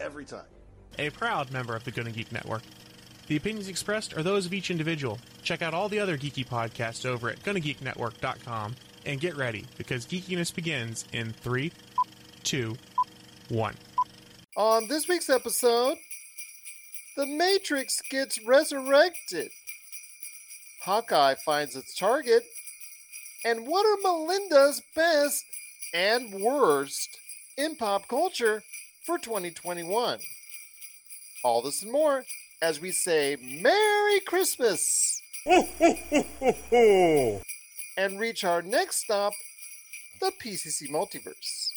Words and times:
every 0.00 0.24
time. 0.24 0.46
A 0.98 1.10
proud 1.10 1.50
member 1.52 1.76
of 1.76 1.84
the 1.84 1.90
Gonna 1.90 2.10
Geek 2.10 2.32
Network. 2.32 2.62
The 3.28 3.36
opinions 3.36 3.68
expressed 3.68 4.16
are 4.16 4.22
those 4.22 4.46
of 4.46 4.54
each 4.54 4.70
individual. 4.70 5.18
Check 5.42 5.60
out 5.60 5.74
all 5.74 5.88
the 5.88 6.00
other 6.00 6.16
geeky 6.16 6.46
podcasts 6.46 7.04
over 7.04 7.28
at 7.28 7.42
GonnaGeekNetwork.com 7.42 8.74
and 9.04 9.20
get 9.20 9.36
ready 9.36 9.66
because 9.76 10.06
geekiness 10.06 10.54
begins 10.54 11.04
in 11.12 11.32
three, 11.32 11.72
two, 12.42 12.76
one. 13.48 13.74
On 14.56 14.88
this 14.88 15.06
week's 15.08 15.28
episode, 15.28 15.98
the 17.16 17.26
Matrix 17.26 18.00
gets 18.10 18.38
resurrected. 18.46 19.50
Hawkeye 20.84 21.34
finds 21.44 21.76
its 21.76 21.94
target. 21.94 22.44
And 23.44 23.66
what 23.66 23.86
are 23.86 23.98
Melinda's 24.02 24.82
best 24.96 25.44
and 25.94 26.42
worst 26.42 27.18
in 27.56 27.76
pop 27.76 28.08
culture 28.08 28.62
for 29.08 29.16
2021? 29.16 30.18
All 31.42 31.62
this 31.62 31.82
and 31.82 31.90
more 31.90 32.26
as 32.60 32.78
we 32.78 32.90
say 32.90 33.38
Merry 33.40 34.20
Christmas 34.20 35.22
and 37.96 38.20
reach 38.20 38.44
our 38.44 38.60
next 38.60 38.96
stop, 39.04 39.32
the 40.20 40.30
PCC 40.30 40.90
Multiverse. 40.90 41.70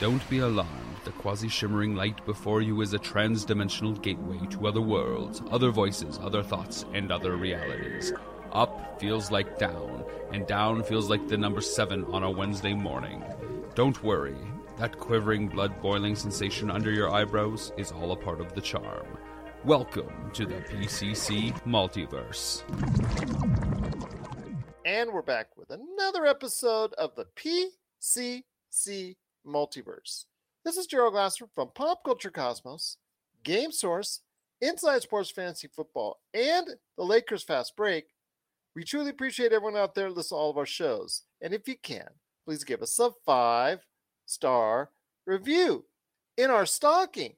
Don't 0.00 0.26
be 0.30 0.38
alarmed. 0.38 0.70
The 1.04 1.10
quasi 1.10 1.50
shimmering 1.50 1.94
light 1.94 2.24
before 2.24 2.62
you 2.62 2.80
is 2.80 2.94
a 2.94 2.98
trans 2.98 3.44
dimensional 3.44 3.92
gateway 3.92 4.38
to 4.48 4.66
other 4.66 4.80
worlds, 4.80 5.42
other 5.50 5.70
voices, 5.70 6.18
other 6.22 6.42
thoughts, 6.42 6.86
and 6.94 7.12
other 7.12 7.36
realities. 7.36 8.14
Up 8.52 9.00
feels 9.00 9.30
like 9.30 9.58
down, 9.58 10.04
and 10.30 10.46
down 10.46 10.82
feels 10.82 11.08
like 11.08 11.26
the 11.26 11.38
number 11.38 11.62
seven 11.62 12.04
on 12.12 12.22
a 12.22 12.30
Wednesday 12.30 12.74
morning. 12.74 13.24
Don't 13.74 14.04
worry, 14.04 14.36
that 14.76 14.98
quivering, 14.98 15.48
blood 15.48 15.80
boiling 15.80 16.14
sensation 16.14 16.70
under 16.70 16.90
your 16.90 17.10
eyebrows 17.10 17.72
is 17.78 17.92
all 17.92 18.12
a 18.12 18.16
part 18.16 18.42
of 18.42 18.54
the 18.54 18.60
charm. 18.60 19.06
Welcome 19.64 20.30
to 20.34 20.44
the 20.44 20.56
PCC 20.56 21.58
Multiverse. 21.62 22.62
And 24.84 25.14
we're 25.14 25.22
back 25.22 25.56
with 25.56 25.70
another 25.70 26.26
episode 26.26 26.92
of 26.98 27.14
the 27.14 27.24
PCC 27.34 29.16
Multiverse. 29.46 30.26
This 30.62 30.76
is 30.76 30.86
Gerald 30.86 31.14
Glasser 31.14 31.46
from 31.54 31.70
Pop 31.74 32.04
Culture 32.04 32.30
Cosmos, 32.30 32.98
Game 33.44 33.72
Source, 33.72 34.20
Inside 34.60 35.00
Sports 35.00 35.30
Fantasy 35.30 35.68
Football, 35.68 36.20
and 36.34 36.68
the 36.98 37.04
Lakers 37.04 37.42
Fast 37.42 37.76
Break. 37.76 38.08
We 38.74 38.84
truly 38.84 39.10
appreciate 39.10 39.52
everyone 39.52 39.76
out 39.76 39.94
there 39.94 40.08
listening 40.08 40.38
to 40.38 40.40
all 40.40 40.50
of 40.50 40.58
our 40.58 40.66
shows. 40.66 41.22
And 41.40 41.52
if 41.52 41.68
you 41.68 41.76
can, 41.82 42.08
please 42.46 42.64
give 42.64 42.82
us 42.82 42.98
a 42.98 43.10
five 43.24 43.80
star 44.26 44.90
review 45.26 45.84
in 46.36 46.50
our 46.50 46.66
stocking. 46.66 47.34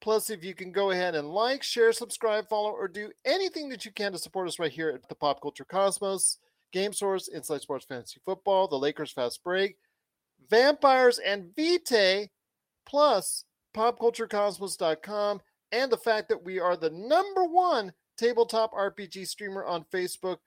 Plus, 0.00 0.28
if 0.28 0.44
you 0.44 0.54
can 0.54 0.70
go 0.70 0.90
ahead 0.90 1.14
and 1.14 1.30
like, 1.30 1.62
share, 1.62 1.92
subscribe, 1.92 2.48
follow, 2.48 2.70
or 2.70 2.88
do 2.88 3.10
anything 3.24 3.68
that 3.70 3.86
you 3.86 3.92
can 3.92 4.12
to 4.12 4.18
support 4.18 4.46
us 4.46 4.58
right 4.58 4.72
here 4.72 4.90
at 4.90 5.08
the 5.08 5.14
Pop 5.14 5.40
Culture 5.40 5.64
Cosmos, 5.64 6.38
Game 6.72 6.92
Source, 6.92 7.28
Inside 7.28 7.62
Sports 7.62 7.86
Fantasy 7.86 8.20
Football, 8.24 8.68
the 8.68 8.78
Lakers 8.78 9.12
Fast 9.12 9.42
Break, 9.42 9.76
Vampires, 10.50 11.18
and 11.18 11.54
Vitae, 11.56 12.28
plus 12.84 13.44
popculturecosmos.com, 13.74 15.40
and 15.72 15.90
the 15.90 15.96
fact 15.96 16.28
that 16.28 16.44
we 16.44 16.60
are 16.60 16.76
the 16.76 16.90
number 16.90 17.44
one 17.44 17.92
tabletop 18.18 18.74
RPG 18.74 19.26
streamer 19.26 19.64
on 19.64 19.84
Facebook. 19.92 20.38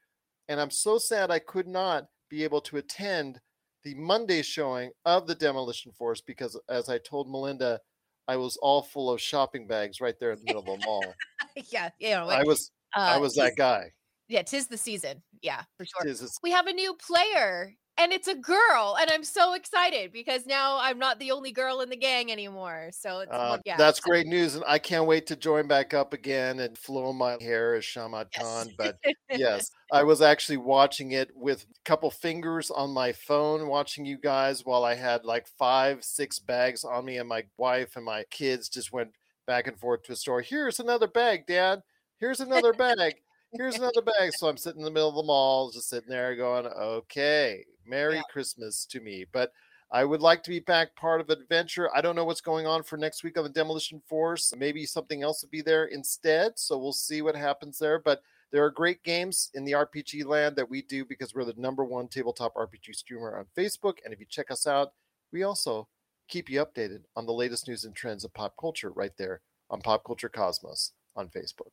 And 0.50 0.59
I'm 0.59 0.72
so 0.72 0.97
sad 0.97 1.31
I 1.31 1.40
could 1.40 1.68
not 1.68 2.06
be 2.30 2.44
able 2.44 2.62
to 2.62 2.78
attend 2.78 3.40
the 3.84 3.96
Monday 3.96 4.41
showing 4.41 4.91
of 5.06 5.28
the 5.28 5.35
Demolition 5.35 5.91
Force 5.91 6.22
because, 6.22 6.59
as 6.69 6.90
I 6.90 6.97
told 6.97 7.30
Melinda, 7.30 7.80
I 8.28 8.35
was 8.35 8.57
all 8.62 8.81
full 8.81 9.09
of 9.09 9.22
shopping 9.22 9.68
bags 9.68 10.02
right 10.02 10.16
there 10.19 10.31
in 10.31 10.40
the 10.40 10.44
middle 10.46 10.62
of 10.62 10.80
the 10.80 10.86
mall. 10.86 11.13
yeah, 11.72 11.90
you 12.00 12.09
know, 12.09 12.28
I 12.28 12.44
was, 12.44 12.72
uh, 12.96 13.00
I 13.00 13.18
was 13.18 13.34
that 13.36 13.53
guy. 13.57 13.91
Yeah, 14.28 14.41
tis 14.41 14.68
the 14.68 14.78
season. 14.78 15.24
Yeah, 15.41 15.63
for 15.78 15.86
sure. 15.86 16.13
We 16.44 16.52
have 16.52 16.68
a 16.68 16.74
new 16.74 16.94
player, 16.96 17.74
and 17.97 18.13
it's 18.13 18.28
a 18.28 18.35
girl, 18.35 18.97
and 19.00 19.09
I'm 19.09 19.24
so 19.24 19.53
excited 19.53 20.12
because 20.12 20.46
now 20.46 20.78
I'm 20.80 21.00
not 21.00 21.19
the 21.19 21.31
only 21.31 21.52
girl 21.52 21.81
in 21.81 21.90
the 21.90 21.97
gang 21.97 22.31
anymore. 22.31 22.90
So 22.91 23.19
it's 23.19 23.31
Uh, 23.31 23.58
yeah, 23.66 23.78
that's 23.78 24.00
so- 24.03 24.09
great 24.09 24.28
news, 24.28 24.56
and 24.56 24.63
I 24.68 24.80
can't 24.80 25.06
wait 25.06 25.28
to 25.28 25.35
join 25.35 25.68
back 25.68 25.94
up 25.94 26.13
again 26.13 26.59
and 26.59 26.78
flow 26.78 27.13
my 27.13 27.38
hair 27.41 27.75
as 27.75 27.84
Shamad 27.84 28.31
Khan. 28.34 28.69
But 28.78 28.97
yes, 29.31 29.72
I 29.91 30.03
was 30.03 30.22
actually 30.22 30.57
watching 30.57 31.12
it 31.12 31.36
with 31.36 31.63
a 31.63 31.68
couple 31.86 32.12
fingers 32.12 32.69
on 32.69 32.91
my 32.91 33.12
phone, 33.13 33.68
watching 33.68 34.06
you 34.06 34.18
guys 34.18 34.66
while 34.66 34.84
I 34.84 34.96
had 34.96 35.25
like 35.25 35.47
five, 35.47 36.03
six 36.03 36.40
bags 36.40 36.84
on 36.84 37.06
me, 37.06 37.18
and 37.18 37.28
my 37.28 37.46
wife 37.57 37.96
and 37.96 38.06
my 38.06 38.24
kids 38.30 38.69
just 38.69 38.91
went 38.91 39.12
back 39.47 39.66
and 39.68 39.80
forth 39.80 40.03
to 40.03 40.12
a 40.12 40.16
store. 40.16 40.41
Here's 40.41 40.80
another 40.80 41.07
bag, 41.07 41.47
Dad. 41.47 41.81
Here's 42.19 42.40
another 42.41 42.74
bag. 42.74 43.16
Here's 43.53 43.75
another 43.75 44.02
bag. 44.02 44.31
So 44.34 44.47
I'm 44.47 44.58
sitting 44.58 44.81
in 44.81 44.85
the 44.85 44.91
middle 44.91 45.09
of 45.09 45.16
the 45.16 45.24
mall, 45.24 45.72
just 45.72 45.90
sitting 45.90 46.09
there 46.09 46.35
going, 46.35 46.66
okay, 46.66 47.66
Merry 47.85 48.16
Yeah. 48.16 48.24
Christmas 48.31 48.85
to 48.88 49.00
me. 49.00 49.25
But 49.31 49.52
I 49.90 50.03
would 50.03 50.22
like 50.22 50.44
to 50.44 50.50
be 50.50 50.59
back 50.59 50.96
part 50.96 51.22
of 51.22 51.30
adventure. 51.30 51.90
I 51.96 52.02
don't 52.02 52.16
know 52.16 52.25
what's 52.25 52.41
going 52.41 52.68
on 52.68 52.84
for 52.84 52.97
next 52.97 53.24
week 53.24 53.38
on 53.38 53.46
the 53.46 53.50
Demolition 53.50 54.02
Force. 54.07 54.53
Maybe 54.56 54.86
something 54.86 55.24
else 55.24 55.41
will 55.41 55.50
be 55.50 55.62
there 55.62 55.86
instead. 55.86 56.59
So 56.59 56.78
we'll 56.78 56.91
see 56.91 57.22
what 57.22 57.36
happens 57.36 57.80
there. 57.80 57.97
But 57.97 58.22
there 58.52 58.66
are 58.66 58.69
great 58.72 59.02
games 59.03 59.50
in 59.53 59.63
the 59.63 59.74
RPG 59.74 60.25
land 60.25 60.57
that 60.57 60.69
we 60.69 60.81
do 60.81 61.06
because 61.06 61.34
we're 61.34 61.46
the 61.46 61.53
number 61.56 61.86
one 61.86 62.09
tabletop 62.09 62.53
RPG 62.56 62.96
streamer 62.96 63.38
on 63.38 63.46
Facebook. 63.57 64.00
And 64.03 64.13
if 64.13 64.19
you 64.19 64.25
check 64.30 64.52
us 64.52 64.68
out, 64.68 64.91
we 65.31 65.44
also 65.44 65.88
keep 66.28 66.50
you 66.50 66.63
updated 66.66 67.03
on 67.16 67.25
the 67.25 67.34
latest 67.34 67.68
news 67.68 67.86
and 67.86 67.96
trends 67.96 68.25
of 68.25 68.34
pop 68.34 68.56
culture 68.59 68.91
right 68.91 69.16
there 69.18 69.41
on 69.69 69.81
Pop 69.81 70.03
Culture 70.03 70.30
Cosmos 70.30 70.91
on 71.16 71.30
Facebook. 71.30 71.72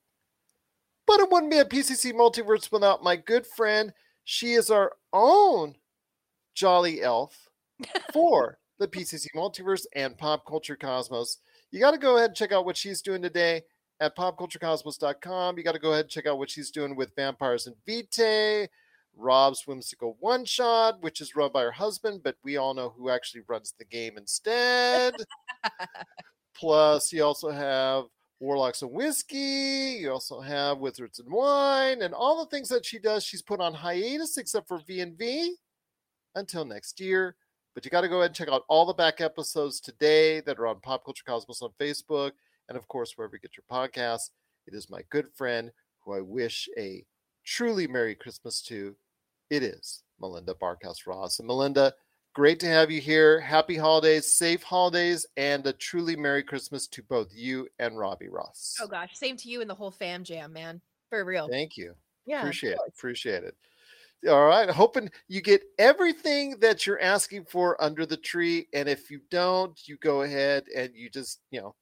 But 1.15 1.23
it 1.23 1.31
wouldn't 1.31 1.53
be 1.53 1.59
a 1.59 1.65
PCC 1.65 2.13
multiverse 2.13 2.73
without 2.73 3.05
my 3.05 3.15
good 3.15 3.47
friend. 3.47 3.93
She 4.25 4.55
is 4.55 4.69
our 4.69 4.95
own 5.13 5.77
Jolly 6.55 7.03
Elf 7.03 7.51
for 8.13 8.59
the 8.81 8.89
PCC 8.89 9.29
Multiverse 9.33 9.87
and 9.95 10.19
Pop 10.19 10.45
Culture 10.45 10.75
Cosmos. 10.75 11.39
You 11.71 11.79
got 11.79 11.93
to 11.93 11.99
go 11.99 12.17
ahead 12.17 12.31
and 12.31 12.37
check 12.37 12.51
out 12.51 12.65
what 12.65 12.77
she's 12.77 13.01
doing 13.01 13.23
today 13.23 13.63
at 14.01 14.17
popculturecosmos.com. 14.17 15.57
You 15.57 15.63
got 15.63 15.75
to 15.75 15.79
go 15.79 15.93
ahead 15.93 16.07
and 16.07 16.11
check 16.11 16.27
out 16.27 16.39
what 16.39 16.51
she's 16.51 16.73
doing 16.73 16.97
with 16.97 17.15
Vampires 17.15 17.69
and 17.69 17.77
Vitae, 17.87 18.67
Rob's 19.17 19.69
Whimsical 19.69 20.17
One 20.19 20.45
Shot, 20.45 21.01
which 21.01 21.21
is 21.21 21.37
run 21.37 21.53
by 21.53 21.63
her 21.63 21.71
husband, 21.71 22.23
but 22.25 22.35
we 22.43 22.57
all 22.57 22.75
know 22.75 22.93
who 22.99 23.09
actually 23.09 23.43
runs 23.47 23.73
the 23.79 23.85
game 23.85 24.19
instead. 24.19 25.15
Plus, 26.57 27.13
you 27.13 27.23
also 27.23 27.53
have 27.53 28.07
Warlocks 28.45 28.83
and 28.83 28.91
Whiskey. 28.91 29.99
You 30.01 30.13
also 30.13 30.39
have 30.39 30.79
Wizards 30.79 31.19
and 31.19 31.33
Wine, 31.33 32.03
and 32.03 32.13
all 32.13 32.45
the 32.45 32.51
things 32.51 32.69
that 32.69 32.85
she 32.85 32.99
does, 32.99 33.25
she's 33.25 33.41
put 33.41 33.59
on 33.59 33.73
hiatus 33.73 34.37
except 34.37 34.69
for 34.69 34.83
V 34.87 35.01
and 35.01 35.17
V 35.17 35.55
until 36.35 36.67
next 36.67 37.01
year. 37.01 37.37
But 37.75 37.85
you 37.85 37.91
got 37.91 38.03
to 38.03 38.09
go 38.09 38.19
ahead 38.19 38.27
and 38.27 38.37
check 38.37 38.49
out 38.49 38.65
all 38.69 38.85
the 38.85 38.93
back 38.93 39.23
episodes 39.23 39.81
today 39.81 40.41
that 40.43 40.59
are 40.59 40.67
on 40.67 40.81
Pop 40.81 41.05
Culture 41.05 41.25
Cosmos 41.27 41.63
on 41.63 41.71
Facebook, 41.81 42.33
and 42.69 42.77
of 42.77 42.87
course 42.87 43.15
wherever 43.17 43.35
you 43.35 43.41
get 43.41 43.57
your 43.57 43.65
podcasts. 43.71 44.31
It 44.67 44.75
is 44.75 44.91
my 44.91 45.01
good 45.09 45.29
friend 45.35 45.73
who 46.01 46.13
I 46.13 46.21
wish 46.21 46.69
a 46.79 47.03
truly 47.45 47.87
Merry 47.87 48.15
Christmas 48.15 48.61
to. 48.63 48.95
It 49.49 49.63
is 49.63 50.03
Melinda 50.21 50.55
Barkhouse 50.55 51.07
Ross, 51.07 51.39
and 51.39 51.49
Melinda, 51.49 51.95
great 52.35 52.59
to 52.61 52.67
have 52.67 52.91
you 52.91 53.01
here. 53.01 53.41
Happy 53.41 53.77
holidays, 53.77 54.31
safe 54.31 54.63
holidays, 54.63 55.25
and 55.37 55.67
a 55.67 55.73
truly 55.73 56.17
Merry 56.17 56.43
Christmas 56.43 56.87
to 56.89 57.03
both 57.05 57.29
you 57.33 57.69
and 57.79 57.97
Robbie 57.97 58.29
Ross. 58.29 58.77
Oh 58.81 58.89
gosh, 58.89 59.11
same 59.15 59.37
to 59.39 59.49
you 59.49 59.61
and 59.61 59.71
the 59.71 59.75
whole 59.75 59.93
fam 59.93 60.25
jam, 60.25 60.53
man. 60.53 60.81
For 61.11 61.25
real. 61.25 61.49
Thank 61.49 61.77
you. 61.77 61.95
yeah. 62.27 62.41
appreciate 62.41 62.73
it. 62.73 62.79
Appreciate 62.89 63.45
it. 63.45 63.57
All 64.29 64.47
right. 64.47 64.69
Hoping 64.69 65.11
you 65.29 65.41
get 65.41 65.63
everything 65.79 66.59
that 66.61 66.87
you're 66.87 67.01
asking 67.01 67.45
for 67.45 67.83
under 67.83 68.05
the 68.05 68.17
tree. 68.17 68.67
And 68.73 68.89
if 68.89 69.11
you 69.11 69.21
don't, 69.31 69.79
you 69.87 69.97
go 69.99 70.23
ahead 70.23 70.65
and 70.77 70.91
you 70.95 71.11
just, 71.11 71.41
you 71.51 71.61
know, 71.61 71.75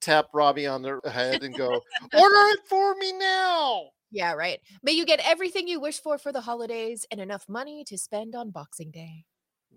tap 0.00 0.26
Robbie 0.34 0.66
on 0.66 0.82
the 0.82 1.00
head 1.10 1.42
and 1.42 1.56
go, 1.56 1.68
order 2.14 2.48
it 2.52 2.60
for 2.68 2.94
me 2.96 3.12
now. 3.12 3.86
Yeah, 4.10 4.34
right. 4.34 4.60
May 4.82 4.92
you 4.92 5.06
get 5.06 5.20
everything 5.26 5.66
you 5.66 5.80
wish 5.80 6.00
for 6.00 6.18
for 6.18 6.30
the 6.30 6.42
holidays 6.42 7.06
and 7.10 7.20
enough 7.20 7.48
money 7.48 7.82
to 7.84 7.98
spend 7.98 8.36
on 8.36 8.50
Boxing 8.50 8.90
Day. 8.90 9.24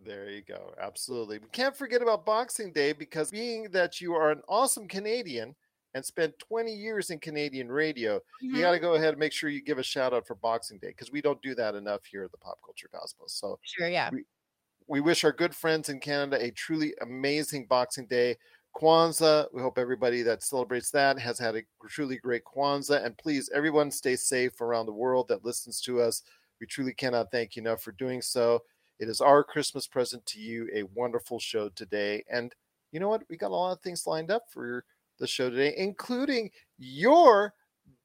There 0.07 0.30
you 0.30 0.42
go. 0.42 0.74
Absolutely. 0.80 1.39
We 1.39 1.50
can't 1.50 1.75
forget 1.75 2.01
about 2.01 2.25
Boxing 2.25 2.71
Day 2.71 2.94
because 2.94 3.30
being 3.30 3.69
that 3.71 4.00
you 4.00 4.13
are 4.15 4.31
an 4.31 4.42
awesome 4.48 4.88
Canadian 4.88 5.54
and 5.94 6.06
spent 6.06 6.39
20 6.39 6.74
years 6.74 7.09
in 7.09 7.19
Canadian 7.19 7.69
radio, 7.69 8.21
you 8.42 8.54
Mhm. 8.54 8.62
got 8.62 8.71
to 8.71 8.80
go 8.80 8.94
ahead 8.94 9.09
and 9.09 9.19
make 9.19 9.33
sure 9.33 9.50
you 9.50 9.62
give 9.62 9.80
a 9.80 9.83
shout 9.83 10.13
out 10.13 10.25
for 10.25 10.36
Boxing 10.36 10.80
Day 10.80 10.89
because 10.89 11.12
we 11.12 11.21
don't 11.21 11.42
do 11.42 11.54
that 11.56 11.75
enough 11.75 12.06
here 12.06 12.24
at 12.24 12.31
the 12.31 12.38
Pop 12.38 12.59
Culture 12.63 12.88
Cosmos. 12.88 13.33
So 13.33 13.59
Sure, 13.63 13.89
yeah. 13.89 14.12
we 14.88 15.01
wish 15.01 15.25
our 15.25 15.33
good 15.33 15.54
friends 15.56 15.89
in 15.89 16.00
Canada 16.00 16.42
a 16.42 16.51
truly 16.51 16.94
amazing 17.01 17.68
Boxing 17.68 18.07
Day. 18.07 18.38
Kwanzaa, 18.77 19.51
we 19.54 19.62
hope 19.62 19.77
everybody 19.77 20.21
that 20.21 20.44
celebrates 20.44 20.92
that 20.92 21.19
has 21.19 21.39
had 21.39 21.56
a 21.57 21.63
truly 21.89 22.18
great 22.18 22.45
Kwanzaa. 22.45 23.04
And 23.04 23.18
please, 23.18 23.50
everyone 23.50 23.92
stay 23.92 24.15
safe 24.15 24.62
around 24.62 24.86
the 24.86 24.94
world 24.94 25.27
that 25.30 25.44
listens 25.44 25.81
to 25.81 26.00
us. 26.01 26.24
We 26.62 26.68
truly 26.68 26.94
cannot 26.94 27.31
thank 27.31 27.56
you 27.57 27.62
enough 27.62 27.81
for 27.83 27.92
doing 27.92 28.21
so. 28.21 28.63
It 28.99 29.09
is 29.09 29.21
our 29.21 29.44
Christmas 29.44 29.88
present 29.88 30.25
to 30.27 30.39
you, 30.39 30.69
a 30.73 30.83
wonderful 30.95 31.39
show 31.39 31.69
today. 31.69 32.23
And 32.29 32.53
you 32.91 32.99
know 32.99 33.09
what? 33.09 33.23
We 33.29 33.38
got 33.38 33.51
a 33.51 33.55
lot 33.55 33.73
of 33.73 33.81
things 33.81 34.07
lined 34.07 34.31
up 34.31 34.44
for 34.49 34.83
the 35.19 35.27
show 35.27 35.49
today, 35.49 35.73
including 35.77 36.49
your 36.77 37.53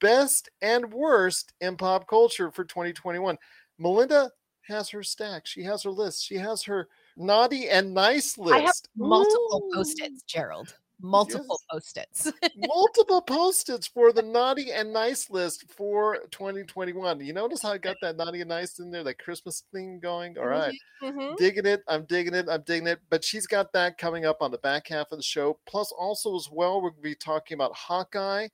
best 0.01 0.51
and 0.61 0.93
worst 0.93 1.53
in 1.61 1.77
pop 1.77 2.07
culture 2.07 2.51
for 2.51 2.65
2021. 2.65 3.39
Melinda 3.79 4.31
has 4.63 4.89
her 4.91 5.03
stack. 5.03 5.47
She 5.47 5.63
has 5.65 5.83
her 5.83 5.91
list. 5.91 6.25
She 6.25 6.37
has 6.37 6.63
her 6.65 6.89
naughty 7.17 7.69
and 7.69 7.95
nice 7.95 8.39
list. 8.39 8.55
I 8.55 8.61
have 8.61 8.75
multiple 8.97 9.69
post-its, 9.73 10.23
Gerald. 10.23 10.75
Multiple 11.03 11.59
Yes. 11.73 11.93
post-its. 11.95 12.33
multiple 12.57 13.21
post-its 13.21 13.89
for 13.89 14.13
the 14.13 14.23
naughty 14.23 14.71
and 14.71 14.93
nice 14.93 15.29
list 15.31 15.65
for 15.77 16.19
2021. 16.31 17.21
You 17.21 17.33
notice 17.33 17.61
how 17.63 17.73
I 17.73 17.79
got 17.79 17.97
that 18.03 18.17
naughty 18.17 18.41
and 18.41 18.49
nice 18.49 18.79
in 18.79 18.91
there, 18.91 19.03
that 19.05 19.19
Christmas 19.19 19.65
thing 19.73 19.99
going? 20.01 20.39
All 20.39 20.47
right. 20.47 20.75
Mhm. 21.03 21.37
Digging 21.37 21.67
it. 21.67 21.83
I'm 21.89 22.05
digging 22.05 22.35
it. 22.35 22.49
I'm 22.49 22.63
digging 22.63 22.87
it. 22.87 23.01
But 23.11 23.25
she's 23.25 23.47
got 23.49 23.73
that 23.73 23.99
coming 23.99 24.25
up 24.25 24.39
on 24.41 24.53
the 24.53 24.59
back 24.59 24.87
half 24.89 25.11
of 25.11 25.19
the 25.19 25.23
show. 25.25 25.59
Plus, 25.67 25.91
also 25.93 26.37
as 26.37 26.49
well, 26.51 26.81
we're 26.81 26.91
going 26.91 27.03
to 27.03 27.09
be 27.11 27.15
talking 27.17 27.57
about 27.57 27.75
Hawkeye 27.75 28.49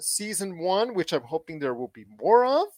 season 0.00 0.58
one, 0.58 0.94
which 0.94 1.12
I'm 1.12 1.22
hoping 1.22 1.58
there 1.58 1.74
will 1.74 1.88
be 1.94 2.06
more 2.20 2.44
of. 2.46 2.68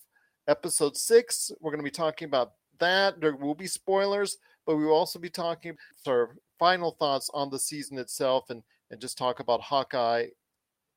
Episode 0.49 0.97
six, 0.97 1.51
we're 1.61 1.71
going 1.71 1.79
to 1.79 1.85
be 1.85 1.91
talking 1.91 2.27
about 2.27 2.53
that. 2.81 3.21
There 3.21 3.37
will 3.37 3.55
be 3.55 3.67
spoilers, 3.69 4.37
but 4.67 4.77
we 4.77 4.85
will 4.85 4.93
also 4.95 5.19
be 5.19 5.31
talking 5.31 5.77
our 6.07 6.37
final 6.59 6.91
thoughts 6.99 7.31
on 7.33 7.49
the 7.51 7.59
season 7.59 7.99
itself 7.99 8.51
and 8.51 8.63
and 8.94 9.00
just 9.00 9.19
talk 9.19 9.41
about 9.41 9.61
Hawkeye 9.61 10.29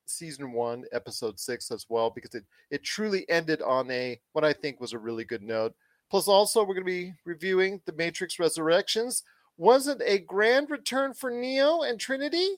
season 0.05 0.53
one, 0.53 0.85
episode 0.91 1.39
six 1.39 1.71
as 1.71 1.87
well, 1.89 2.11
because 2.11 2.35
it 2.35 2.45
it 2.69 2.83
truly 2.83 3.27
ended 3.27 3.59
on 3.63 3.89
a 3.89 4.19
what 4.33 4.45
I 4.45 4.53
think 4.53 4.79
was 4.79 4.93
a 4.93 4.99
really 4.99 5.25
good 5.25 5.41
note. 5.41 5.73
Plus, 6.11 6.27
also 6.27 6.61
we're 6.61 6.75
going 6.75 6.85
to 6.85 6.91
be 6.91 7.13
reviewing 7.25 7.81
the 7.85 7.93
Matrix 7.93 8.37
Resurrections. 8.37 9.23
Was 9.57 9.87
it 9.87 9.99
a 10.05 10.19
grand 10.19 10.69
return 10.69 11.15
for 11.15 11.31
Neo 11.31 11.81
and 11.81 11.99
Trinity, 11.99 12.49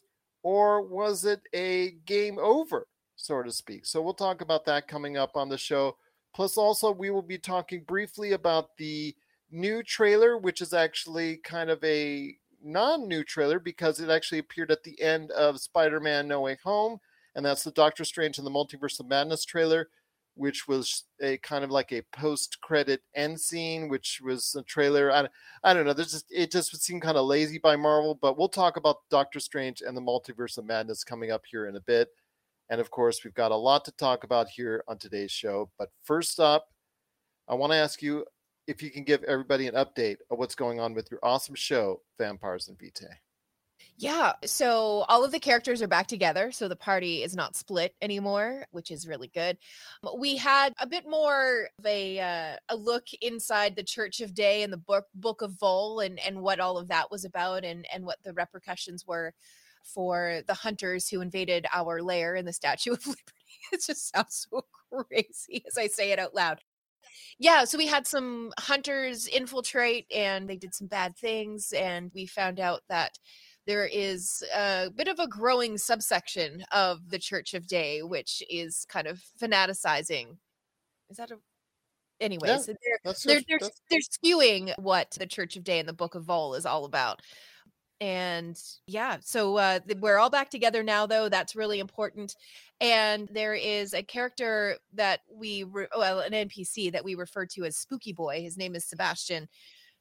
or 0.44 0.82
was 0.82 1.24
it 1.24 1.42
a 1.56 1.92
game 2.06 2.38
over, 2.38 2.86
so 3.16 3.42
to 3.42 3.52
speak? 3.54 3.86
So 3.86 4.02
we'll 4.02 4.14
talk 4.14 4.42
about 4.42 4.66
that 4.66 4.90
coming 4.90 5.16
up 5.16 5.38
on 5.38 5.48
the 5.48 5.58
show. 5.58 5.96
Plus, 6.36 6.58
also 6.58 6.92
we 6.92 7.12
will 7.12 7.22
be 7.22 7.38
talking 7.38 7.84
briefly 7.88 8.34
about 8.34 8.76
the 8.78 9.16
new 9.52 9.84
trailer, 9.84 10.38
which 10.38 10.60
is 10.60 10.74
actually 10.74 11.38
kind 11.38 11.70
of 11.70 11.82
a 11.82 12.36
non-new 12.64 13.24
trailer 13.24 13.60
because 13.60 14.00
it 14.00 14.10
actually 14.10 14.40
appeared 14.40 14.72
at 14.72 14.84
the 14.84 15.00
end 15.02 15.32
of 15.32 15.60
Spider-Man: 15.60 16.28
No 16.28 16.42
Way 16.42 16.58
Home, 16.64 17.00
and 17.36 17.46
that's 17.46 17.64
the 17.64 17.72
Doctor 17.72 18.06
Strange 18.06 18.38
and 18.38 18.48
the 18.48 18.52
Multiverse 18.52 19.00
of 19.00 19.08
Madness 19.08 19.46
trailer, 19.46 19.90
which 20.36 20.68
was 20.68 21.04
a 21.22 21.38
kind 21.40 21.64
of 21.64 21.72
like 21.72 21.92
a 21.92 22.04
post-credit 22.14 23.02
end 23.16 23.40
scene, 23.40 23.90
which 23.90 24.22
was 24.24 24.56
a 24.56 24.64
trailer. 24.64 25.12
I, 25.12 25.28
I 25.64 25.74
don't 25.74 25.86
know. 25.86 25.94
There's 25.94 26.12
just 26.12 26.32
it 26.32 26.52
just 26.52 26.72
would 26.72 26.82
seem 26.82 27.00
kind 27.00 27.18
of 27.18 27.26
lazy 27.26 27.60
by 27.60 27.76
Marvel, 27.76 28.18
but 28.22 28.38
we'll 28.38 28.50
talk 28.50 28.78
about 28.78 29.08
Doctor 29.10 29.40
Strange 29.40 29.82
and 29.82 29.96
the 29.96 30.02
Multiverse 30.02 30.58
of 30.58 30.66
Madness 30.66 31.04
coming 31.04 31.32
up 31.32 31.44
here 31.50 31.68
in 31.68 31.76
a 31.76 31.82
bit. 31.82 32.10
And 32.70 32.80
of 32.80 32.92
course, 32.92 33.24
we've 33.24 33.34
got 33.34 33.52
a 33.52 33.56
lot 33.56 33.84
to 33.86 33.92
talk 33.94 34.24
about 34.24 34.48
here 34.48 34.84
on 34.88 34.98
today's 34.98 35.32
show. 35.32 35.70
But 35.78 35.90
first 36.04 36.40
up, 36.40 36.68
I 37.48 37.56
want 37.56 37.74
to 37.74 37.78
ask 37.78 38.02
you 38.02 38.26
if 38.70 38.84
you 38.84 38.92
can 38.92 39.04
give 39.04 39.24
everybody 39.24 39.68
an 39.68 39.74
update 39.74 40.18
of 40.30 40.38
what's 40.38 40.54
going 40.54 40.80
on 40.80 40.94
with 40.94 41.10
your 41.10 41.20
awesome 41.24 41.56
show, 41.56 42.02
Vampires 42.20 42.68
and 42.68 42.78
Vitae. 42.78 43.18
Yeah, 43.98 44.34
so 44.46 45.06
all 45.10 45.26
of 45.26 45.32
the 45.32 45.40
characters 45.40 45.82
are 45.82 45.88
back 45.88 46.06
together, 46.06 46.52
so 46.52 46.68
the 46.68 46.76
party 46.76 47.24
is 47.24 47.36
not 47.36 47.56
split 47.56 47.96
anymore, 48.02 48.66
which 48.72 48.92
is 48.92 49.08
really 49.08 49.30
good. 49.34 49.58
We 50.18 50.38
had 50.38 50.74
a 50.80 50.88
bit 50.88 51.10
more 51.10 51.68
of 51.80 51.86
a 51.86 52.20
uh, 52.20 52.56
a 52.70 52.76
look 52.76 53.08
inside 53.22 53.76
the 53.76 53.84
Church 53.84 54.22
of 54.22 54.34
Day 54.34 54.64
and 54.64 54.72
the 54.72 54.78
book 54.78 55.06
Book 55.16 55.42
of 55.42 55.60
Vol 55.60 56.02
and 56.02 56.20
and 56.20 56.42
what 56.42 56.60
all 56.60 56.78
of 56.78 56.88
that 56.90 57.10
was 57.10 57.26
about 57.26 57.66
and 57.66 57.86
and 57.92 58.06
what 58.06 58.22
the 58.24 58.34
repercussions 58.34 59.08
were 59.08 59.34
for 59.84 60.42
the 60.48 60.54
hunters 60.54 61.10
who 61.10 61.22
invaded 61.22 61.66
our 61.74 62.02
lair 62.02 62.36
in 62.36 62.46
the 62.46 62.54
Statue 62.54 62.94
of 62.94 63.06
Liberty. 63.08 63.24
It 63.74 63.82
just 63.86 64.14
sounds 64.14 64.48
so 64.50 64.64
crazy 65.08 65.64
as 65.68 65.78
I 65.78 65.88
say 65.88 66.12
it 66.12 66.20
out 66.20 66.36
loud. 66.36 66.62
Yeah, 67.38 67.64
so 67.64 67.78
we 67.78 67.88
had 67.88 68.08
some 68.08 68.52
hunters 68.60 69.28
infiltrate 69.28 70.06
and 70.14 70.50
they 70.50 70.58
did 70.58 70.74
some 70.74 70.88
bad 70.88 71.16
things 71.18 71.74
and 71.74 72.12
we 72.14 72.26
found 72.26 72.60
out 72.60 72.82
that 72.90 73.18
there 73.68 73.86
is 73.86 74.44
a 74.56 74.90
bit 74.96 75.08
of 75.08 75.20
a 75.20 75.28
growing 75.28 75.78
subsection 75.78 76.64
of 76.72 77.10
the 77.10 77.20
Church 77.20 77.54
of 77.54 77.68
Day, 77.68 78.02
which 78.02 78.42
is 78.50 78.86
kind 78.90 79.08
of 79.08 79.22
fanaticizing. 79.40 80.38
Is 81.10 81.18
that 81.18 81.32
a 81.32 81.38
anyways? 82.20 82.66
they're 82.66 82.76
they're 83.24 83.40
they're, 83.48 83.60
they're 83.90 84.00
skewing 84.00 84.74
what 84.78 85.12
the 85.12 85.28
Church 85.28 85.56
of 85.56 85.64
Day 85.64 85.80
and 85.80 85.88
the 85.88 85.94
Book 85.94 86.16
of 86.16 86.24
Vol 86.24 86.56
is 86.56 86.66
all 86.66 86.86
about. 86.86 87.22
And 88.02 88.58
yeah, 88.88 89.18
so 89.22 89.58
uh, 89.58 89.80
we're 90.00 90.18
all 90.18 90.30
back 90.30 90.50
together 90.50 90.84
now, 90.84 91.06
though. 91.06 91.28
That's 91.28 91.56
really 91.56 91.80
important. 91.80 92.36
And 92.80 93.28
there 93.32 93.56
is 93.56 93.94
a 93.94 94.02
character 94.04 94.78
that 94.94 95.20
we, 95.30 95.66
re- 95.66 95.88
well, 95.98 96.22
an 96.22 96.32
NPC 96.32 96.92
that 96.94 97.04
we 97.04 97.16
refer 97.16 97.46
to 97.48 97.66
as 97.66 97.76
Spooky 97.76 98.14
Boy. 98.14 98.42
His 98.42 98.58
name 98.58 98.74
is 98.76 98.86
Sebastian. 98.86 99.50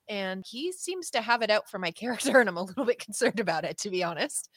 And 0.09 0.45
he 0.49 0.73
seems 0.73 1.11
to 1.11 1.21
have 1.21 1.43
it 1.43 1.51
out 1.51 1.69
for 1.69 1.79
my 1.79 1.91
character, 1.93 2.39
and 2.41 2.49
I'm 2.49 2.57
a 2.57 2.63
little 2.63 2.85
bit 2.85 2.99
concerned 3.01 3.41
about 3.41 3.65
it, 3.65 3.79
to 3.79 3.91
be 3.91 4.05
honest. 4.05 4.49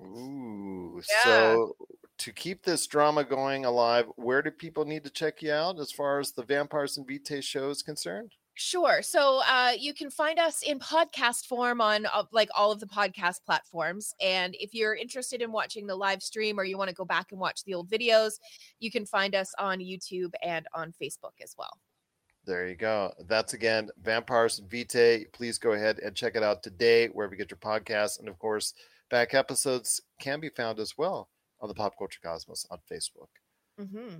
Ooh, 0.00 1.00
Yeah. 1.26 1.54
so 1.54 1.76
to 2.18 2.32
keep 2.32 2.62
this 2.62 2.86
drama 2.86 3.24
going 3.24 3.64
alive, 3.64 4.06
where 4.16 4.42
do 4.42 4.50
people 4.50 4.84
need 4.84 5.04
to 5.04 5.10
check 5.10 5.42
you 5.42 5.52
out 5.52 5.78
as 5.80 5.90
far 5.90 6.20
as 6.20 6.32
the 6.32 6.44
Vampires 6.44 6.96
and 6.96 7.06
Vitae 7.06 7.40
show 7.40 7.70
is 7.70 7.82
concerned? 7.82 8.32
Sure. 8.62 9.00
So 9.00 9.40
uh, 9.48 9.72
you 9.78 9.94
can 9.94 10.10
find 10.10 10.38
us 10.38 10.60
in 10.60 10.78
podcast 10.78 11.46
form 11.46 11.80
on 11.80 12.04
uh, 12.04 12.24
like 12.30 12.50
all 12.54 12.70
of 12.70 12.78
the 12.78 12.84
podcast 12.84 13.42
platforms. 13.46 14.12
And 14.20 14.54
if 14.60 14.74
you're 14.74 14.94
interested 14.94 15.40
in 15.40 15.50
watching 15.50 15.86
the 15.86 15.96
live 15.96 16.22
stream 16.22 16.60
or 16.60 16.64
you 16.64 16.76
want 16.76 16.90
to 16.90 16.94
go 16.94 17.06
back 17.06 17.32
and 17.32 17.40
watch 17.40 17.64
the 17.64 17.72
old 17.72 17.88
videos, 17.88 18.34
you 18.78 18.90
can 18.90 19.06
find 19.06 19.34
us 19.34 19.54
on 19.58 19.78
YouTube 19.78 20.34
and 20.42 20.66
on 20.74 20.92
Facebook 21.02 21.40
as 21.42 21.54
well. 21.56 21.78
There 22.44 22.68
you 22.68 22.74
go. 22.74 23.14
That's 23.26 23.54
again 23.54 23.88
Vampires 24.02 24.60
Vitae. 24.68 25.24
Please 25.32 25.56
go 25.56 25.72
ahead 25.72 25.98
and 26.00 26.14
check 26.14 26.36
it 26.36 26.42
out 26.42 26.62
today, 26.62 27.06
wherever 27.06 27.32
you 27.32 27.38
get 27.38 27.50
your 27.50 27.56
podcasts. 27.56 28.18
And 28.18 28.28
of 28.28 28.38
course, 28.38 28.74
back 29.08 29.32
episodes 29.32 30.02
can 30.20 30.38
be 30.38 30.50
found 30.50 30.80
as 30.80 30.98
well 30.98 31.30
on 31.62 31.68
the 31.68 31.74
Pop 31.74 31.94
Culture 31.96 32.20
Cosmos 32.22 32.66
on 32.70 32.78
Facebook. 32.92 33.30
Mm-hmm. 33.80 34.16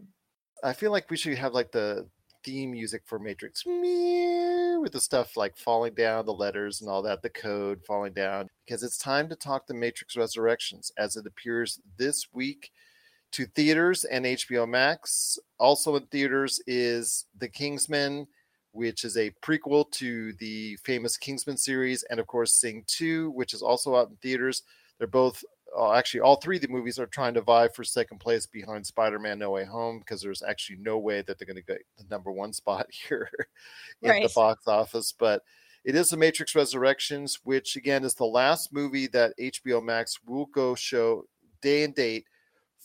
I 0.64 0.72
feel 0.72 0.92
like 0.92 1.10
we 1.10 1.18
should 1.18 1.36
have 1.36 1.52
like 1.52 1.72
the 1.72 2.08
theme 2.44 2.72
music 2.72 3.02
for 3.04 3.18
Matrix 3.18 3.64
with 3.66 4.92
the 4.92 5.00
stuff 5.00 5.36
like 5.36 5.56
falling 5.56 5.94
down, 5.94 6.26
the 6.26 6.32
letters 6.32 6.80
and 6.80 6.90
all 6.90 7.02
that, 7.02 7.22
the 7.22 7.30
code 7.30 7.80
falling 7.86 8.12
down, 8.12 8.48
because 8.64 8.82
it's 8.82 8.98
time 8.98 9.28
to 9.28 9.36
talk 9.36 9.66
the 9.66 9.74
Matrix 9.74 10.16
Resurrections 10.16 10.90
as 10.98 11.16
it 11.16 11.26
appears 11.26 11.80
this 11.98 12.28
week 12.32 12.70
to 13.32 13.46
theaters 13.46 14.04
and 14.04 14.24
HBO 14.24 14.68
Max. 14.68 15.38
Also 15.58 15.96
in 15.96 16.06
theaters 16.06 16.60
is 16.66 17.26
The 17.38 17.48
Kingsman, 17.48 18.26
which 18.72 19.04
is 19.04 19.16
a 19.16 19.32
prequel 19.42 19.90
to 19.92 20.32
the 20.34 20.76
famous 20.84 21.16
Kingsman 21.16 21.56
series, 21.56 22.02
and 22.04 22.18
of 22.18 22.26
course 22.26 22.54
Sing 22.54 22.84
2, 22.86 23.30
which 23.30 23.54
is 23.54 23.62
also 23.62 23.96
out 23.96 24.10
in 24.10 24.16
theaters. 24.16 24.62
They're 24.98 25.06
both 25.06 25.42
uh, 25.76 25.92
actually 25.92 26.20
all 26.20 26.36
three 26.36 26.56
of 26.56 26.62
the 26.62 26.68
movies 26.68 26.98
are 26.98 27.06
trying 27.06 27.34
to 27.34 27.40
vie 27.40 27.68
for 27.68 27.84
second 27.84 28.18
place 28.18 28.46
behind 28.46 28.86
Spider-Man: 28.86 29.38
No 29.38 29.50
Way 29.50 29.64
Home 29.64 29.98
because 29.98 30.20
there's 30.20 30.42
actually 30.42 30.78
no 30.80 30.98
way 30.98 31.22
that 31.22 31.38
they're 31.38 31.46
going 31.46 31.56
to 31.56 31.62
get 31.62 31.82
the 31.98 32.04
number 32.10 32.32
one 32.32 32.52
spot 32.54 32.86
here 32.90 33.30
in 34.02 34.22
the 34.22 34.32
box 34.34 34.66
office. 34.66 35.12
But 35.16 35.42
it 35.84 35.94
is 35.94 36.10
The 36.10 36.16
Matrix 36.16 36.54
Resurrections, 36.54 37.40
which 37.44 37.76
again 37.76 38.04
is 38.04 38.14
the 38.14 38.24
last 38.24 38.72
movie 38.72 39.06
that 39.08 39.38
HBO 39.38 39.82
Max 39.82 40.18
will 40.26 40.46
go 40.46 40.74
show 40.74 41.24
day 41.62 41.84
and 41.84 41.94
date 41.94 42.26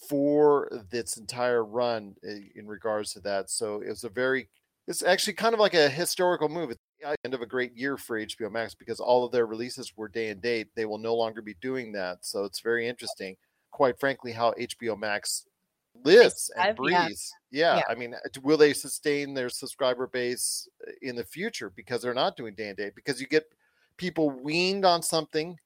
for 0.10 0.70
its 0.92 1.18
entire 1.18 1.64
run 1.64 2.16
in 2.24 2.68
regards 2.68 3.14
to 3.14 3.20
that. 3.22 3.50
So 3.50 3.82
it 3.82 3.90
was 3.90 4.04
a 4.04 4.10
very, 4.10 4.50
it's 4.88 5.04
actually 5.04 5.34
kind 5.34 5.54
of 5.54 5.60
like 5.60 5.74
a 5.74 5.90
historical 5.90 6.50
move. 6.50 6.76
End 7.24 7.34
of 7.34 7.42
a 7.42 7.46
great 7.46 7.76
year 7.76 7.98
for 7.98 8.20
HBO 8.20 8.52
Max 8.52 8.74
because 8.74 9.00
all 9.00 9.26
of 9.26 9.32
their 9.32 9.46
releases 9.46 9.96
were 9.96 10.08
day 10.08 10.30
and 10.30 10.42
date. 10.42 10.70
They 10.76 10.86
will 10.86 10.98
no 10.98 11.16
longer 11.16 11.42
be 11.42 11.56
doing 11.62 11.92
that. 11.94 12.26
So 12.26 12.44
it's 12.44 12.60
very 12.60 12.88
interesting, 12.88 13.36
quite 13.72 14.00
frankly, 14.00 14.32
how 14.32 14.54
HBO 14.54 14.98
Max 14.98 15.46
lives 16.04 16.52
and 16.56 16.66
yeah. 16.66 16.74
breathes. 16.74 17.32
Yeah. 17.52 17.78
Yeah. 17.78 17.84
I 17.90 17.96
mean, 17.96 18.14
uh, 18.14 18.42
will 18.44 18.58
they 18.58 18.74
sustain 18.74 19.34
their 19.34 19.50
subscriber 19.50 20.08
base 20.08 20.68
uh, 20.88 20.92
in 21.02 21.16
the 21.16 21.24
future 21.24 21.70
because 21.70 22.02
they're 22.02 22.14
not 22.14 22.38
doing 22.38 22.56
day 22.56 22.70
and 22.70 22.78
date? 22.78 22.96
Because 22.96 23.22
you 23.22 23.28
get 23.28 23.46
people 23.98 24.30
weaned 24.30 24.86
on 24.86 25.02
something 25.02 25.58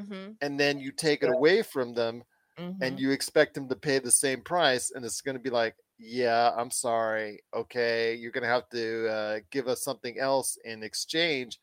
Mhm, 0.00 0.36
and 0.40 0.58
then 0.58 0.78
you 0.78 0.90
take 0.90 1.22
it 1.22 1.30
away 1.30 1.62
from 1.62 1.94
them 1.94 2.24
mhm. 2.58 2.76
and 2.80 2.98
you 2.98 3.10
expect 3.10 3.54
them 3.54 3.68
to 3.68 3.76
pay 3.76 3.98
the 3.98 4.10
same 4.10 4.40
price 4.40 4.90
and 4.90 5.04
it's 5.04 5.20
going 5.20 5.36
to 5.36 5.42
be 5.42 5.50
like 5.50 5.76
yeah 6.04 6.50
i'm 6.56 6.70
sorry 6.70 7.40
okay 7.54 8.14
you're 8.16 8.32
going 8.32 8.42
to 8.42 8.48
have 8.48 8.68
to 8.68 9.08
uh, 9.08 9.38
give 9.52 9.68
us 9.68 9.84
something 9.84 10.18
else 10.18 10.58
in 10.64 10.82
exchange 10.82 11.60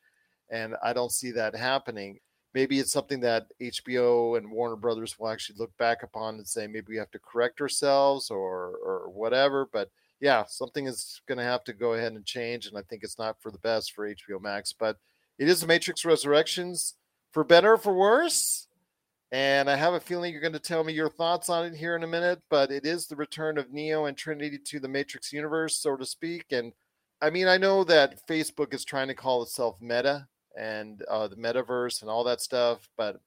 and 0.49 0.75
i 0.81 0.93
don't 0.93 1.11
see 1.11 1.31
that 1.31 1.55
happening. 1.55 2.19
Maybe 2.53 2.79
it's 2.79 2.91
something 2.91 3.19
that 3.19 3.47
hbo 3.61 4.37
and 4.37 4.49
warner 4.49 4.77
brothers 4.77 5.19
will 5.19 5.27
actually 5.27 5.57
look 5.59 5.75
back 5.77 6.03
upon 6.03 6.35
and 6.35 6.47
say 6.47 6.67
maybe 6.67 6.87
we 6.89 6.97
have 6.97 7.11
to 7.11 7.19
correct 7.19 7.59
ourselves 7.59 8.31
or 8.31 8.77
or 8.83 9.09
whatever 9.09 9.67
but 9.71 9.91
yeah 10.21 10.45
something 10.47 10.87
is 10.87 11.21
going 11.27 11.37
to 11.37 11.43
have 11.43 11.63
to 11.65 11.73
go 11.73 11.93
ahead 11.93 12.13
and 12.13 12.25
change 12.25 12.65
and 12.65 12.77
i 12.77 12.81
think 12.83 13.03
it's 13.03 13.19
not 13.19 13.39
for 13.41 13.51
the 13.51 13.59
best 13.59 13.91
for 13.91 14.07
hbo 14.07 14.41
max 14.41 14.73
but 14.73 14.97
it 15.37 15.47
is 15.47 15.67
matrix 15.67 16.05
resurrections 16.05 16.95
for 17.33 17.43
better 17.43 17.73
or 17.73 17.77
for 17.77 17.93
worse 17.93 18.67
and 19.31 19.69
I 19.69 19.75
have 19.75 19.93
a 19.93 19.99
feeling 19.99 20.31
you're 20.31 20.41
going 20.41 20.53
to 20.53 20.59
tell 20.59 20.83
me 20.83 20.93
your 20.93 21.09
thoughts 21.09 21.49
on 21.49 21.65
it 21.65 21.75
here 21.75 21.95
in 21.95 22.03
a 22.03 22.07
minute, 22.07 22.41
but 22.49 22.71
it 22.71 22.85
is 22.85 23.05
the 23.05 23.15
return 23.15 23.57
of 23.57 23.71
Neo 23.71 24.05
and 24.05 24.17
Trinity 24.17 24.57
to 24.57 24.79
the 24.79 24.87
Matrix 24.87 25.31
universe, 25.31 25.77
so 25.77 25.95
to 25.95 26.05
speak. 26.05 26.45
And 26.51 26.73
I 27.21 27.29
mean, 27.29 27.47
I 27.47 27.57
know 27.57 27.83
that 27.83 28.25
Facebook 28.27 28.73
is 28.73 28.83
trying 28.83 29.07
to 29.09 29.13
call 29.13 29.43
itself 29.43 29.75
Meta 29.79 30.27
and 30.57 31.03
uh, 31.09 31.27
the 31.27 31.35
metaverse 31.35 32.01
and 32.01 32.09
all 32.09 32.23
that 32.23 32.41
stuff, 32.41 32.89
but 32.97 33.19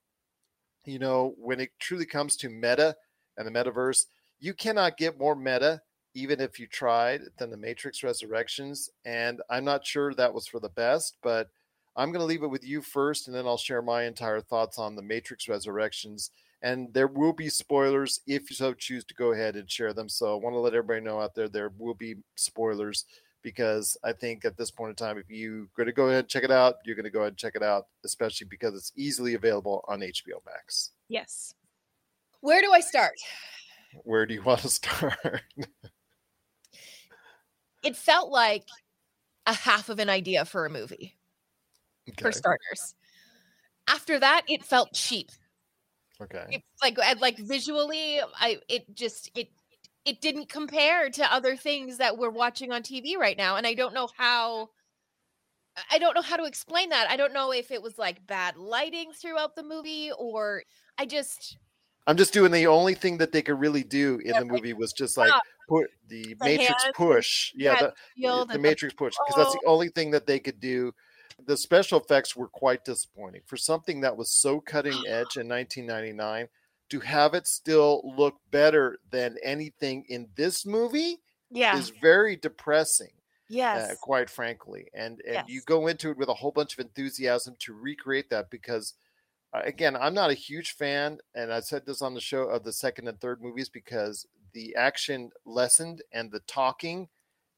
you 0.85 0.99
know, 0.99 1.35
when 1.38 1.61
it 1.61 1.71
truly 1.78 2.06
comes 2.06 2.37
to 2.38 2.49
Meta 2.49 2.97
and 3.37 3.47
the 3.47 3.50
metaverse, 3.50 4.06
you 4.40 4.54
cannot 4.54 4.97
get 4.97 5.18
more 5.18 5.37
meta, 5.37 5.80
even 6.14 6.40
if 6.40 6.59
you 6.59 6.66
tried, 6.66 7.23
than 7.38 7.50
the 7.50 7.56
Matrix 7.56 8.02
Resurrections. 8.02 8.90
And 9.04 9.40
I'm 9.49 9.64
not 9.64 9.87
sure 9.87 10.12
that 10.14 10.35
was 10.35 10.49
for 10.49 10.59
the 10.59 10.68
best, 10.71 11.16
but 11.23 11.49
I'm 11.96 12.11
going 12.11 12.20
to 12.20 12.26
leave 12.26 12.42
it 12.42 12.49
with 12.49 12.64
you 12.64 12.80
first, 12.82 13.26
and 13.26 13.37
then 13.37 13.46
I'll 13.46 13.58
share 13.58 13.82
my 13.82 14.04
entire 14.04 14.40
thoughts 14.40 14.78
on 14.78 14.96
the 14.96 15.02
Matrix 15.02 15.49
Resurrections. 15.49 16.30
And 16.62 16.92
there 16.94 17.08
will 17.08 17.32
be 17.32 17.49
spoilers 17.49 18.20
if 18.26 18.49
you 18.49 18.56
so 18.56 18.72
choose 18.72 19.04
to 19.06 19.14
go 19.14 19.32
ahead 19.32 19.56
and 19.56 19.70
share 19.70 19.92
them. 19.92 20.08
So 20.08 20.32
I 20.32 20.42
want 20.42 20.54
to 20.54 20.61
let 20.61 20.75
everybody 20.75 21.00
know 21.00 21.20
out 21.20 21.34
there 21.34 21.49
there 21.49 21.72
will 21.76 21.94
be 21.94 22.16
spoilers 22.37 23.04
because 23.42 23.96
I 24.04 24.12
think 24.12 24.44
at 24.44 24.56
this 24.56 24.70
point 24.70 24.90
in 24.90 24.96
time, 24.96 25.18
if 25.18 25.28
you're 25.28 25.66
going 25.76 25.87
to 25.87 25.92
go 25.92 26.06
ahead 26.06 26.20
and 26.20 26.28
check 26.28 26.44
it 26.44 26.50
out, 26.50 26.76
you're 26.84 26.96
going 26.96 27.04
to 27.04 27.11
go 27.11 27.20
ahead 27.20 27.32
and 27.32 27.37
check 27.37 27.56
it 27.56 27.62
out, 27.62 27.87
especially 28.04 28.46
because 28.49 28.75
it's 28.75 28.92
easily 28.96 29.34
available 29.34 29.84
on 29.88 30.00
HBO 30.00 30.38
Max. 30.46 30.92
Yes. 31.08 31.54
Where 32.40 32.61
do 32.61 32.72
I 32.72 32.80
start? 32.80 33.14
Where 34.04 34.25
do 34.26 34.34
you 34.34 34.42
want 34.42 34.61
to 34.61 34.68
start? 34.68 35.42
It 37.82 37.96
felt 37.96 38.30
like 38.30 38.64
a 39.46 39.52
half 39.52 39.88
of 39.88 39.99
an 39.99 40.08
idea 40.08 40.44
for 40.44 40.64
a 40.64 40.70
movie, 40.70 41.16
for 42.18 42.32
starters. 42.32 42.94
After 43.88 44.18
that, 44.18 44.42
it 44.49 44.64
felt 44.64 44.92
cheap. 44.92 45.30
Okay. 46.21 46.44
It, 46.50 46.62
like 46.82 46.99
like 47.21 47.38
visually, 47.38 48.21
I 48.37 48.59
it 48.68 48.94
just 48.94 49.30
it 49.35 49.49
it 50.04 50.21
didn't 50.21 50.49
compare 50.49 51.11
to 51.11 51.32
other 51.32 51.56
things 51.56 51.99
that 51.99 52.18
we're 52.18 52.30
watching 52.30 52.73
on 52.73 52.82
TV 52.82 53.16
right 53.16 53.37
now, 53.37 53.56
and 53.56 53.66
I 53.66 53.75
don't 53.75 53.94
know 53.94 54.09
how. 54.16 54.71
I 55.90 55.99
don't 55.99 56.14
know 56.14 56.21
how 56.23 56.37
to 56.37 56.44
explain 56.44 56.90
that. 56.90 57.09
I 57.09 57.16
don't 57.16 57.32
know 57.32 57.50
if 57.50 57.71
it 57.71 57.80
was 57.80 57.97
like 57.97 58.26
bad 58.26 58.59
lighting 58.59 59.11
throughout 59.14 59.56
the 59.56 59.62
movie 59.62 60.11
or 60.18 60.64
I 60.99 61.06
just 61.06 61.56
I'm 62.06 62.16
just 62.16 62.32
doing 62.32 62.50
the 62.50 62.66
only 62.66 62.94
thing 62.94 63.18
that 63.18 63.32
they 63.32 63.42
could 63.42 63.59
really 63.59 63.85
do 63.85 64.21
in 64.25 64.35
Yeah, 64.35 64.40
the 64.40 64.44
movie 64.44 64.73
was 64.73 64.92
just 64.92 65.16
like 65.16 65.32
put 65.68 65.88
the, 66.09 66.37
Matrix 66.40 66.82
hands 66.82 66.94
push. 66.94 67.52
Yeah, 67.54 67.76
the, 67.80 67.94
the 68.16 68.47
the- 68.52 68.59
Matrix 68.59 68.94
push 68.94 69.14
because 69.26 69.42
that's 69.42 69.54
the 69.54 69.66
only 69.66 69.88
thing 69.88 70.11
that 70.11 70.26
they 70.26 70.38
could 70.38 70.61
do. 70.61 70.92
The 71.47 71.57
special 71.57 72.01
effects 72.01 72.37
were 72.37 72.49
quite 72.49 72.85
disappointing. 72.85 73.43
For 73.47 73.57
something 73.57 74.01
that 74.01 74.17
was 74.17 74.31
so 74.31 74.61
cutting 74.61 74.95
edge 75.07 75.37
in 75.37 75.49
1999 75.49 76.49
to 76.91 77.01
have 77.01 77.35
it 77.35 77.47
still 77.47 78.03
look 78.17 78.37
better 78.51 78.99
than 79.11 79.37
anything 79.43 80.05
in 80.09 80.29
this 80.37 80.67
movie 80.67 81.19
yeah. 81.51 81.77
is 81.77 81.91
very 82.01 82.37
depressing 82.37 83.12
yes. 83.53 83.91
uh, 83.91 83.95
quite 84.01 84.31
frankly. 84.31 84.87
And 84.95 85.21
and 85.29 85.49
you 85.49 85.61
go 85.67 85.87
into 85.87 86.11
it 86.11 86.17
with 86.17 86.29
a 86.29 86.35
whole 86.35 86.51
bunch 86.51 86.73
of 86.73 86.81
enthusiasm 86.81 87.55
to 87.61 87.75
recreate 87.75 88.31
that 88.31 88.51
because 88.51 88.95
uh, 89.53 89.61
again 89.65 89.97
i'm 89.97 90.15
not 90.15 90.31
a 90.31 90.35
huge 90.35 90.73
fan 90.73 91.19
and 91.35 91.53
i 91.53 91.61
said 91.61 91.85
this 91.85 92.03
on 92.03 92.15
the 92.15 92.21
show 92.21 92.45
of 92.45 92.65
the 92.65 92.73
second 92.73 93.09
and 93.09 93.21
third 93.21 93.43
movies 93.43 93.69
because 93.69 94.27
the 94.55 94.75
action 94.75 95.31
lessened 95.45 96.03
and 96.12 96.31
the 96.31 96.41
talking 96.41 97.09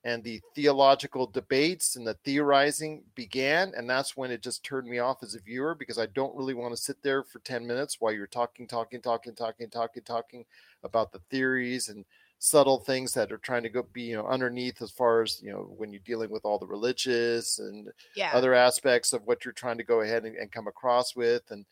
and 0.04 0.22
the 0.22 0.40
theological 0.54 1.26
debates 1.26 1.96
and 1.96 2.06
the 2.06 2.14
theorizing 2.24 3.02
began 3.14 3.72
and 3.76 3.88
that's 3.88 4.16
when 4.16 4.30
it 4.30 4.42
just 4.42 4.62
turned 4.62 4.86
me 4.86 4.98
off 4.98 5.22
as 5.22 5.34
a 5.34 5.40
viewer 5.40 5.74
because 5.74 5.98
i 5.98 6.06
don't 6.06 6.36
really 6.36 6.54
want 6.54 6.74
to 6.74 6.80
sit 6.80 7.02
there 7.02 7.22
for 7.22 7.38
10 7.40 7.66
minutes 7.66 8.00
while 8.00 8.12
you're 8.12 8.26
talking 8.26 8.66
talking 8.66 9.00
talking 9.00 9.34
talking 9.34 9.68
talking 9.68 10.02
talking 10.02 10.44
about 10.82 11.12
the 11.12 11.20
theories 11.30 11.88
and 11.88 12.04
subtle 12.38 12.78
things 12.78 13.12
that 13.12 13.32
are 13.32 13.38
trying 13.38 13.62
to 13.62 13.70
go 13.70 13.82
be 13.92 14.02
you 14.02 14.16
know 14.16 14.26
underneath 14.26 14.82
as 14.82 14.90
far 14.90 15.22
as 15.22 15.40
you 15.42 15.50
know 15.50 15.72
when 15.78 15.92
you're 15.92 16.02
dealing 16.04 16.30
with 16.30 16.44
all 16.44 16.58
the 16.58 16.66
religious 16.66 17.58
and 17.58 17.88
yeah. 18.14 18.30
other 18.34 18.52
aspects 18.52 19.14
of 19.14 19.26
what 19.26 19.44
you're 19.44 19.52
trying 19.52 19.78
to 19.78 19.84
go 19.84 20.02
ahead 20.02 20.24
and, 20.24 20.36
and 20.36 20.52
come 20.52 20.66
across 20.66 21.16
with 21.16 21.42
and 21.50 21.64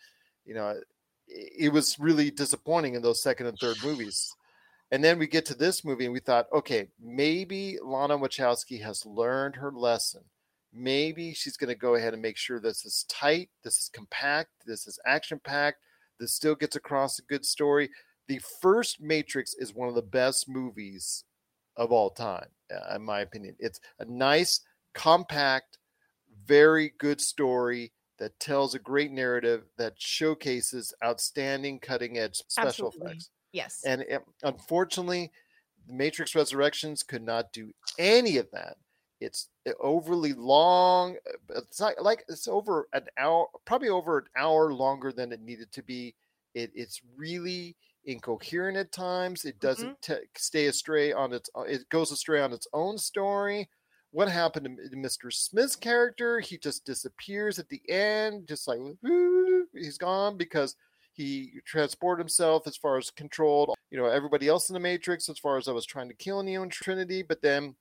you 0.47 0.55
know 0.55 0.71
it, 1.29 1.53
it 1.59 1.73
was 1.73 1.99
really 1.99 2.31
disappointing 2.31 2.95
in 2.95 3.03
those 3.03 3.23
second 3.23 3.47
and 3.47 3.59
third 3.59 3.77
movies 3.85 4.35
and 4.93 5.03
then 5.03 5.19
we 5.19 5.27
get 5.27 5.47
to 5.47 5.55
this 5.55 5.85
movie 5.85 6.05
and 6.05 6.13
we 6.13 6.21
thought 6.21 6.47
okay 6.55 6.87
maybe 7.01 7.79
lana 7.83 8.17
wachowski 8.17 8.81
has 8.81 9.05
learned 9.05 9.57
her 9.57 9.73
lesson. 9.73 10.23
Maybe 10.75 11.35
she's 11.35 11.59
going 11.59 11.69
to 11.69 11.75
go 11.75 11.97
ahead 11.97 12.15
and 12.15 12.23
make 12.23 12.39
sure 12.39 12.61
this 12.61 12.85
is 12.85 13.05
tight 13.09 13.51
this 13.65 13.79
is 13.79 13.91
compact 13.93 14.51
this 14.65 14.87
is 14.87 14.99
action 15.05 15.41
packed 15.43 15.79
this 16.21 16.35
still 16.35 16.55
gets 16.55 16.77
across 16.77 17.19
a 17.19 17.23
good 17.23 17.45
story. 17.45 17.91
The 18.29 18.41
first 18.61 19.01
matrix 19.01 19.55
is 19.55 19.75
one 19.75 19.89
of 19.89 19.95
the 19.97 20.03
best 20.03 20.49
movies 20.49 21.25
of 21.77 21.91
all 21.91 22.11
time 22.11 22.49
in 22.95 23.03
my 23.03 23.21
opinion. 23.21 23.57
It's 23.59 23.81
a 23.99 24.05
nice 24.05 24.61
compact 24.95 25.79
very 26.47 26.93
good 26.99 27.21
story 27.21 27.93
that 28.19 28.39
tells 28.41 28.75
a 28.75 28.79
great 28.79 29.11
narrative 29.11 29.65
that 29.79 29.95
showcases 29.97 30.95
outstanding 31.05 31.79
cutting 31.81 32.19
edge 32.19 32.37
special 32.49 32.89
Absolutely. 32.89 33.07
effects 33.07 33.31
yes. 33.53 33.83
And 33.85 34.03
it, 34.03 34.23
unfortunately 34.43 35.33
matrix 35.89 36.35
resurrections 36.35 37.03
could 37.03 37.23
not 37.23 37.53
do 37.53 37.73
any 37.99 38.37
of 38.39 38.51
that. 38.53 38.77
It's 39.21 39.51
overly 39.81 40.33
long 40.33 41.17
uh, 41.29 41.61
it's 41.61 41.81
not 41.81 42.03
like 42.03 42.25
it's 42.29 42.49
over 42.49 42.89
an 42.93 43.07
hour 43.17 43.47
probably 43.65 43.89
over 43.89 44.19
an 44.19 44.27
hour 44.37 44.73
longer 44.73 45.13
than 45.13 45.33
it 45.33 45.41
needed 45.41 45.71
to 45.73 45.83
be. 45.83 46.17
It, 46.55 46.73
it's 46.75 47.01
really 47.17 47.77
incoherent 48.05 48.77
at 48.77 48.93
times. 48.93 49.45
It 49.45 49.61
doesn't 49.61 50.03
t- 50.03 50.15
stay 50.37 50.67
astray 50.67 51.13
on 51.13 51.33
its 51.33 51.49
uh, 51.57 51.63
it 51.63 51.89
goes 51.89 52.11
astray 52.11 52.41
on 52.41 52.53
its 52.53 52.67
own 52.73 52.99
story. 52.99 53.69
What 54.11 54.29
happened 54.29 54.67
to 54.91 54.97
mr 54.97 55.33
smith's 55.33 55.77
character? 55.77 56.41
He 56.41 56.59
just 56.59 56.85
disappears 56.85 57.59
at 57.59 57.69
the 57.69 57.83
end 57.89 58.49
just 58.49 58.67
like 58.69 58.79
"Woo," 59.03 59.67
he's 59.73 59.99
gone 59.99 60.37
because 60.37 60.77
he 61.15 61.53
transported 61.67 62.23
himself 62.23 62.67
as 62.67 62.77
far 62.77 62.97
as 62.97 63.11
controlled 63.11 63.75
you 63.91 63.99
know 63.99 64.07
everybody 64.07 64.49
else 64.49 64.71
in 64.71 64.75
the 64.75 64.81
matrix 64.81 65.29
as 65.29 65.39
far 65.39 65.57
as 65.59 65.69
i 65.69 65.73
was 65.73 65.87
trying 65.87 66.09
to 66.09 66.15
kill 66.15 66.43
neo 66.43 66.63
and 66.63 66.73
trinity 66.73 67.23
but 67.23 67.43
then 67.43 67.75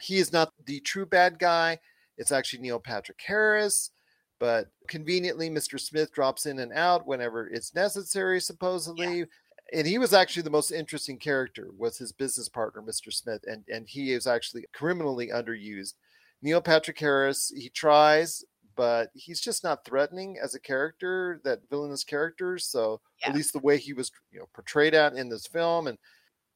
he 0.00 0.16
is 0.16 0.32
not 0.32 0.52
the 0.64 0.80
true 0.80 1.04
bad 1.06 1.38
guy. 1.38 1.78
It's 2.16 2.32
actually 2.32 2.62
neil 2.62 2.78
patrick 2.78 3.20
harris 3.24 3.90
but 4.38 4.68
conveniently 4.88 5.50
mr 5.50 5.78
smith 5.78 6.12
drops 6.12 6.46
in 6.46 6.58
and 6.58 6.72
out 6.72 7.06
whenever 7.06 7.48
it's 7.48 7.74
necessary 7.74 8.40
supposedly. 8.40 9.26
And 9.72 9.86
he 9.86 9.98
was 9.98 10.12
actually 10.12 10.42
the 10.42 10.50
most 10.50 10.72
interesting 10.72 11.16
character 11.16 11.68
was 11.78 11.96
his 11.96 12.12
business 12.12 12.48
partner 12.48 12.82
mr 12.82 13.12
smith 13.12 13.44
and 13.46 13.64
and 13.68 13.88
he 13.88 14.12
is 14.12 14.26
actually 14.26 14.64
criminally 14.72 15.28
underused. 15.28 15.94
Neil 16.42 16.60
patrick 16.60 16.98
harris 16.98 17.52
he 17.56 17.68
tries 17.70 18.44
but 18.76 19.10
he's 19.14 19.40
just 19.40 19.64
not 19.64 19.84
threatening 19.84 20.38
as 20.42 20.54
a 20.54 20.60
character 20.60 21.40
that 21.44 21.60
villainous 21.70 22.04
character 22.04 22.58
so 22.58 23.00
Yeah. 23.22 23.30
at 23.30 23.34
least 23.34 23.52
the 23.52 23.58
way 23.60 23.78
he 23.78 23.92
was 23.92 24.10
you 24.30 24.38
know 24.38 24.48
portrayed 24.54 24.94
at 24.94 25.14
in 25.14 25.28
this 25.28 25.46
film 25.46 25.86
and 25.86 25.98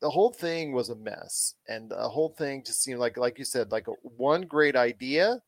the 0.01 0.11
whole 0.11 0.31
thing 0.33 0.73
was 0.73 0.91
a 0.91 0.97
mess 0.97 1.55
and 1.69 1.91
the 1.91 2.09
whole 2.09 2.31
thing 2.31 2.63
just 2.65 2.83
seemed 2.83 3.01
like 3.01 3.17
like 3.17 3.39
you 3.39 3.45
said 3.45 3.73
like 3.73 3.89
a, 3.89 3.93
one 4.03 4.43
great 4.43 4.77
idea 4.77 5.41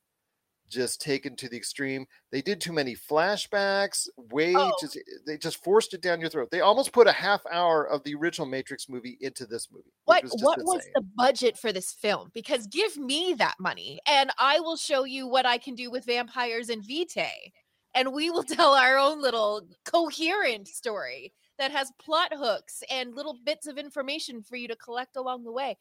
just 0.69 1.01
taken 1.01 1.37
to 1.37 1.49
the 1.49 1.57
extreme. 1.57 2.07
They 2.31 2.43
did 2.43 2.61
too 2.61 2.73
many 2.73 2.95
flashbacks 2.95 4.09
way 4.17 4.55
Oh. 4.57 4.73
just 4.81 4.97
eh, 4.97 5.01
they 5.27 5.39
just 5.39 5.63
forced 5.63 5.95
it 5.95 6.01
down 6.01 6.21
your 6.21 6.31
throat. 6.31 6.51
They 6.51 6.61
almost 6.61 6.93
put 6.93 7.07
a 7.07 7.13
half 7.13 7.43
hour 7.51 7.85
of 7.87 8.03
the 8.05 8.15
original 8.15 8.47
matrix 8.47 8.89
movie 8.89 9.19
into 9.21 9.47
this 9.47 9.69
movie 9.71 9.93
what 10.05 10.23
was 10.23 10.37
what 10.43 10.59
was 10.65 10.85
the 10.95 11.03
budget 11.17 11.59
for 11.59 11.73
this 11.73 11.93
film? 11.93 12.31
Because 12.35 12.67
give 12.67 12.97
me 12.97 13.35
that 13.39 13.55
money 13.59 13.99
and 14.07 14.31
i 14.39 14.61
will 14.61 14.77
show 14.77 15.05
you 15.05 15.27
what 15.27 15.47
i 15.47 15.59
can 15.59 15.75
do 15.75 15.91
with 15.91 16.05
vampires 16.05 16.69
and 16.69 16.85
vitae 16.85 17.53
and 17.95 18.13
we 18.13 18.31
will 18.31 18.43
tell 18.45 18.75
our 18.75 18.99
own 18.99 19.21
little 19.21 19.63
coherent 19.85 20.69
story 20.69 21.33
that 21.59 21.71
has 21.71 21.91
plot 21.99 22.33
hooks 22.35 22.83
and 22.91 23.15
little 23.15 23.39
bits 23.45 23.67
of 23.67 23.79
information 23.79 24.43
for 24.43 24.57
you 24.57 24.69
to 24.69 24.77
collect 24.77 25.17
along 25.17 25.45
the 25.45 25.53
way. 25.53 25.77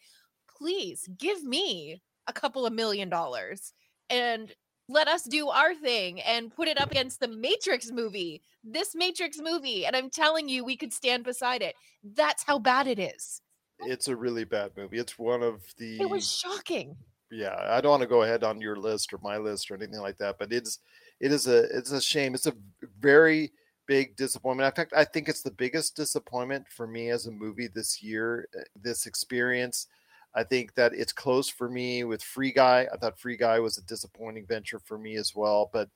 Please 0.58 1.08
give 1.18 1.44
me 1.44 2.02
a 2.28 2.34
couple 2.34 2.66
of 2.66 2.74
million 2.74 3.10
dollars 3.10 3.74
and 4.10 4.54
let 4.88 5.08
us 5.08 5.24
do 5.24 5.50
our 5.50 5.74
thing 5.74 6.22
and 6.22 6.54
put 6.54 6.68
it 6.68 6.80
up 6.80 6.92
against 6.92 7.20
the 7.20 7.28
Matrix 7.28 7.92
movie, 7.92 8.42
this 8.64 8.96
Matrix 8.96 9.40
movie. 9.42 9.86
And 9.86 9.96
I'm 9.96 10.10
telling 10.10 10.48
you, 10.48 10.64
we 10.64 10.78
could 10.78 10.94
stand 10.94 11.24
beside 11.24 11.62
it. 11.62 11.76
That's 12.04 12.44
how 12.44 12.60
bad 12.60 12.88
it 12.88 13.00
is. 13.00 13.42
It's 13.80 14.08
a 14.08 14.16
really 14.16 14.46
bad 14.46 14.72
movie. 14.78 15.00
It's 15.00 15.20
one 15.20 15.44
of 15.44 15.62
the. 15.78 16.00
It 16.02 16.10
was 16.10 16.32
shocking. 16.32 16.96
Yeah, 17.32 17.56
I 17.70 17.82
don't 17.82 17.92
want 17.92 18.02
to 18.02 18.08
go 18.08 18.22
ahead 18.22 18.44
on 18.44 18.62
your 18.62 18.76
list 18.76 19.12
or 19.12 19.20
my 19.22 19.38
list 19.38 19.70
or 19.70 19.76
anything 19.76 20.00
like 20.00 20.18
that, 20.18 20.38
but 20.40 20.54
it's 20.54 20.80
it 21.20 21.32
is 21.32 21.48
a 21.48 21.64
it's 21.78 21.92
a 21.92 22.02
shame. 22.02 22.36
It's 22.36 22.48
a 22.48 22.54
very 23.00 23.52
big 23.88 24.16
disappointment. 24.16 24.68
In 24.68 24.76
fact, 24.76 24.94
I 24.96 25.04
think 25.04 25.28
it's 25.28 25.42
the 25.42 25.52
biggest 25.52 25.96
disappointment 25.96 26.68
for 26.70 26.88
me 26.88 27.10
as 27.10 27.26
a 27.26 27.32
movie 27.32 27.68
this 27.68 28.02
year. 28.02 28.48
uh, 28.58 28.64
This 28.82 29.06
experience, 29.06 29.88
I 30.36 30.44
think 30.44 30.76
that 30.76 30.94
it's 30.94 31.14
close 31.14 31.50
for 31.50 31.70
me 31.70 32.04
with 32.04 32.22
Free 32.24 32.52
Guy. 32.52 32.88
I 32.94 32.98
thought 32.98 33.20
Free 33.20 33.38
Guy 33.38 33.60
was 33.60 33.78
a 33.78 33.84
disappointing 33.84 34.46
venture 34.46 34.80
for 34.80 34.98
me 34.98 35.16
as 35.16 35.34
well, 35.36 35.70
but 35.72 35.90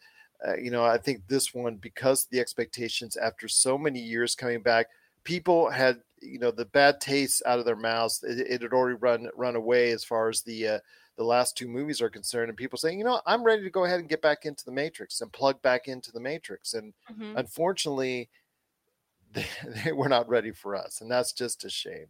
uh, 0.47 0.55
you 0.55 0.71
know, 0.71 0.85
I 0.85 0.97
think 0.97 1.27
this 1.27 1.53
one 1.53 1.75
because 1.75 2.25
the 2.27 2.39
expectations 2.39 3.17
after 3.17 3.47
so 3.47 3.77
many 3.77 3.99
years 3.99 4.35
coming 4.35 4.61
back, 4.61 4.87
people 5.23 5.69
had 5.69 6.01
you 6.21 6.39
know 6.39 6.51
the 6.51 6.65
bad 6.65 7.01
taste 7.01 7.41
out 7.45 7.59
of 7.59 7.65
their 7.65 7.75
mouths. 7.75 8.23
It, 8.23 8.39
it 8.39 8.61
had 8.61 8.73
already 8.73 8.97
run 8.97 9.29
run 9.35 9.55
away 9.57 9.91
as 9.91 10.03
far 10.05 10.29
as 10.29 10.41
the 10.43 10.67
uh, 10.67 10.79
the 11.17 11.23
last 11.25 11.57
two 11.57 11.67
movies 11.67 12.01
are 12.01 12.09
concerned, 12.09 12.49
and 12.49 12.57
people 12.57 12.77
saying, 12.77 12.97
you 12.99 13.03
know, 13.05 13.21
I'm 13.25 13.43
ready 13.43 13.63
to 13.63 13.69
go 13.69 13.83
ahead 13.83 13.99
and 13.99 14.07
get 14.09 14.21
back 14.21 14.45
into 14.45 14.63
the 14.63 14.71
Matrix 14.71 15.19
and 15.19 15.31
plug 15.33 15.61
back 15.61 15.87
into 15.89 16.11
the 16.13 16.21
Matrix. 16.21 16.73
And 16.73 16.93
Mhm. 17.09 17.33
unfortunately, 17.35 18.29
they, 19.31 19.45
they 19.85 19.91
were 19.91 20.09
not 20.09 20.27
ready 20.29 20.51
for 20.51 20.75
us, 20.75 21.01
and 21.01 21.09
that's 21.09 21.33
just 21.33 21.63
a 21.65 21.69
shame. 21.69 22.09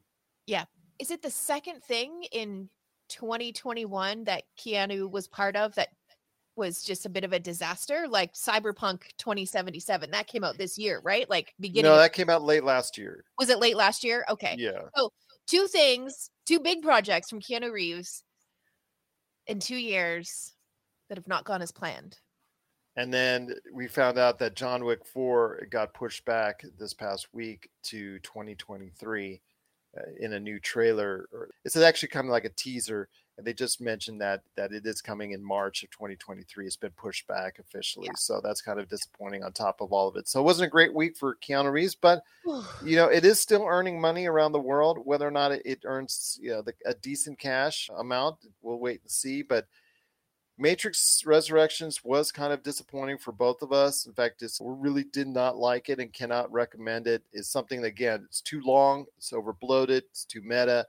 Is 1.00 1.12
it 1.12 1.22
the 1.22 1.32
second 1.32 1.82
thing 1.84 2.24
in 2.32 2.70
2021 3.10 4.26
that 4.26 4.44
Keanu 4.60 5.10
was 5.10 5.28
part 5.28 5.56
of 5.56 5.74
that 5.76 5.90
was 6.56 6.84
just 6.84 7.06
a 7.06 7.10
bit 7.10 7.24
of 7.24 7.32
a 7.32 7.40
disaster? 7.40 8.06
Like 8.08 8.34
Cyberpunk 8.34 9.04
2077, 9.18 10.12
that 10.12 10.28
came 10.28 10.44
out 10.44 10.58
this 10.58 10.78
year, 10.78 11.00
right? 11.04 11.30
Like 11.30 11.54
beginning. 11.60 11.90
no, 11.90 11.94
of- 11.96 12.00
that 12.02 12.14
came 12.14 12.30
out 12.30 12.44
late 12.44 12.64
last 12.66 12.98
year. 12.98 13.24
was 13.38 13.50
it 13.50 13.60
late 13.60 13.78
last 13.78 14.04
year? 14.04 14.26
Okay. 14.30 14.56
Yeah, 14.60 14.82
So 14.96 15.12
two 15.48 15.68
things, 15.68 16.30
two 16.46 16.60
big 16.60 16.82
projects 16.82 17.30
from 17.30 17.40
Keanu 17.40 17.72
Reeves 17.72 18.24
in 19.48 19.60
two 19.60 19.78
years 19.78 20.54
that 21.08 21.18
have 21.18 21.28
not 21.28 21.46
gone 21.46 21.62
as 21.62 21.72
planned. 21.72 22.18
and 22.98 23.12
then 23.14 23.56
we 23.74 23.88
found 23.88 24.18
out 24.20 24.38
that 24.40 24.56
John 24.56 24.84
Wick 24.84 25.06
Four 25.06 25.66
got 25.72 25.94
pushed 25.94 26.26
back 26.26 26.64
this 26.78 26.94
past 26.94 27.30
week 27.34 27.70
to 27.84 28.20
2023 28.20 29.34
uh, 29.36 29.38
Uh, 29.98 30.02
in 30.20 30.34
a 30.34 30.40
new 30.40 30.60
trailer. 30.60 31.28
Or 31.34 31.50
it's 31.66 31.76
actually 31.76 32.10
kind 32.10 32.28
of 32.28 32.32
like 32.32 32.46
a 32.46 32.50
teaser, 32.50 33.10
and 33.36 33.48
they 33.48 33.54
just 33.54 33.82
mentioned 33.82 34.22
that 34.22 34.44
that 34.56 34.72
it 34.72 34.86
is 34.86 35.02
coming 35.02 35.32
in 35.32 35.44
March 35.44 35.82
of 35.82 35.90
2023. 35.90 36.68
It's 36.68 36.76
been 36.76 36.92
pushed 36.92 37.26
back 37.28 37.58
officially, 37.58 38.08
so 38.16 38.40
that's 38.40 38.62
kind 38.62 38.80
of 38.80 38.88
disappointing. 38.88 39.44
On 39.44 39.52
top 39.52 39.82
of 39.82 39.92
all 39.92 40.08
of 40.08 40.16
it, 40.16 40.28
so 40.28 40.42
it 40.42 40.44
wasn't 40.44 40.68
a 40.68 40.70
great 40.70 40.94
week 40.94 41.18
for 41.18 41.38
Keanu 41.38 41.72
Reeves, 41.72 41.96
but 41.96 42.22
you 42.86 42.96
know 42.98 43.08
it 43.08 43.26
is 43.26 43.42
still 43.42 43.66
earning 43.66 44.00
money 44.00 44.28
around 44.28 44.52
the 44.52 44.60
world. 44.60 45.00
Whether 45.06 45.28
or 45.28 45.32
not 45.32 45.54
it, 45.54 45.64
it 45.66 45.80
earns 45.86 46.38
you 46.40 46.52
know 46.52 46.62
the, 46.62 46.74
a 46.86 46.94
decent 46.94 47.40
cash 47.40 47.90
amount, 47.98 48.38
we'll 48.62 48.78
wait 48.78 49.02
and 49.02 49.10
see. 49.10 49.42
But 49.42 49.66
Matrix 50.60 51.24
Resurrections 51.26 52.04
was 52.04 52.32
kind 52.34 52.52
of 52.52 52.62
disappointing 52.64 53.18
for 53.18 53.32
both 53.32 53.62
of 53.62 53.72
us. 53.72 54.06
In 54.06 54.14
fact, 54.14 54.42
it's, 54.42 54.60
we 54.60 54.74
really 54.78 55.06
did 55.06 55.28
not 55.28 55.58
like 55.58 55.88
it 55.88 56.00
and 56.00 56.12
cannot 56.12 56.52
recommend 56.52 57.08
it. 57.08 57.24
It's 57.32 57.50
something 57.50 57.82
that, 57.82 57.88
again, 57.88 58.24
it's 58.26 58.42
too 58.42 58.62
long, 58.62 59.06
it's 59.18 59.32
over 59.32 59.54
bloated, 59.54 60.04
it's 60.12 60.26
too 60.26 60.42
meta, 60.42 60.86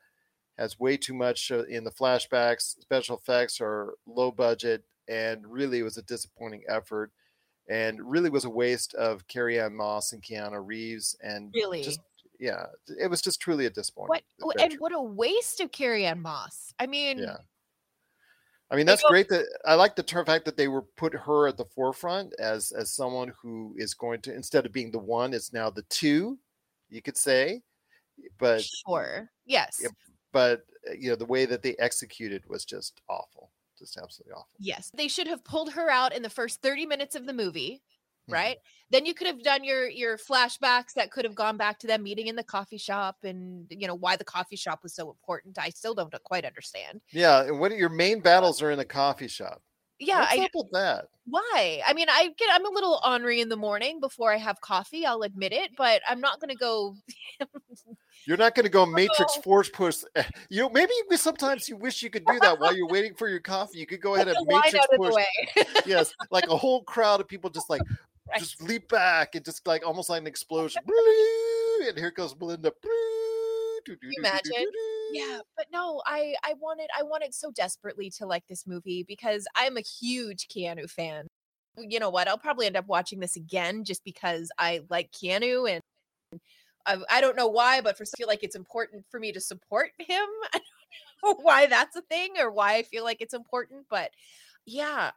has 0.58 0.80
way 0.80 0.96
too 0.96 1.14
much 1.14 1.52
uh, 1.52 1.64
in 1.66 1.84
the 1.84 1.90
flashbacks. 1.90 2.80
Special 2.80 3.16
effects 3.16 3.60
are 3.60 3.94
low 4.06 4.32
budget, 4.32 4.82
and 5.08 5.46
really 5.46 5.78
it 5.78 5.84
was 5.84 5.98
a 5.98 6.02
disappointing 6.02 6.64
effort. 6.68 7.12
And 7.68 8.00
really 8.02 8.30
was 8.30 8.46
a 8.46 8.50
waste 8.50 8.94
of 8.94 9.28
Carrie 9.28 9.60
Ann 9.60 9.76
Moss 9.76 10.12
and 10.12 10.20
Keanu 10.20 10.60
Reeves. 10.66 11.16
And 11.22 11.52
Really? 11.54 11.84
just 11.84 12.00
yeah, 12.40 12.64
it 13.00 13.08
was 13.08 13.22
just 13.22 13.40
truly 13.40 13.66
a 13.66 13.70
disappointment. 13.70 14.24
What 14.38 14.56
w- 14.56 14.72
and 14.72 14.80
what 14.80 14.92
a 14.92 15.00
waste 15.00 15.60
of 15.60 15.70
Carrie 15.70 16.06
Ann 16.06 16.20
Moss. 16.20 16.74
I 16.80 16.88
mean, 16.88 17.18
Yeah. 17.18 17.36
I 18.70 18.76
mean, 18.76 18.86
that's 18.86 19.02
great 19.02 19.28
that 19.30 19.46
I 19.64 19.74
like 19.74 19.96
the 19.96 20.02
term 20.02 20.24
fact 20.24 20.44
that 20.44 20.56
they 20.56 20.68
were 20.68 20.82
put 20.82 21.12
her 21.12 21.48
at 21.48 21.56
the 21.56 21.64
forefront 21.64 22.32
as 22.38 22.70
as 22.70 22.92
someone 22.92 23.32
who 23.42 23.74
is 23.76 23.94
going 23.94 24.20
to 24.22 24.34
instead 24.34 24.64
of 24.64 24.72
being 24.72 24.92
the 24.92 24.98
one, 24.98 25.34
it's 25.34 25.52
now 25.52 25.70
the 25.70 25.82
two, 25.82 26.38
you 26.88 27.02
could 27.02 27.16
say. 27.16 27.62
But 28.38 28.62
sure. 28.62 29.30
Yes. 29.44 29.84
But 30.32 30.64
uh, 30.88 30.92
you 30.98 31.10
know, 31.10 31.16
the 31.16 31.26
way 31.26 31.46
that 31.46 31.62
they 31.62 31.74
executed 31.78 32.44
was 32.48 32.64
just 32.64 33.00
awful. 33.08 33.50
Just 33.76 33.96
absolutely 33.96 34.34
awful. 34.34 34.48
Yes. 34.58 34.92
They 34.94 35.08
should 35.08 35.26
have 35.26 35.42
pulled 35.42 35.72
her 35.72 35.90
out 35.90 36.14
in 36.14 36.22
the 36.22 36.30
first 36.30 36.62
30 36.62 36.86
minutes 36.86 37.16
of 37.16 37.26
the 37.26 37.32
movie. 37.32 37.82
Right? 38.30 38.56
Then 38.90 39.06
you 39.06 39.14
could 39.14 39.26
have 39.26 39.42
done 39.42 39.64
your 39.64 39.88
your 39.88 40.16
flashbacks 40.18 40.94
that 40.96 41.10
could 41.10 41.24
have 41.24 41.34
gone 41.34 41.56
back 41.56 41.78
to 41.80 41.86
them 41.86 42.02
meeting 42.02 42.26
in 42.26 42.36
the 42.36 42.44
coffee 42.44 42.78
shop 42.78 43.16
and 43.22 43.66
you 43.70 43.86
know 43.86 43.94
why 43.94 44.16
the 44.16 44.24
coffee 44.24 44.56
shop 44.56 44.80
was 44.82 44.94
so 44.94 45.10
important. 45.10 45.58
I 45.58 45.70
still 45.70 45.94
don't 45.94 46.12
quite 46.24 46.44
understand. 46.44 47.00
Yeah, 47.10 47.44
and 47.44 47.60
what 47.60 47.76
your 47.76 47.88
main 47.88 48.20
battles 48.20 48.62
are 48.62 48.70
in 48.70 48.78
the 48.78 48.84
coffee 48.84 49.28
shop? 49.28 49.62
Yeah, 49.98 50.20
What's 50.20 50.38
I, 50.38 50.44
up 50.44 50.50
with 50.54 50.70
that? 50.72 51.04
why? 51.30 51.82
I 51.86 51.92
mean, 51.92 52.08
I 52.10 52.30
get 52.36 52.48
I'm 52.52 52.66
a 52.66 52.70
little 52.70 53.00
ornery 53.06 53.40
in 53.40 53.48
the 53.48 53.56
morning 53.56 54.00
before 54.00 54.32
I 54.32 54.36
have 54.36 54.60
coffee, 54.60 55.06
I'll 55.06 55.22
admit 55.22 55.52
it, 55.52 55.72
but 55.76 56.02
I'm 56.08 56.20
not 56.20 56.40
going 56.40 56.50
to 56.50 56.56
go 56.56 56.96
You're 58.26 58.36
not 58.36 58.54
going 58.54 58.64
to 58.64 58.70
go 58.70 58.84
Matrix. 58.84 59.34
Oh. 59.38 59.42
Force 59.42 59.68
push. 59.68 60.02
You 60.48 60.62
know, 60.62 60.70
maybe 60.70 60.92
sometimes 61.14 61.68
you 61.68 61.76
wish 61.76 62.02
you 62.02 62.10
could 62.10 62.24
do 62.26 62.38
that 62.40 62.58
while 62.58 62.74
you're 62.74 62.88
waiting 62.88 63.14
for 63.14 63.28
your 63.28 63.38
coffee. 63.40 63.78
You 63.78 63.86
could 63.86 64.00
go 64.00 64.14
ahead 64.14 64.26
and 64.26 64.36
Matrix 64.46 64.74
out 64.74 64.92
of 64.92 65.00
the 65.00 65.24
push. 65.54 65.82
yes, 65.86 66.12
like 66.30 66.48
a 66.48 66.56
whole 66.56 66.82
crowd 66.82 67.20
of 67.20 67.28
people 67.28 67.50
just 67.50 67.70
like 67.70 67.82
Right. 68.30 68.40
just 68.40 68.62
leap 68.62 68.88
back 68.88 69.34
and 69.34 69.44
just 69.44 69.66
like 69.66 69.86
almost 69.86 70.08
like 70.08 70.20
an 70.20 70.26
explosion. 70.26 70.82
and 71.88 71.98
here 71.98 72.10
goes 72.10 72.34
Belinda. 72.34 72.72
you 73.86 73.96
imagine? 74.18 74.66
yeah 75.12 75.40
but 75.56 75.66
no 75.72 76.02
i 76.06 76.34
i 76.44 76.54
wanted 76.60 76.88
i 76.96 77.02
wanted 77.02 77.34
so 77.34 77.50
desperately 77.50 78.10
to 78.10 78.26
like 78.26 78.46
this 78.48 78.66
movie 78.66 79.04
because 79.06 79.46
i'm 79.56 79.76
a 79.76 79.80
huge 79.82 80.48
keanu 80.48 80.88
fan 80.88 81.26
you 81.76 81.98
know 81.98 82.10
what 82.10 82.28
i'll 82.28 82.38
probably 82.38 82.66
end 82.66 82.76
up 82.76 82.86
watching 82.86 83.20
this 83.20 83.36
again 83.36 83.84
just 83.84 84.04
because 84.04 84.50
i 84.58 84.80
like 84.88 85.10
keanu 85.12 85.70
and 85.70 85.80
I, 86.86 86.96
I 87.10 87.20
don't 87.20 87.36
know 87.36 87.48
why 87.48 87.80
but 87.80 87.96
for 87.96 88.04
I 88.04 88.16
feel 88.16 88.28
like 88.28 88.42
it's 88.42 88.56
important 88.56 89.04
for 89.10 89.20
me 89.20 89.32
to 89.32 89.40
support 89.40 89.90
him 89.98 90.26
i 90.54 90.60
don't 91.22 91.38
know 91.38 91.42
why 91.42 91.66
that's 91.66 91.96
a 91.96 92.02
thing 92.02 92.34
or 92.38 92.50
why 92.50 92.74
i 92.74 92.82
feel 92.82 93.04
like 93.04 93.20
it's 93.20 93.34
important 93.34 93.86
but 93.90 94.10
yeah 94.66 95.10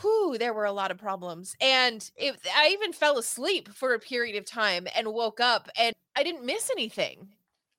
whew, 0.00 0.36
there 0.38 0.52
were 0.52 0.64
a 0.64 0.72
lot 0.72 0.90
of 0.90 0.98
problems 0.98 1.56
and 1.60 2.10
it, 2.16 2.36
i 2.56 2.68
even 2.68 2.92
fell 2.92 3.18
asleep 3.18 3.68
for 3.68 3.94
a 3.94 3.98
period 3.98 4.36
of 4.36 4.44
time 4.44 4.86
and 4.96 5.12
woke 5.12 5.40
up 5.40 5.68
and 5.78 5.94
i 6.16 6.22
didn't 6.22 6.44
miss 6.44 6.70
anything 6.70 7.28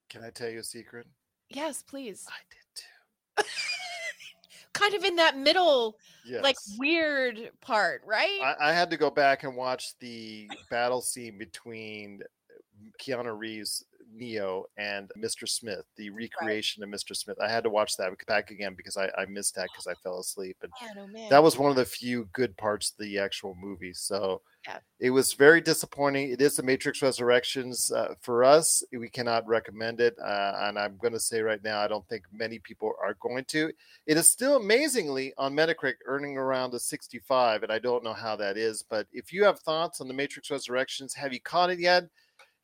Can 0.08 0.22
I 0.24 0.30
tell 0.30 0.48
you 0.48 0.60
a 0.60 0.64
secret? 0.64 1.06
yes 1.48 1.82
please 1.82 2.26
I 2.28 2.40
did 2.50 3.44
too. 3.44 3.44
kind 4.72 4.94
of 4.94 5.04
in 5.04 5.16
that 5.16 5.36
middle 5.36 5.96
Yes. 6.24 6.42
like 6.44 6.56
weird 6.78 7.50
part 7.60 8.02
right 8.06 8.40
I, 8.42 8.68
I 8.68 8.72
had 8.72 8.90
to 8.90 8.96
go 8.96 9.10
back 9.10 9.42
and 9.42 9.56
watch 9.56 9.98
the 9.98 10.48
battle 10.70 11.00
scene 11.00 11.38
between 11.38 12.20
uh, 12.22 12.90
Keanu 13.02 13.36
Reeves, 13.36 13.84
Neo, 14.14 14.64
and 14.76 15.10
Mr. 15.18 15.48
Smith, 15.48 15.84
the 15.96 16.10
recreation 16.10 16.82
of 16.82 16.88
Mr. 16.88 17.16
Smith. 17.16 17.36
I 17.40 17.48
had 17.48 17.64
to 17.64 17.70
watch 17.70 17.96
that 17.96 18.12
back 18.26 18.50
again 18.50 18.74
because 18.76 18.96
I, 18.96 19.10
I 19.16 19.26
missed 19.26 19.54
that 19.56 19.68
because 19.72 19.86
I 19.86 19.94
fell 20.02 20.18
asleep. 20.18 20.56
And 20.62 20.72
man, 20.80 21.04
oh 21.04 21.06
man. 21.06 21.28
that 21.30 21.42
was 21.42 21.58
one 21.58 21.70
of 21.70 21.76
the 21.76 21.84
few 21.84 22.28
good 22.32 22.56
parts 22.56 22.90
of 22.90 23.04
the 23.04 23.18
actual 23.18 23.54
movie. 23.60 23.92
So 23.92 24.42
Yeah. 24.66 24.78
it 24.98 25.10
was 25.10 25.32
very 25.32 25.60
disappointing. 25.60 26.30
It 26.30 26.40
is 26.40 26.56
the 26.56 26.62
Matrix 26.62 27.02
Resurrections 27.02 27.90
uh, 27.92 28.14
for 28.20 28.44
us. 28.44 28.82
We 28.92 29.08
cannot 29.08 29.46
recommend 29.46 30.00
it, 30.00 30.16
uh, 30.18 30.52
and 30.60 30.78
I'm 30.78 30.96
going 30.98 31.14
to 31.14 31.20
say 31.20 31.40
right 31.40 31.62
now, 31.62 31.80
I 31.80 31.88
don't 31.88 32.06
think 32.08 32.24
many 32.32 32.58
people 32.58 32.92
are 33.02 33.14
going 33.20 33.44
to. 33.46 33.72
It 34.06 34.16
is 34.16 34.28
still 34.28 34.56
amazingly 34.56 35.32
on 35.38 35.54
Metacritic, 35.54 35.96
earning 36.06 36.36
around 36.36 36.74
a 36.74 36.78
65, 36.78 37.62
and 37.62 37.72
I 37.72 37.78
don't 37.78 38.04
know 38.04 38.12
how 38.12 38.36
that 38.36 38.56
is. 38.56 38.82
But 38.82 39.06
if 39.12 39.32
you 39.32 39.44
have 39.44 39.60
thoughts 39.60 40.00
on 40.00 40.08
the 40.08 40.14
Matrix 40.14 40.50
Resurrections, 40.50 41.14
have 41.14 41.32
you 41.32 41.40
caught 41.40 41.70
it 41.70 41.78
yet? 41.78 42.04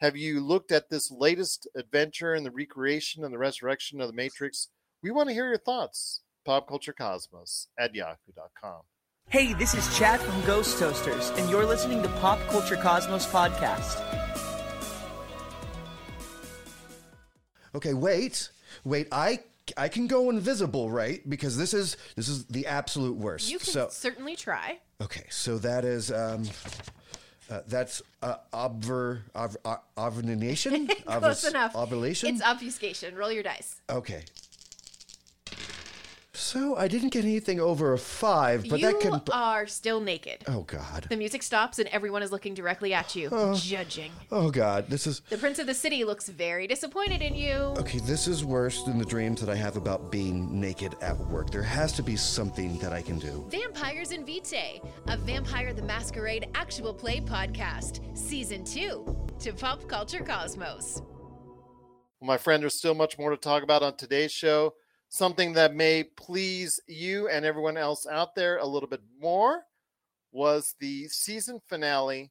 Have 0.03 0.15
you 0.15 0.41
looked 0.41 0.73
at 0.73 0.91
this 0.91 1.11
latest 1.11 1.67
adventure 1.75 2.35
in 2.35 2.45
the 2.45 2.51
recreation 2.51 3.25
and 3.25 3.33
the 3.33 3.39
resurrection 3.39 3.99
of 3.99 4.09
the 4.09 4.13
Matrix? 4.13 4.69
We 5.03 5.11
want 5.11 5.31
to 5.31 5.35
hear 5.35 5.49
your 5.49 5.57
thoughts. 5.57 6.21
Popculturecosmos 6.47 7.69
at 7.79 7.95
yahoo.com. 7.95 8.83
Hey, 9.31 9.55
this 9.55 9.73
is 9.73 9.97
Chad 9.97 10.21
from 10.21 10.45
Ghost 10.45 10.79
Toasters, 10.79 11.31
and 11.31 11.49
you're 11.49 11.65
listening 11.65 12.03
to 12.03 12.09
Pop 12.21 12.39
Culture 12.49 12.77
Cosmos 12.77 13.27
Podcast. 13.27 14.03
Okay, 17.75 17.95
wait, 17.95 18.51
wait. 18.85 19.09
I 19.11 19.41
I 19.79 19.89
can 19.89 20.07
go 20.07 20.29
invisible, 20.29 20.91
right? 20.91 21.29
Because 21.29 21.57
this 21.57 21.73
is 21.73 21.97
this 22.17 22.29
is 22.29 22.45
the 22.47 22.67
absolute 22.67 23.17
worst. 23.17 23.51
you 23.51 23.59
can 23.59 23.73
so 23.73 23.89
certainly 23.91 24.37
try 24.37 24.79
okay, 25.01 25.25
so 25.31 25.59
that 25.59 25.85
is 25.85 26.13
um, 26.13 26.45
uh, 27.51 27.61
that's 27.69 28.03
uh, 28.23 28.37
obver 28.53 29.21
ov- 29.35 29.57
overnation. 29.97 30.87
close 31.07 31.45
enough 31.45 31.75
Ovulation. 31.77 32.29
it's 32.35 32.43
obfuscation 32.43 33.15
roll 33.15 33.31
your 33.33 33.43
dice 33.43 33.77
okay. 33.91 34.23
So 36.37 36.77
I 36.77 36.87
didn't 36.87 37.09
get 37.15 37.25
anything 37.25 37.59
over 37.61 37.95
a 37.95 37.99
five, 37.99 38.69
but 38.69 38.81
you 38.81 38.87
that 38.87 39.01
can. 39.01 39.13
You 39.15 39.21
are 39.33 39.67
still 39.67 40.01
naked. 40.01 40.45
Oh 40.47 40.61
God. 40.63 41.07
The 41.09 41.17
music 41.17 41.43
stops 41.43 41.79
and 41.79 41.89
everyone 41.89 42.23
is 42.23 42.31
looking 42.31 42.53
directly 42.53 42.93
at 42.93 43.17
you, 43.17 43.31
Oh. 43.33 43.55
judging. 43.55 44.13
Oh 44.31 44.51
God. 44.51 44.89
This 44.89 45.07
is. 45.07 45.21
The 45.31 45.39
prince 45.39 45.59
of 45.59 45.67
the 45.67 45.75
city 45.75 46.05
looks 46.05 46.29
very 46.29 46.67
disappointed 46.67 47.23
in 47.23 47.35
you. 47.35 47.55
Okay, 47.79 48.01
this 48.01 48.29
is 48.29 48.45
worse 48.45 48.83
than 48.83 48.99
the 48.99 49.05
dreams 49.07 49.41
that 49.41 49.49
I 49.49 49.55
have 49.57 49.77
about 49.77 50.13
being 50.13 50.61
naked 50.61 50.95
at 51.01 51.17
work. 51.17 51.51
There 51.51 51.63
has 51.63 51.93
to 51.95 52.03
be 52.03 52.17
something 52.17 52.79
that 52.81 52.93
I 52.93 53.01
can 53.01 53.19
do. 53.19 53.47
Vampires 53.51 54.13
in 54.13 54.27
Vitae, 54.27 54.81
a 55.09 55.17
Vampire 55.17 55.73
the 55.73 55.83
Masquerade 55.83 56.49
actual 56.55 56.93
play 56.93 57.21
podcast, 57.21 58.01
season 58.17 58.63
two, 58.63 59.17
to 59.41 59.53
Pop 59.55 59.89
Culture 59.89 60.23
Cosmos. 60.23 61.01
Well, 62.21 62.29
my 62.29 62.37
friend, 62.37 62.63
there's 62.63 62.75
still 62.75 62.95
much 62.95 63.19
more 63.19 63.31
to 63.31 63.37
talk 63.39 63.63
about 63.63 63.83
on 63.83 63.97
today's 63.97 64.33
show. 64.33 64.75
Something 65.09 65.53
that 65.55 65.75
may 65.75 66.05
please 66.05 66.81
you 66.87 67.29
and 67.29 67.45
everyone 67.45 67.77
else 67.77 68.07
out 68.07 68.35
there 68.35 68.59
a 68.59 68.67
little 68.67 68.89
bit 68.89 69.03
more 69.19 69.63
was 70.33 70.75
the 70.81 71.09
season 71.09 71.61
finale 71.69 72.31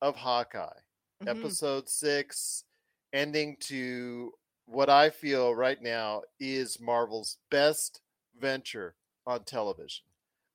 of 0.00 0.16
Hawkeye, 0.16 0.80
Mhm. 1.22 1.28
episode 1.28 1.88
six, 1.88 2.64
ending 3.12 3.56
to 3.58 4.32
what 4.66 4.88
I 4.88 5.10
feel 5.10 5.54
right 5.54 5.80
now 5.80 6.22
is 6.40 6.80
Marvel's 6.80 7.38
best 7.50 8.00
venture 8.34 8.96
on 9.26 9.44
television. 9.44 10.04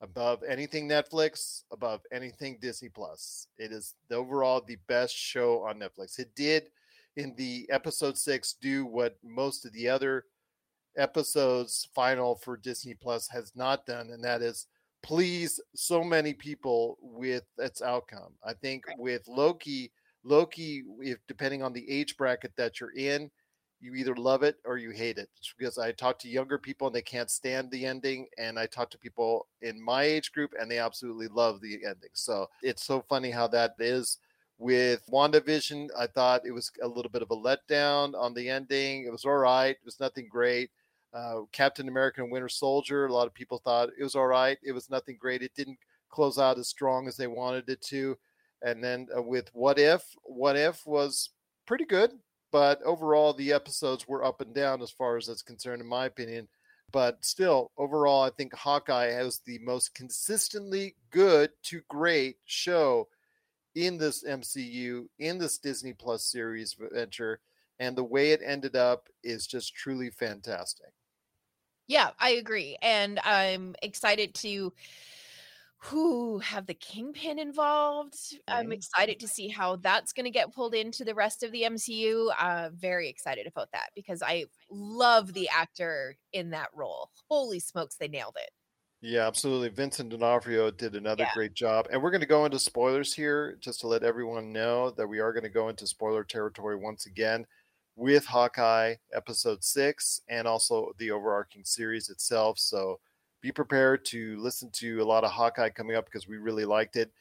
Above 0.01 0.43
anything 0.43 0.87
Netflix, 0.87 1.63
above 1.71 2.01
anything 2.11 2.57
Disney 2.59 2.89
Plus. 2.89 3.47
It 3.57 3.71
is 3.71 3.95
the, 4.07 4.15
overall 4.15 4.61
the 4.61 4.77
best 4.87 5.15
show 5.15 5.63
on 5.63 5.79
Netflix. 5.79 6.17
It 6.19 6.33
did 6.35 6.71
in 7.15 7.35
the 7.35 7.69
episode 7.69 8.17
six 8.17 8.53
do 8.53 8.85
what 8.85 9.21
most 9.23 9.65
of 9.65 9.73
the 9.73 9.87
other 9.89 10.25
episodes 10.99 11.87
final 11.95 12.35
for 12.35 12.57
Disney 12.57 12.93
Plus 12.93 13.27
has 13.29 13.51
not 13.55 13.85
done, 13.85 14.09
and 14.11 14.23
that 14.23 14.41
is 14.41 14.67
please 15.01 15.59
so 15.75 16.03
many 16.03 16.33
people 16.33 16.97
with 17.01 17.43
its 17.57 17.81
outcome. 17.81 18.33
I 18.43 18.53
think 18.53 18.83
with 18.97 19.27
Loki, 19.27 19.91
Loki, 20.23 20.83
if 20.99 21.17
depending 21.27 21.63
on 21.63 21.73
the 21.73 21.89
age 21.89 22.17
bracket 22.17 22.51
that 22.57 22.79
you're 22.79 22.95
in, 22.95 23.31
you 23.81 23.95
either 23.95 24.15
love 24.15 24.43
it 24.43 24.57
or 24.65 24.77
you 24.77 24.91
hate 24.91 25.17
it. 25.17 25.29
It's 25.37 25.53
because 25.57 25.77
I 25.77 25.93
talk 25.93 26.19
to 26.19 26.27
younger 26.27 26.57
people 26.57 26.87
and 26.87 26.95
they 26.95 27.01
can't 27.01 27.31
stand 27.31 27.71
the 27.71 27.85
ending, 27.85 28.27
and 28.37 28.59
I 28.59 28.65
talk 28.65 28.89
to 28.91 28.97
people 28.97 29.47
in 29.61 29.81
my 29.81 30.03
age 30.03 30.33
group 30.33 30.53
and 30.59 30.69
they 30.69 30.79
absolutely 30.79 31.29
love 31.29 31.61
the 31.61 31.75
ending. 31.85 32.09
So 32.13 32.47
it's 32.61 32.83
so 32.83 33.03
funny 33.07 33.31
how 33.31 33.47
that 33.47 33.75
is. 33.79 34.17
With 34.57 35.05
WandaVision, 35.09 35.87
I 35.97 36.07
thought 36.07 36.45
it 36.45 36.51
was 36.51 36.69
a 36.83 36.87
little 36.87 37.09
bit 37.09 37.21
of 37.21 37.31
a 37.31 37.35
letdown 37.37 38.13
on 38.13 38.33
the 38.33 38.49
ending. 38.49 39.05
It 39.05 39.11
was 39.11 39.23
all 39.23 39.37
right. 39.37 39.69
It 39.69 39.85
was 39.85 40.01
nothing 40.01 40.27
great. 40.29 40.69
Uh, 41.13 41.41
Captain 41.51 41.87
America 41.87 42.21
and 42.21 42.31
Winter 42.31 42.49
Soldier, 42.49 43.05
a 43.05 43.13
lot 43.13 43.27
of 43.27 43.33
people 43.33 43.59
thought 43.59 43.89
it 43.97 44.03
was 44.03 44.15
all 44.15 44.27
right. 44.27 44.57
It 44.63 44.73
was 44.73 44.89
nothing 44.89 45.17
great. 45.19 45.41
It 45.41 45.55
didn't 45.55 45.79
close 46.09 46.37
out 46.37 46.59
as 46.59 46.67
strong 46.67 47.07
as 47.07 47.17
they 47.17 47.27
wanted 47.27 47.69
it 47.69 47.81
to. 47.83 48.17
And 48.61 48.83
then 48.83 49.07
uh, 49.15 49.21
with 49.21 49.49
What 49.53 49.79
If, 49.79 50.03
What 50.23 50.55
If 50.55 50.85
was 50.85 51.29
pretty 51.65 51.85
good, 51.85 52.11
but 52.51 52.81
overall 52.83 53.33
the 53.33 53.53
episodes 53.53 54.07
were 54.07 54.23
up 54.23 54.41
and 54.41 54.53
down 54.53 54.81
as 54.81 54.91
far 54.91 55.17
as 55.17 55.27
that's 55.27 55.41
concerned, 55.41 55.81
in 55.81 55.87
my 55.87 56.05
opinion. 56.05 56.47
But 56.91 57.23
still, 57.23 57.71
overall, 57.77 58.23
I 58.23 58.31
think 58.31 58.53
Hawkeye 58.53 59.11
has 59.11 59.41
the 59.45 59.59
most 59.59 59.93
consistently 59.93 60.95
good 61.11 61.51
to 61.63 61.81
great 61.87 62.37
show 62.45 63.07
in 63.75 63.97
this 63.97 64.23
MCU, 64.23 65.05
in 65.19 65.37
this 65.37 65.59
Disney 65.59 65.93
Plus 65.93 66.25
series 66.25 66.75
venture. 66.79 67.41
And 67.79 67.95
the 67.95 68.03
way 68.03 68.31
it 68.31 68.41
ended 68.43 68.75
up 68.75 69.07
is 69.23 69.45
just 69.47 69.75
truly 69.75 70.09
fantastic. 70.09 70.91
Yeah, 71.89 72.11
I 72.19 72.31
agree. 72.31 72.77
And 72.81 73.19
I'm 73.19 73.75
excited 73.81 74.35
to 74.35 74.73
who 75.81 76.39
have 76.39 76.65
the 76.65 76.73
kingpin 76.73 77.39
involved. 77.39 78.37
I'm 78.49 78.71
excited 78.73 79.19
to 79.21 79.27
see 79.29 79.47
how 79.47 79.77
that's 79.77 80.11
going 80.11 80.25
to 80.25 80.29
get 80.29 80.53
pulled 80.53 80.75
into 80.75 81.05
the 81.05 81.15
rest 81.15 81.41
of 81.41 81.53
the 81.53 81.63
MCU. 81.63 82.31
Uh, 82.37 82.69
very 82.73 83.07
excited 83.07 83.47
about 83.47 83.71
that 83.71 83.91
because 83.95 84.21
I 84.21 84.45
love 84.69 85.33
the 85.33 85.47
actor 85.49 86.17
in 86.33 86.49
that 86.49 86.69
role. 86.73 87.11
Holy 87.29 87.59
smokes, 87.59 87.95
they 87.95 88.09
nailed 88.09 88.35
it. 88.37 88.51
Yeah, 89.01 89.27
absolutely. 89.27 89.69
Vincent 89.69 90.09
D'Onofrio 90.09 90.71
did 90.71 90.93
another 90.95 91.25
Yeah. 91.25 91.33
great 91.33 91.53
job. 91.53 91.87
And 91.89 92.03
we're 92.03 92.11
going 92.11 92.19
to 92.21 92.27
go 92.27 92.43
into 92.45 92.59
spoilers 92.59 93.13
here 93.13 93.55
just 93.55 93.79
to 93.81 93.87
let 93.87 94.03
everyone 94.03 94.51
know 94.51 94.91
that 94.91 95.07
we 95.07 95.19
are 95.19 95.31
going 95.31 95.43
to 95.43 95.49
go 95.49 95.69
into 95.69 95.87
spoiler 95.87 96.23
territory 96.25 96.75
once 96.75 97.05
again 97.05 97.45
with 97.99 98.25
Hawkeye 98.25 98.95
episode 99.13 99.61
six 99.61 100.21
and 100.29 100.47
also 100.47 100.93
the 100.97 101.11
overarching 101.11 101.65
series 101.65 102.09
itself. 102.09 102.57
So 102.57 102.99
be 103.41 103.51
prepared 103.51 104.05
to 104.05 104.39
listen 104.39 104.69
to 104.75 105.01
a 105.01 105.03
lot 105.03 105.25
of 105.25 105.31
Hawkeye 105.31 105.69
coming 105.69 105.97
up 105.97 106.05
because 106.05 106.27
we 106.27 106.37
really 106.37 106.63
liked 106.63 106.95
it. 106.95 107.11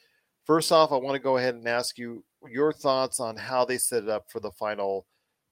First 0.46 0.70
off, 0.70 0.92
I 0.92 0.96
want 0.96 1.16
to 1.16 1.22
go 1.22 1.36
ahead 1.36 1.56
and 1.56 1.66
ask 1.66 1.98
you 1.98 2.24
your 2.48 2.72
thoughts 2.72 3.18
on 3.18 3.36
how 3.36 3.64
they 3.64 3.76
set 3.76 4.04
it 4.04 4.08
up 4.08 4.30
for 4.30 4.38
the 4.38 4.52
final 4.52 5.04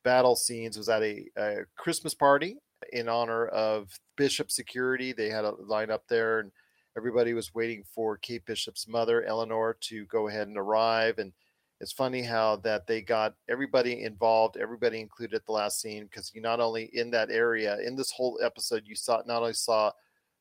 battle 0.04 0.36
scenes. 0.36 0.76
Was 0.76 0.86
that 0.86 1.02
a, 1.02 1.26
a 1.36 1.56
Christmas 1.76 2.14
party 2.14 2.58
in 2.92 3.08
honor 3.08 3.48
of 3.48 3.90
Bishop 4.16 4.50
Security? 4.52 5.12
They 5.12 5.28
had 5.28 5.44
a 5.44 5.50
line 5.50 5.90
up 5.90 6.04
there, 6.08 6.38
and 6.38 6.52
everybody 6.96 7.34
was 7.34 7.52
waiting 7.52 7.82
for 7.92 8.16
Kate 8.16 8.46
Bishop's 8.46 8.86
mother, 8.86 9.24
Eleanor, 9.24 9.76
to 9.80 10.06
go 10.06 10.28
ahead 10.28 10.46
and 10.46 10.56
arrive. 10.56 11.18
And 11.18 11.32
it's 11.80 11.92
funny 11.92 12.22
how 12.22 12.56
that 12.56 12.86
they 12.86 13.02
got 13.02 13.34
everybody 13.48 14.02
involved, 14.02 14.56
everybody 14.56 15.00
included 15.00 15.36
at 15.36 15.46
the 15.46 15.52
last 15.52 15.80
scene, 15.80 16.04
because 16.04 16.32
you 16.34 16.40
not 16.40 16.60
only 16.60 16.90
in 16.94 17.10
that 17.10 17.30
area, 17.30 17.78
in 17.80 17.96
this 17.96 18.10
whole 18.10 18.38
episode, 18.42 18.84
you 18.86 18.94
saw 18.94 19.22
not 19.26 19.42
only 19.42 19.52
saw 19.52 19.92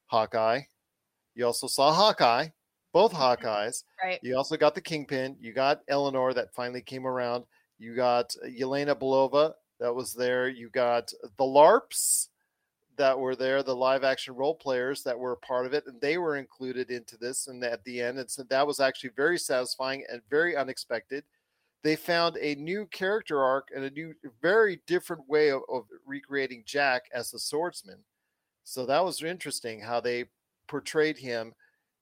Hawkeye, 0.08 0.62
you 1.34 1.46
also 1.46 1.68
saw 1.68 1.92
Hawkeye, 1.94 2.48
both 2.94 3.12
mm-hmm. 3.12 3.46
Hawkeyes. 3.46 3.84
Right. 4.02 4.20
You 4.24 4.38
also 4.38 4.56
got 4.56 4.76
the 4.76 4.82
Kingpin. 4.82 5.36
You 5.40 5.52
got 5.52 5.82
Eleanor 5.90 6.34
that 6.34 6.54
finally 6.54 6.82
came 6.82 7.06
around. 7.06 7.44
You 7.78 7.96
got 7.96 8.34
Yelena 8.48 8.96
Belova 8.96 9.54
that 9.82 9.94
was 9.94 10.14
there. 10.14 10.48
You 10.48 10.70
got 10.70 11.12
the 11.38 11.44
LARPs 11.44 12.30
that 12.98 13.18
were 13.18 13.36
there, 13.36 13.64
the 13.64 13.76
live 13.76 14.04
action 14.04 14.36
role 14.36 14.56
players 14.56 15.04
that 15.04 15.18
were 15.18 15.36
part 15.38 15.66
of 15.66 15.74
it, 15.74 15.86
and 15.88 16.00
they 16.02 16.18
were 16.18 16.38
included 16.38 16.92
into 16.92 17.18
this. 17.18 17.48
And 17.48 17.64
at 17.64 17.84
the 17.84 18.02
end, 18.02 18.20
and 18.20 18.30
so 18.30 18.44
that 18.44 18.66
was 18.66 18.80
actually 18.80 19.12
very 19.16 19.38
satisfying 19.38 20.04
and 20.12 20.22
very 20.30 20.56
unexpected. 20.56 21.24
They 21.84 21.96
found 21.96 22.38
a 22.38 22.56
new 22.56 22.88
character 22.88 23.44
arc 23.44 23.70
and 23.76 23.86
a 23.86 23.92
new, 23.92 24.14
very 24.42 24.82
different 24.88 25.28
way 25.30 25.50
of, 25.50 25.62
of 25.72 25.86
recreating 26.06 26.64
Jack 26.66 27.04
as 27.14 27.34
a 27.34 27.40
swordsman. 27.40 28.00
So 28.64 28.86
that 28.88 29.06
was 29.06 29.22
interesting 29.22 29.80
how 29.80 30.00
they 30.00 30.26
portrayed 30.68 31.18
him 31.18 31.54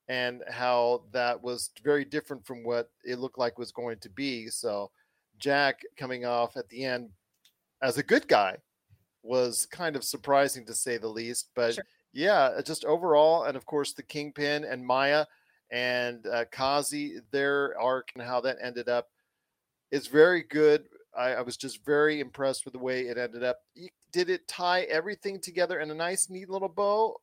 and 0.08 0.42
how 0.50 1.02
that 1.12 1.42
was 1.42 1.70
very 1.82 2.04
different 2.04 2.46
from 2.46 2.64
what 2.64 2.90
it 3.04 3.18
looked 3.18 3.38
like 3.38 3.58
was 3.58 3.72
going 3.72 3.98
to 3.98 4.08
be. 4.08 4.48
So 4.48 4.90
Jack 5.38 5.82
coming 5.96 6.24
off 6.24 6.56
at 6.56 6.68
the 6.68 6.84
end 6.84 7.10
as 7.82 7.98
a 7.98 8.02
good 8.02 8.26
guy 8.28 8.56
was 9.24 9.66
kind 9.66 9.96
of 9.96 10.04
surprising 10.04 10.64
to 10.66 10.74
say 10.74 10.98
the 10.98 11.08
least. 11.08 11.48
But 11.56 11.78
yeah, 12.12 12.60
just 12.64 12.84
overall, 12.84 13.44
and 13.44 13.56
of 13.56 13.66
course 13.66 13.92
the 13.92 14.02
Kingpin 14.02 14.64
and 14.64 14.86
Maya 14.86 15.24
and 15.70 16.26
uh, 16.26 16.44
Kazi, 16.52 17.16
their 17.32 17.78
arc 17.80 18.10
and 18.14 18.22
how 18.22 18.40
that 18.42 18.58
ended 18.62 18.88
up 18.88 19.08
is 19.90 20.06
very 20.06 20.42
good. 20.42 20.84
I, 21.16 21.34
I 21.34 21.40
was 21.42 21.56
just 21.56 21.84
very 21.84 22.20
impressed 22.20 22.64
with 22.64 22.74
the 22.74 22.80
way 22.80 23.02
it 23.02 23.18
ended 23.18 23.42
up. 23.42 23.60
Did 24.12 24.30
it 24.30 24.46
tie 24.46 24.82
everything 24.82 25.40
together 25.40 25.80
in 25.80 25.90
a 25.90 25.94
nice, 25.94 26.28
neat 26.28 26.50
little 26.50 26.68
bow? 26.68 27.16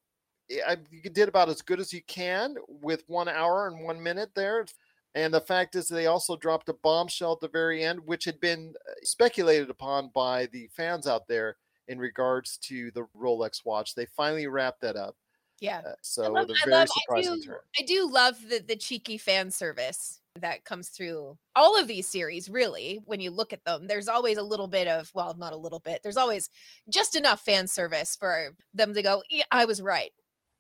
I, 0.68 0.78
you 0.90 1.10
did 1.10 1.30
about 1.30 1.50
as 1.50 1.62
good 1.62 1.80
as 1.80 1.94
you 1.94 2.02
can 2.08 2.56
with 2.68 3.04
one 3.08 3.30
hour 3.30 3.68
and 3.68 3.84
one 3.84 4.02
minute 4.02 4.32
there. 4.36 4.66
And 5.14 5.34
the 5.34 5.42
fact 5.42 5.76
is, 5.76 5.88
they 5.88 6.08
also 6.08 6.36
dropped 6.36 6.70
a 6.70 6.74
bombshell 6.74 7.34
at 7.34 7.42
the 7.42 7.50
very 7.50 7.84
end, 7.84 8.00
which 8.06 8.26
had 8.26 8.40
been 8.40 8.74
uh, 8.90 8.94
speculated 9.04 9.70
upon 9.70 10.10
by 10.14 10.48
the 10.48 10.68
fans 10.76 11.06
out 11.06 11.28
there 11.28 11.58
in 11.88 12.00
regards 12.00 12.58
to 12.60 12.92
the 12.92 13.06
Rolex 13.18 13.66
watch. 13.66 13.96
They 13.96 14.06
finally 14.06 14.48
wrapped 14.48 14.82
that 14.82 14.96
up. 14.96 15.16
Yeah. 15.60 15.82
Uh, 15.86 15.94
so 16.02 16.24
I 16.24 16.28
love, 16.28 16.48
with 16.48 16.58
a 16.58 16.62
I, 16.62 16.66
very 16.66 16.76
love 16.78 16.88
I, 16.90 17.02
surprising 17.02 17.36
do, 17.36 17.48
turn. 17.48 17.58
I 17.80 17.84
do 17.84 18.10
love 18.12 18.36
the, 18.50 18.64
the 18.68 18.76
cheeky 18.76 19.18
fan 19.18 19.52
service 19.52 20.22
that 20.40 20.64
comes 20.66 20.90
through 20.90 21.38
all 21.56 21.80
of 21.80 21.88
these 21.88 22.08
series, 22.08 22.50
really. 22.50 23.02
When 23.06 23.20
you 23.20 23.32
look 23.32 23.54
at 23.54 23.64
them, 23.66 23.86
there's 23.88 24.08
always 24.08 24.38
a 24.38 24.44
little 24.44 24.68
bit 24.68 24.88
of, 24.88 25.12
well, 25.14 25.36
not 25.38 25.54
a 25.54 25.58
little 25.58 25.80
bit, 25.80 26.02
there's 26.02 26.18
always 26.18 26.50
just 26.90 27.16
enough 27.16 27.42
fan 27.42 27.68
service 27.68 28.16
for 28.16 28.56
them 28.74 28.94
to 28.94 29.02
go, 29.04 29.22
yeah, 29.30 29.44
I 29.52 29.66
was 29.66 29.82
right. 29.82 30.12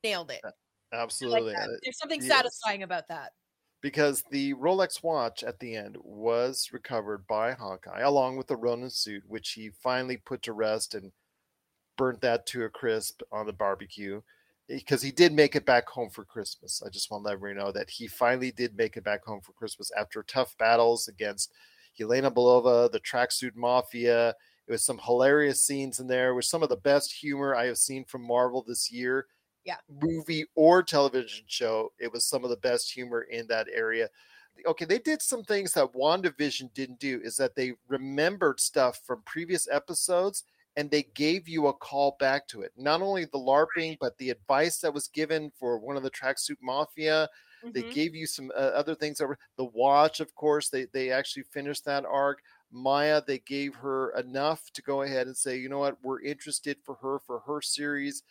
Nailed 0.03 0.31
it. 0.31 0.41
I 0.43 0.47
like 0.47 0.55
Absolutely. 1.03 1.55
Uh, 1.55 1.67
There's 1.83 1.97
something 1.97 2.21
yes. 2.21 2.29
satisfying 2.29 2.83
about 2.83 3.07
that. 3.07 3.31
Because 3.81 4.23
the 4.29 4.53
Rolex 4.53 5.03
watch 5.03 5.43
at 5.43 5.59
the 5.59 5.75
end 5.75 5.97
was 6.03 6.69
recovered 6.71 7.25
by 7.27 7.53
Hawkeye 7.53 8.01
along 8.01 8.37
with 8.37 8.47
the 8.47 8.55
Ronin 8.55 8.91
suit, 8.91 9.23
which 9.27 9.51
he 9.51 9.69
finally 9.69 10.17
put 10.17 10.43
to 10.43 10.53
rest 10.53 10.93
and 10.93 11.11
burnt 11.97 12.21
that 12.21 12.45
to 12.47 12.63
a 12.63 12.69
crisp 12.69 13.21
on 13.31 13.47
the 13.47 13.53
barbecue 13.53 14.21
eh, 14.69 14.77
because 14.77 15.01
he 15.01 15.11
did 15.11 15.33
make 15.33 15.55
it 15.55 15.65
back 15.65 15.89
home 15.89 16.09
for 16.09 16.23
Christmas. 16.23 16.81
I 16.85 16.89
just 16.89 17.09
want 17.09 17.23
to 17.23 17.25
let 17.27 17.33
everybody 17.33 17.65
know 17.65 17.71
that 17.71 17.89
he 17.89 18.07
finally 18.07 18.51
did 18.51 18.77
make 18.77 18.97
it 18.97 19.03
back 19.03 19.25
home 19.25 19.41
for 19.41 19.53
Christmas 19.53 19.91
after 19.97 20.23
tough 20.23 20.55
battles 20.57 21.07
against 21.07 21.51
Helena 21.97 22.31
Belova, 22.31 22.91
the 22.91 22.99
tracksuit 22.99 23.55
mafia. 23.55 24.29
It 24.67 24.71
was 24.71 24.85
some 24.85 24.99
hilarious 25.03 25.61
scenes 25.61 25.99
in 25.99 26.07
there 26.07 26.33
with 26.35 26.45
some 26.45 26.63
of 26.63 26.69
the 26.69 26.77
best 26.77 27.11
humor 27.11 27.55
I 27.55 27.65
have 27.65 27.77
seen 27.77 28.05
from 28.05 28.25
Marvel 28.25 28.63
this 28.65 28.91
year 28.91 29.25
Yeah. 29.63 29.77
movie 29.89 30.45
or 30.55 30.83
television 30.83 31.45
show, 31.47 31.91
it 31.99 32.11
was 32.11 32.25
some 32.27 32.43
of 32.43 32.49
the 32.49 32.57
best 32.57 32.91
humor 32.91 33.21
in 33.23 33.47
that 33.47 33.67
area. 33.71 34.09
Okay, 34.65 34.85
they 34.85 34.99
did 34.99 35.21
some 35.21 35.43
things 35.43 35.73
that 35.73 35.93
WandaVision 35.93 36.73
didn't 36.73 36.99
do 36.99 37.19
is 37.23 37.37
that 37.37 37.55
they 37.55 37.73
remembered 37.87 38.59
stuff 38.59 38.99
from 39.05 39.23
previous 39.23 39.67
episodes 39.69 40.43
and 40.75 40.89
they 40.91 41.03
gave 41.03 41.47
you 41.49 41.67
a 41.67 41.73
call 41.73 42.15
back 42.19 42.47
to 42.49 42.61
it. 42.61 42.71
Not 42.77 43.01
only 43.01 43.25
the 43.25 43.37
LARPing, 43.39 43.97
but 43.99 44.17
the 44.17 44.29
advice 44.29 44.79
that 44.81 44.93
was 44.93 45.07
given 45.07 45.51
for 45.51 45.79
one 45.79 45.97
of 45.97 46.03
the 46.03 46.11
tracksuit 46.11 46.57
mafia. 46.61 47.29
They 47.73 47.83
Mhm. 47.83 47.83
gave 47.83 48.13
you 48.15 48.25
some 48.27 48.51
uh, 48.51 48.59
other 48.59 48.95
things 48.95 49.21
over 49.21 49.37
the 49.57 49.65
watch, 49.65 50.19
of 50.19 50.35
course. 50.35 50.69
They 50.69 50.85
they 50.85 51.11
actually 51.11 51.43
finished 51.43 51.85
that 51.85 52.05
arc. 52.05 52.41
Maya, 52.69 53.21
they 53.25 53.39
gave 53.39 53.75
her 53.75 54.11
enough 54.17 54.71
to 54.73 54.81
go 54.81 55.01
ahead 55.01 55.27
and 55.27 55.35
say, 55.37 55.57
you 55.57 55.69
know 55.69 55.79
what, 55.79 56.01
we're 56.03 56.21
interested 56.21 56.77
for 56.83 56.95
her 56.95 57.19
for 57.19 57.39
her 57.41 57.61
series. 57.61 58.23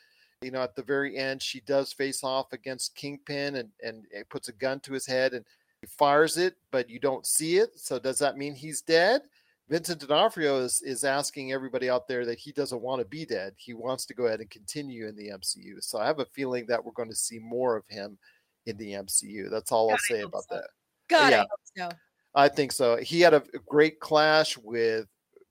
You 0.43 0.51
know, 0.51 0.63
at 0.63 0.75
the 0.75 0.83
very 0.83 1.17
end, 1.17 1.43
she 1.43 1.61
does 1.61 1.93
face 1.93 2.25
off 2.25 2.53
against 2.53 2.95
Kingpin 2.95 3.57
and 3.57 3.69
and 3.83 4.07
it 4.11 4.29
puts 4.31 4.49
a 4.49 4.53
gun 4.53 4.81
to 4.81 4.93
his 4.93 5.07
head 5.07 5.35
and 5.35 5.45
he 5.81 5.87
fires 5.87 6.37
it, 6.37 6.57
but 6.71 6.89
you 6.89 6.99
don't 6.99 7.27
see 7.27 7.59
it. 7.59 7.79
So 7.79 7.99
does 7.99 8.19
that 8.21 8.39
mean 8.39 8.55
he's 8.55 8.81
dead? 8.81 9.23
Vincent 9.69 10.01
D'Onofrio 10.01 10.61
is 10.61 10.83
is 10.83 11.05
asking 11.05 11.53
everybody 11.53 11.91
out 11.91 12.09
there 12.09 12.25
that 12.25 12.39
he 12.39 12.53
doesn't 12.53 12.81
want 12.81 13.01
to 13.01 13.07
be 13.07 13.25
dead. 13.25 13.53
He 13.57 13.75
wants 13.75 14.07
to 14.07 14.15
go 14.15 14.27
ahead 14.27 14.41
and 14.41 14.51
continue 14.51 15.07
in 15.09 15.15
the 15.15 15.29
MCU. 15.29 15.83
So 15.83 15.99
I 15.99 16.07
have 16.07 16.21
a 16.21 16.25
feeling 16.25 16.67
that 16.67 16.85
we're 16.85 16.93
going 16.93 17.11
to 17.11 17.15
see 17.15 17.39
more 17.39 17.77
of 17.77 17.85
him 17.89 18.19
in 18.67 18.77
the 18.79 18.93
MCU. 18.93 19.51
That's 19.51 19.73
all 19.73 19.91
I'll 19.91 19.99
say 19.99 20.23
about 20.23 20.45
so. 20.49 20.57
that. 20.57 20.69
God, 21.09 21.31
Yeah. 21.31 21.43
I 21.43 21.91
so. 21.91 21.97
I 22.35 22.49
think 22.49 22.73
so. 22.73 22.97
He 22.97 23.21
had 23.21 23.35
a 23.35 23.43
great 23.67 24.01
clash 24.01 24.57
with 24.59 25.07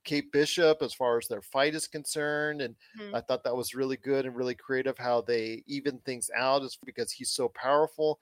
Kate 0.09 0.31
Bishop 0.31 0.81
as 0.81 0.93
far 0.93 1.17
as 1.17 1.27
their 1.27 1.41
fight 1.41 1.75
is 1.75 1.87
concerned, 1.87 2.61
and 2.61 2.75
Mhm. 2.93 3.13
I 3.13 3.21
thought 3.21 3.43
that 3.43 3.55
was 3.55 3.75
really 3.75 3.97
good 3.97 4.25
and 4.25 4.35
really 4.35 4.55
creative 4.55 4.97
how 4.97 5.21
they 5.21 5.63
even 5.67 5.99
things 5.99 6.29
out 6.35 6.63
is 6.63 6.77
because 6.85 7.11
he's 7.11 7.31
so 7.31 7.49
powerful. 7.49 8.19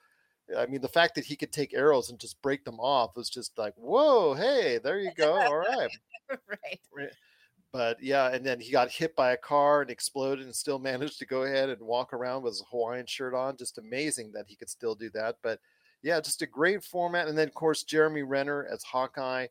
I 0.58 0.66
mean, 0.68 0.82
the 0.82 0.88
fact 0.90 1.16
that 1.16 1.26
he 1.26 1.36
could 1.36 1.52
take 1.54 1.74
arrows 1.74 2.10
and 2.10 2.20
just 2.20 2.42
break 2.42 2.64
them 2.66 2.80
off 2.80 3.16
was 3.18 3.30
just 3.30 3.58
like, 3.58 3.76
whoa, 3.76 4.34
hey, 4.34 4.78
there 4.80 5.00
you 5.00 5.12
go. 5.12 5.34
All 5.42 5.58
right. 5.58 5.90
right. 6.48 6.80
Right. 6.92 7.14
But 7.72 8.02
yeah, 8.02 8.30
and 8.30 8.46
then 8.46 8.60
he 8.62 8.72
got 8.72 8.92
hit 8.92 9.16
by 9.16 9.32
a 9.34 9.38
car 9.38 9.82
and 9.82 9.92
exploded 9.92 10.46
and 10.46 10.56
still 10.56 10.80
managed 10.82 11.20
to 11.20 11.26
go 11.26 11.44
ahead 11.44 11.70
and 11.70 11.82
walk 11.82 12.14
around 12.14 12.44
with 12.44 12.54
his 12.54 12.66
Hawaiian 12.72 13.06
shirt 13.06 13.34
on. 13.34 13.58
Just 13.58 13.78
amazing 13.78 14.32
that 14.34 14.48
he 14.48 14.56
could 14.56 14.70
still 14.70 14.96
do 14.96 15.10
that. 15.12 15.38
But 15.42 15.60
yeah, 16.02 16.22
just 16.22 16.42
a 16.42 16.48
great 16.48 16.84
format. 16.84 17.28
And 17.28 17.38
then, 17.38 17.48
of 17.48 17.54
course, 17.54 17.84
Jeremy 17.84 18.24
Renner 18.24 18.66
as 18.72 18.84
Hawkeye. 18.84 19.48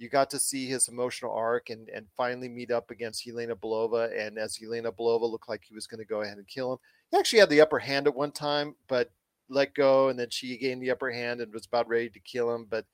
You 0.00 0.08
got 0.08 0.30
to 0.30 0.38
see 0.38 0.66
his 0.66 0.88
emotional 0.88 1.32
arc 1.32 1.68
and, 1.68 1.90
and 1.90 2.06
finally 2.16 2.48
meet 2.48 2.70
up 2.70 2.90
against 2.90 3.22
Helena 3.22 3.54
Belova. 3.54 4.10
And 4.18 4.38
as 4.38 4.56
Helena 4.56 4.90
Belova 4.90 5.30
looked 5.30 5.48
like 5.48 5.62
he 5.62 5.74
was 5.74 5.86
going 5.86 5.98
to 5.98 6.06
go 6.06 6.22
ahead 6.22 6.38
and 6.38 6.48
kill 6.48 6.72
him, 6.72 6.78
he 7.10 7.18
actually 7.18 7.40
had 7.40 7.50
the 7.50 7.60
upper 7.60 7.78
hand 7.78 8.06
at 8.06 8.14
one 8.14 8.32
time, 8.32 8.74
but 8.88 9.10
let 9.50 9.74
go. 9.74 10.08
And 10.08 10.18
then 10.18 10.30
she 10.30 10.56
gained 10.56 10.82
the 10.82 10.90
upper 10.90 11.10
hand 11.10 11.42
and 11.42 11.52
was 11.52 11.66
about 11.66 11.86
ready 11.86 12.08
to 12.08 12.20
kill 12.20 12.50
him. 12.54 12.66
But 12.70 12.86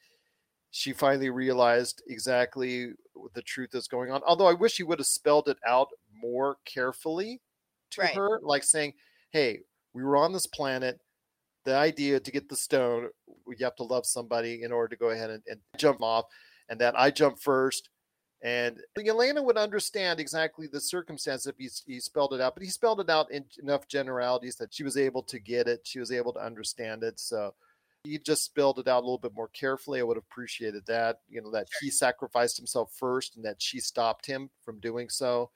she 0.72 0.92
finally 0.92 1.30
realized 1.30 2.02
exactly 2.08 2.90
what 3.14 3.32
the 3.34 3.42
truth 3.42 3.76
is 3.76 3.86
going 3.86 4.10
on. 4.10 4.22
Although 4.26 4.48
I 4.48 4.54
wish 4.54 4.76
he 4.76 4.82
would 4.82 4.98
have 4.98 5.06
spelled 5.06 5.48
it 5.48 5.58
out 5.64 5.90
more 6.12 6.56
carefully 6.64 7.40
to 7.92 8.00
Right. 8.00 8.16
her, 8.16 8.40
like 8.42 8.64
saying, 8.64 8.94
"Hey, 9.30 9.60
we 9.92 10.02
were 10.02 10.16
on 10.16 10.32
this 10.32 10.48
planet. 10.48 11.00
The 11.64 11.76
idea 11.76 12.18
to 12.18 12.30
get 12.32 12.48
the 12.48 12.56
stone, 12.56 13.10
you 13.46 13.64
have 13.64 13.76
to 13.76 13.84
love 13.84 14.06
somebody 14.06 14.62
in 14.64 14.72
order 14.72 14.88
to 14.88 14.96
go 14.96 15.10
ahead 15.10 15.30
and, 15.30 15.42
and 15.46 15.60
jump 15.76 16.02
off, 16.02 16.26
and 16.68 16.80
that 16.80 16.98
I 16.98 17.10
jump 17.10 17.38
first. 17.38 17.88
And 18.42 18.80
Elena 18.98 19.42
would 19.42 19.56
understand 19.56 20.20
exactly 20.20 20.66
the 20.66 20.80
circumstance 20.80 21.46
if 21.46 21.56
he, 21.58 21.68
he 21.86 22.00
spelled 22.00 22.34
it 22.34 22.40
out, 22.40 22.54
but 22.54 22.62
he 22.62 22.68
spelled 22.68 23.00
it 23.00 23.10
out 23.10 23.30
in 23.30 23.44
enough 23.62 23.88
generalities 23.88 24.56
that 24.56 24.74
she 24.74 24.84
was 24.84 24.96
able 24.96 25.22
to 25.24 25.38
get 25.38 25.66
it. 25.66 25.80
She 25.84 25.98
was 25.98 26.12
able 26.12 26.32
to 26.34 26.44
understand 26.44 27.02
it. 27.02 27.18
So 27.18 27.54
he 28.04 28.18
just 28.18 28.44
spelled 28.44 28.78
it 28.78 28.88
out 28.88 29.00
a 29.00 29.06
little 29.06 29.18
bit 29.18 29.34
more 29.34 29.48
carefully. 29.48 30.00
I 30.00 30.02
would 30.02 30.16
have 30.16 30.24
appreciated 30.30 30.84
that, 30.86 31.20
you 31.28 31.40
know, 31.40 31.50
that 31.50 31.68
he 31.80 31.90
sacrificed 31.90 32.56
himself 32.56 32.92
first 32.92 33.36
and 33.36 33.44
that 33.44 33.60
she 33.60 33.80
stopped 33.80 34.26
him 34.26 34.50
from 34.64 34.80
doing 34.80 35.08
so. 35.08 35.50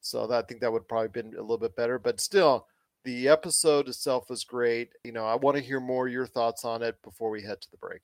So 0.00 0.26
that, 0.26 0.44
I 0.44 0.46
think 0.46 0.60
that 0.62 0.72
would 0.72 0.88
probably 0.88 1.08
been 1.08 1.34
a 1.36 1.42
little 1.42 1.58
bit 1.58 1.76
better. 1.76 1.98
But 1.98 2.20
still, 2.20 2.66
the 3.04 3.28
episode 3.28 3.88
itself 3.88 4.30
was 4.30 4.42
great. 4.42 4.92
You 5.04 5.12
know, 5.12 5.26
I 5.26 5.36
want 5.36 5.56
to 5.58 5.62
hear 5.62 5.80
more 5.80 6.08
your 6.08 6.26
thoughts 6.26 6.64
on 6.64 6.82
it 6.82 6.96
before 7.02 7.30
we 7.30 7.42
head 7.42 7.60
to 7.60 7.70
the 7.70 7.76
break. 7.76 8.00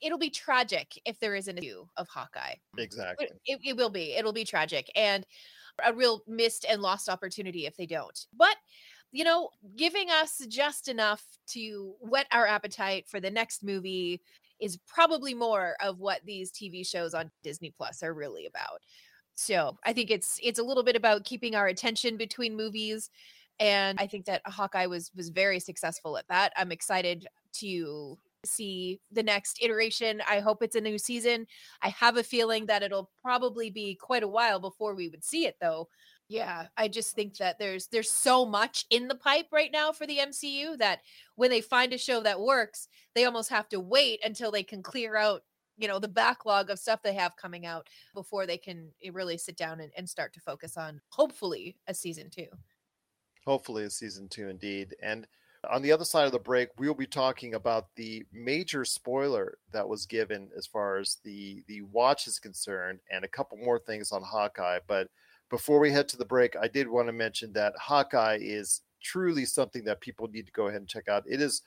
It'll 0.00 0.18
be 0.18 0.30
tragic 0.30 1.00
if 1.04 1.18
there 1.18 1.34
isn't 1.34 1.58
a 1.58 1.60
view 1.60 1.88
of 1.96 2.08
Hawkeye. 2.08 2.54
Exactly. 2.78 3.26
It, 3.26 3.32
it, 3.46 3.60
it 3.70 3.76
will 3.76 3.90
be. 3.90 4.14
It'll 4.14 4.32
be 4.32 4.44
tragic 4.44 4.90
and 4.94 5.26
a 5.84 5.92
real 5.92 6.22
missed 6.26 6.66
and 6.68 6.82
lost 6.82 7.08
opportunity 7.08 7.66
if 7.66 7.76
they 7.76 7.86
don't. 7.86 8.26
But 8.36 8.56
you 9.12 9.24
know, 9.24 9.50
giving 9.76 10.10
us 10.10 10.38
just 10.48 10.88
enough 10.88 11.22
to 11.48 11.94
whet 12.00 12.26
our 12.32 12.46
appetite 12.46 13.06
for 13.08 13.20
the 13.20 13.30
next 13.30 13.62
movie 13.62 14.22
is 14.58 14.78
probably 14.86 15.34
more 15.34 15.76
of 15.80 15.98
what 15.98 16.20
these 16.24 16.50
TV 16.50 16.86
shows 16.86 17.12
on 17.12 17.30
Disney 17.42 17.74
Plus 17.76 18.02
are 18.02 18.14
really 18.14 18.46
about. 18.46 18.80
So 19.34 19.76
I 19.84 19.92
think 19.92 20.10
it's 20.10 20.38
it's 20.42 20.58
a 20.58 20.62
little 20.62 20.82
bit 20.82 20.96
about 20.96 21.24
keeping 21.24 21.54
our 21.54 21.66
attention 21.66 22.16
between 22.16 22.56
movies, 22.56 23.10
and 23.60 23.98
I 24.00 24.06
think 24.06 24.24
that 24.26 24.42
Hawkeye 24.46 24.86
was 24.86 25.10
was 25.14 25.28
very 25.28 25.60
successful 25.60 26.16
at 26.16 26.28
that. 26.28 26.52
I'm 26.56 26.72
excited 26.72 27.26
to 27.54 28.18
see 28.44 29.00
the 29.10 29.22
next 29.22 29.62
iteration. 29.62 30.22
I 30.28 30.40
hope 30.40 30.62
it's 30.62 30.76
a 30.76 30.80
new 30.80 30.98
season. 30.98 31.46
I 31.82 31.88
have 31.90 32.16
a 32.16 32.22
feeling 32.22 32.66
that 32.66 32.82
it'll 32.82 33.10
probably 33.22 33.70
be 33.70 33.94
quite 33.94 34.22
a 34.22 34.28
while 34.28 34.60
before 34.60 34.94
we 34.94 35.08
would 35.08 35.24
see 35.24 35.46
it 35.46 35.56
though. 35.60 35.88
Yeah, 36.28 36.68
I 36.76 36.88
just 36.88 37.14
think 37.14 37.36
that 37.38 37.58
there's 37.58 37.88
there's 37.88 38.10
so 38.10 38.46
much 38.46 38.86
in 38.90 39.06
the 39.06 39.14
pipe 39.14 39.46
right 39.52 39.70
now 39.70 39.92
for 39.92 40.06
the 40.06 40.18
MCU 40.18 40.78
that 40.78 41.00
when 41.36 41.50
they 41.50 41.60
find 41.60 41.92
a 41.92 41.98
show 41.98 42.20
that 42.22 42.40
works, 42.40 42.88
they 43.14 43.24
almost 43.24 43.50
have 43.50 43.68
to 43.70 43.80
wait 43.80 44.20
until 44.24 44.50
they 44.50 44.62
can 44.62 44.82
clear 44.82 45.16
out, 45.16 45.42
you 45.76 45.88
know, 45.88 45.98
the 45.98 46.08
backlog 46.08 46.70
of 46.70 46.78
stuff 46.78 47.02
they 47.02 47.12
have 47.12 47.36
coming 47.36 47.66
out 47.66 47.86
before 48.14 48.46
they 48.46 48.56
can 48.56 48.88
eh, 49.04 49.10
really 49.12 49.36
sit 49.36 49.56
down 49.56 49.80
and, 49.80 49.92
and 49.96 50.08
start 50.08 50.32
to 50.32 50.40
focus 50.40 50.76
on 50.76 51.00
hopefully 51.10 51.76
a 51.86 51.92
season 51.92 52.30
two. 52.30 52.46
Hopefully, 53.44 53.84
a 53.84 53.90
season 53.90 54.28
two 54.28 54.48
indeed. 54.48 54.94
And 55.02 55.26
on 55.70 55.82
the 55.82 55.92
other 55.92 56.04
side 56.04 56.26
of 56.26 56.32
the 56.32 56.38
break, 56.38 56.68
we'll 56.78 56.94
be 56.94 57.06
talking 57.06 57.54
about 57.54 57.86
the 57.96 58.24
major 58.32 58.84
spoiler 58.84 59.58
that 59.72 59.88
was 59.88 60.06
given 60.06 60.48
as 60.56 60.66
far 60.66 60.98
as 60.98 61.18
the 61.24 61.62
the 61.68 61.82
watch 61.82 62.26
is 62.26 62.38
concerned, 62.38 63.00
and 63.10 63.24
a 63.24 63.28
couple 63.28 63.56
more 63.58 63.78
things 63.78 64.12
on 64.12 64.22
Hawkeye. 64.22 64.80
But 64.86 65.08
before 65.50 65.78
we 65.78 65.92
head 65.92 66.08
to 66.08 66.16
the 66.16 66.24
break, 66.24 66.56
I 66.56 66.68
did 66.68 66.88
want 66.88 67.08
to 67.08 67.12
mention 67.12 67.52
that 67.52 67.74
Hawkeye 67.78 68.38
is 68.40 68.80
truly 69.02 69.44
something 69.44 69.84
that 69.84 70.00
people 70.00 70.28
need 70.28 70.46
to 70.46 70.52
go 70.52 70.68
ahead 70.68 70.80
and 70.80 70.88
check 70.88 71.08
out. 71.08 71.24
It 71.28 71.40
is 71.40 71.62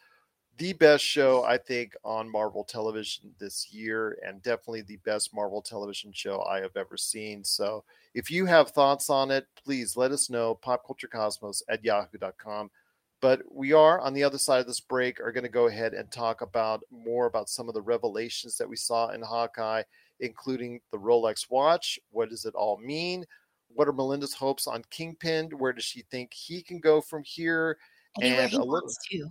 the 0.58 0.74
best 0.74 1.04
show 1.04 1.44
I 1.44 1.58
think 1.58 1.96
on 2.04 2.32
Marvel 2.32 2.64
television 2.64 3.32
this 3.40 3.72
year, 3.72 4.18
and 4.26 4.42
definitely 4.42 4.82
the 4.82 5.00
best 5.06 5.34
Marvel 5.34 5.62
television 5.62 6.12
show 6.14 6.42
I 6.44 6.62
have 6.62 6.78
ever 6.78 6.98
seen. 6.98 7.44
So 7.44 7.84
if 8.14 8.32
you 8.32 8.46
have 8.46 8.70
thoughts 8.70 9.10
on 9.10 9.32
it, 9.32 9.48
please 9.62 9.98
let 9.98 10.12
us 10.12 10.30
know. 10.30 10.58
Popculturecosmos 10.64 11.62
at 11.70 11.84
yahoo.com. 11.84 12.72
But 13.22 13.42
we 13.50 13.74
are 13.74 14.00
on 14.00 14.14
the 14.14 14.24
other 14.24 14.38
side 14.38 14.60
of 14.60 14.68
this 14.68 14.80
break 14.82 15.20
are 15.20 15.32
going 15.32 15.44
to 15.46 15.50
go 15.50 15.68
ahead 15.68 15.94
and 15.94 16.12
talk 16.12 16.42
about 16.42 16.82
more 16.92 17.26
about 17.26 17.50
some 17.50 17.68
of 17.68 17.74
the 17.74 17.82
revelations 17.82 18.58
that 18.58 18.70
we 18.70 18.76
saw 18.76 19.10
in 19.10 19.22
Hawkeye, 19.22 19.84
including 20.20 20.80
the 20.92 20.98
Rolex 20.98 21.50
watch. 21.50 22.00
What 22.12 22.30
does 22.30 22.46
it 22.46 22.54
all 22.56 22.78
mean? 22.78 23.26
What 23.74 23.88
are 23.88 23.94
Melinda's 23.94 24.34
hopes 24.34 24.68
on 24.68 24.84
Kingpin? 24.90 25.50
Where 25.58 25.74
does 25.74 25.86
she 25.86 26.04
think 26.12 26.34
he 26.34 26.62
can 26.62 26.80
go 26.80 27.02
from 27.02 27.24
here? 27.26 27.78
Anywhere 28.22 28.48
he 28.48 28.56
a 28.58 28.60
little, 28.60 28.90
to. 29.12 29.30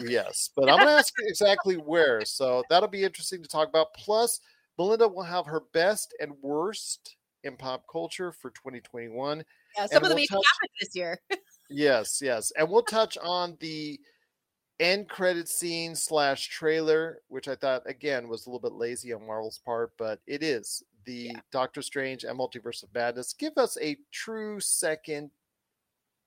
Yes, 0.00 0.50
but 0.56 0.68
I'm 0.68 0.76
going 0.78 0.88
to 0.88 0.94
ask 0.94 1.12
exactly 1.20 1.76
where. 1.76 2.24
So 2.24 2.64
that'll 2.68 2.88
be 2.88 3.04
interesting 3.04 3.42
to 3.42 3.48
talk 3.48 3.68
about. 3.68 3.94
Plus, 3.94 4.40
Melinda 4.78 5.06
will 5.06 5.22
have 5.22 5.46
her 5.46 5.60
best 5.72 6.14
and 6.18 6.32
worst 6.42 7.16
in 7.44 7.56
pop 7.56 7.84
culture 7.90 8.32
for 8.32 8.50
2021. 8.50 9.44
Yeah, 9.76 9.82
And 9.82 9.90
some 9.90 10.02
of 10.02 10.08
them 10.08 10.16
we'll 10.16 10.24
even 10.24 10.36
touch- 10.36 10.44
happened 10.46 10.70
this 10.80 10.96
year. 10.96 11.20
Yes, 11.76 12.20
yes, 12.22 12.52
and 12.56 12.70
we'll 12.70 12.82
touch 12.82 13.18
on 13.20 13.56
the 13.58 13.98
end 14.78 15.08
credit 15.08 15.48
scene 15.48 15.96
slash 15.96 16.48
trailer, 16.48 17.18
which 17.26 17.48
I 17.48 17.56
thought 17.56 17.82
again 17.86 18.28
was 18.28 18.46
a 18.46 18.48
little 18.48 18.60
bit 18.60 18.78
lazy 18.78 19.12
on 19.12 19.26
Marvel's 19.26 19.58
part, 19.58 19.90
but 19.98 20.20
it 20.28 20.44
is 20.44 20.84
the 21.04 21.34
Doctor 21.50 21.82
Strange 21.82 22.22
and 22.22 22.38
Multiverse 22.38 22.84
of 22.84 22.94
Madness. 22.94 23.32
Give 23.32 23.54
us 23.56 23.76
a 23.82 23.96
true 24.12 24.60
second 24.60 25.32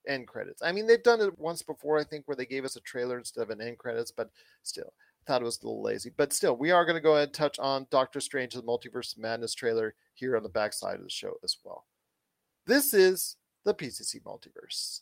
end 0.05 0.27
credits. 0.27 0.61
I 0.61 0.73
mean, 0.73 0.85
they've 0.85 1.01
done 1.01 1.21
it 1.21 1.39
once 1.39 1.61
before, 1.61 1.97
I 1.97 2.03
think, 2.03 2.27
where 2.27 2.35
they 2.35 2.45
gave 2.45 2.65
us 2.65 2.75
a 2.75 2.81
trailer 2.81 3.17
instead 3.17 3.41
of 3.41 3.49
an 3.49 3.61
end 3.61 3.77
credits, 3.77 4.11
but 4.11 4.29
still, 4.63 4.91
thought 5.25 5.41
it 5.41 5.45
was 5.45 5.61
a 5.63 5.65
little 5.65 5.81
lazy. 5.81 6.11
But 6.15 6.33
still, 6.33 6.57
we 6.57 6.71
are 6.71 6.83
going 6.83 6.97
to 6.97 7.01
go 7.01 7.15
ahead 7.15 7.29
and 7.29 7.33
touch 7.33 7.57
on 7.57 7.87
Doctor 7.89 8.19
Strange 8.19 8.53
and 8.53 8.63
the 8.63 8.67
Multiverse 8.67 9.15
of 9.15 9.21
Madness 9.21 9.53
trailer 9.53 9.95
here 10.13 10.35
on 10.35 10.43
the 10.43 10.49
backside 10.49 10.95
of 10.95 11.03
the 11.03 11.09
show 11.09 11.35
as 11.41 11.55
well. 11.63 11.85
This 12.65 12.93
is 12.93 13.37
the 13.63 13.73
PCC 13.73 14.21
Multiverse. 14.23 15.01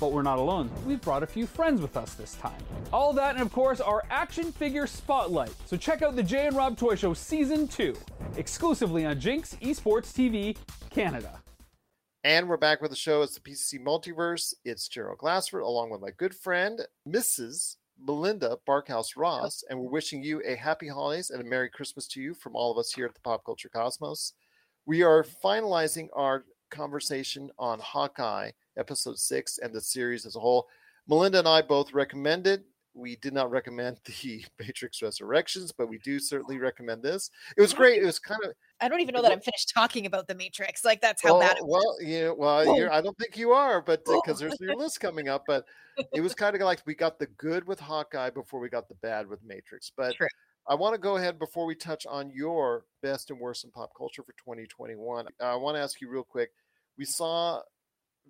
But 0.00 0.12
we're 0.12 0.22
not 0.22 0.38
alone. 0.38 0.70
We've 0.86 1.00
brought 1.00 1.22
a 1.22 1.26
few 1.26 1.46
friends 1.46 1.82
with 1.82 1.94
us 1.94 2.14
this 2.14 2.34
time. 2.36 2.58
All 2.90 3.12
that, 3.12 3.34
and 3.34 3.42
of 3.42 3.52
course, 3.52 3.80
our 3.82 4.02
action 4.10 4.50
figure 4.50 4.86
spotlight. 4.86 5.52
So 5.66 5.76
check 5.76 6.00
out 6.00 6.16
the 6.16 6.22
Jay 6.22 6.46
and 6.46 6.56
Rob 6.56 6.78
Toy 6.78 6.94
Show 6.94 7.12
Season 7.12 7.68
2, 7.68 7.94
exclusively 8.38 9.04
on 9.04 9.20
Jinx 9.20 9.56
Esports 9.60 10.10
TV 10.12 10.56
Canada. 10.88 11.40
And 12.24 12.48
we're 12.48 12.56
back 12.56 12.80
with 12.80 12.90
the 12.90 12.96
show. 12.96 13.20
It's 13.20 13.38
the 13.38 13.40
PCC 13.40 13.78
Multiverse. 13.78 14.54
It's 14.64 14.88
Gerald 14.88 15.18
Glassford, 15.18 15.62
along 15.62 15.90
with 15.90 16.00
my 16.00 16.10
good 16.16 16.34
friend, 16.34 16.80
Mrs. 17.06 17.76
Melinda 18.02 18.56
Barkhouse 18.66 19.16
Ross. 19.16 19.62
And 19.68 19.78
we're 19.78 19.90
wishing 19.90 20.22
you 20.22 20.42
a 20.46 20.54
happy 20.54 20.88
holidays 20.88 21.28
and 21.28 21.42
a 21.42 21.44
Merry 21.44 21.68
Christmas 21.68 22.06
to 22.08 22.20
you 22.22 22.32
from 22.32 22.56
all 22.56 22.72
of 22.72 22.78
us 22.78 22.92
here 22.92 23.04
at 23.04 23.14
the 23.14 23.20
Pop 23.20 23.44
Culture 23.44 23.68
Cosmos. 23.68 24.32
We 24.86 25.02
are 25.02 25.24
finalizing 25.44 26.08
our 26.14 26.44
conversation 26.70 27.50
on 27.58 27.78
Hawkeye, 27.80 28.50
episode 28.76 29.18
six, 29.18 29.58
and 29.58 29.74
the 29.74 29.80
series 29.80 30.26
as 30.26 30.36
a 30.36 30.40
whole. 30.40 30.68
Melinda 31.08 31.40
and 31.40 31.48
I 31.48 31.62
both 31.62 31.92
recommended. 31.92 32.64
We 32.94 33.16
did 33.16 33.32
not 33.32 33.50
recommend 33.50 33.98
the 34.04 34.44
Matrix 34.58 35.02
Resurrections, 35.02 35.72
but 35.72 35.88
we 35.88 35.98
do 35.98 36.18
certainly 36.18 36.58
recommend 36.58 37.02
this. 37.02 37.30
It 37.56 37.60
was 37.60 37.72
great. 37.72 38.02
It 38.02 38.06
was 38.06 38.18
kind 38.18 38.40
of 38.44 38.52
I 38.80 38.88
don't 38.88 39.00
even 39.00 39.14
know 39.14 39.22
that 39.22 39.32
I'm 39.32 39.40
finished 39.40 39.72
talking 39.74 40.06
about 40.06 40.26
the 40.26 40.34
Matrix. 40.34 40.84
Like 40.84 41.00
that's 41.00 41.22
how 41.22 41.38
well, 41.38 41.40
bad 41.40 41.58
it 41.58 41.66
was. 41.66 41.84
well, 42.00 42.08
yeah, 42.08 42.30
well, 42.30 42.76
you're, 42.76 42.92
I 42.92 43.00
don't 43.00 43.16
think 43.18 43.36
you 43.36 43.52
are, 43.52 43.82
but 43.82 44.00
uh, 44.08 44.20
because 44.24 44.38
there's 44.38 44.58
your 44.58 44.74
list 44.76 45.00
coming 45.00 45.28
up, 45.28 45.44
but 45.46 45.66
it 46.14 46.20
was 46.20 46.34
kind 46.34 46.54
of 46.54 46.62
like 46.62 46.80
we 46.86 46.94
got 46.94 47.18
the 47.18 47.26
good 47.26 47.66
with 47.66 47.78
Hawkeye 47.78 48.30
before 48.30 48.58
we 48.58 48.68
got 48.68 48.88
the 48.88 48.94
bad 48.96 49.26
with 49.28 49.40
Matrix. 49.44 49.92
But 49.94 50.14
True. 50.14 50.28
I 50.70 50.74
want 50.74 50.94
to 50.94 50.98
go 51.00 51.16
ahead 51.18 51.38
before 51.38 51.66
we 51.66 51.74
touch 51.74 52.06
on 52.06 52.30
your 52.30 52.86
best 53.02 53.30
and 53.30 53.40
worst 53.40 53.64
in 53.64 53.72
pop 53.72 53.92
culture 53.96 54.22
for 54.22 54.32
2021. 54.34 55.28
I 55.40 55.56
want 55.56 55.76
to 55.76 55.80
ask 55.82 56.00
you 56.00 56.08
real 56.08 56.24
quick. 56.24 56.52
We 56.96 57.04
saw 57.04 57.62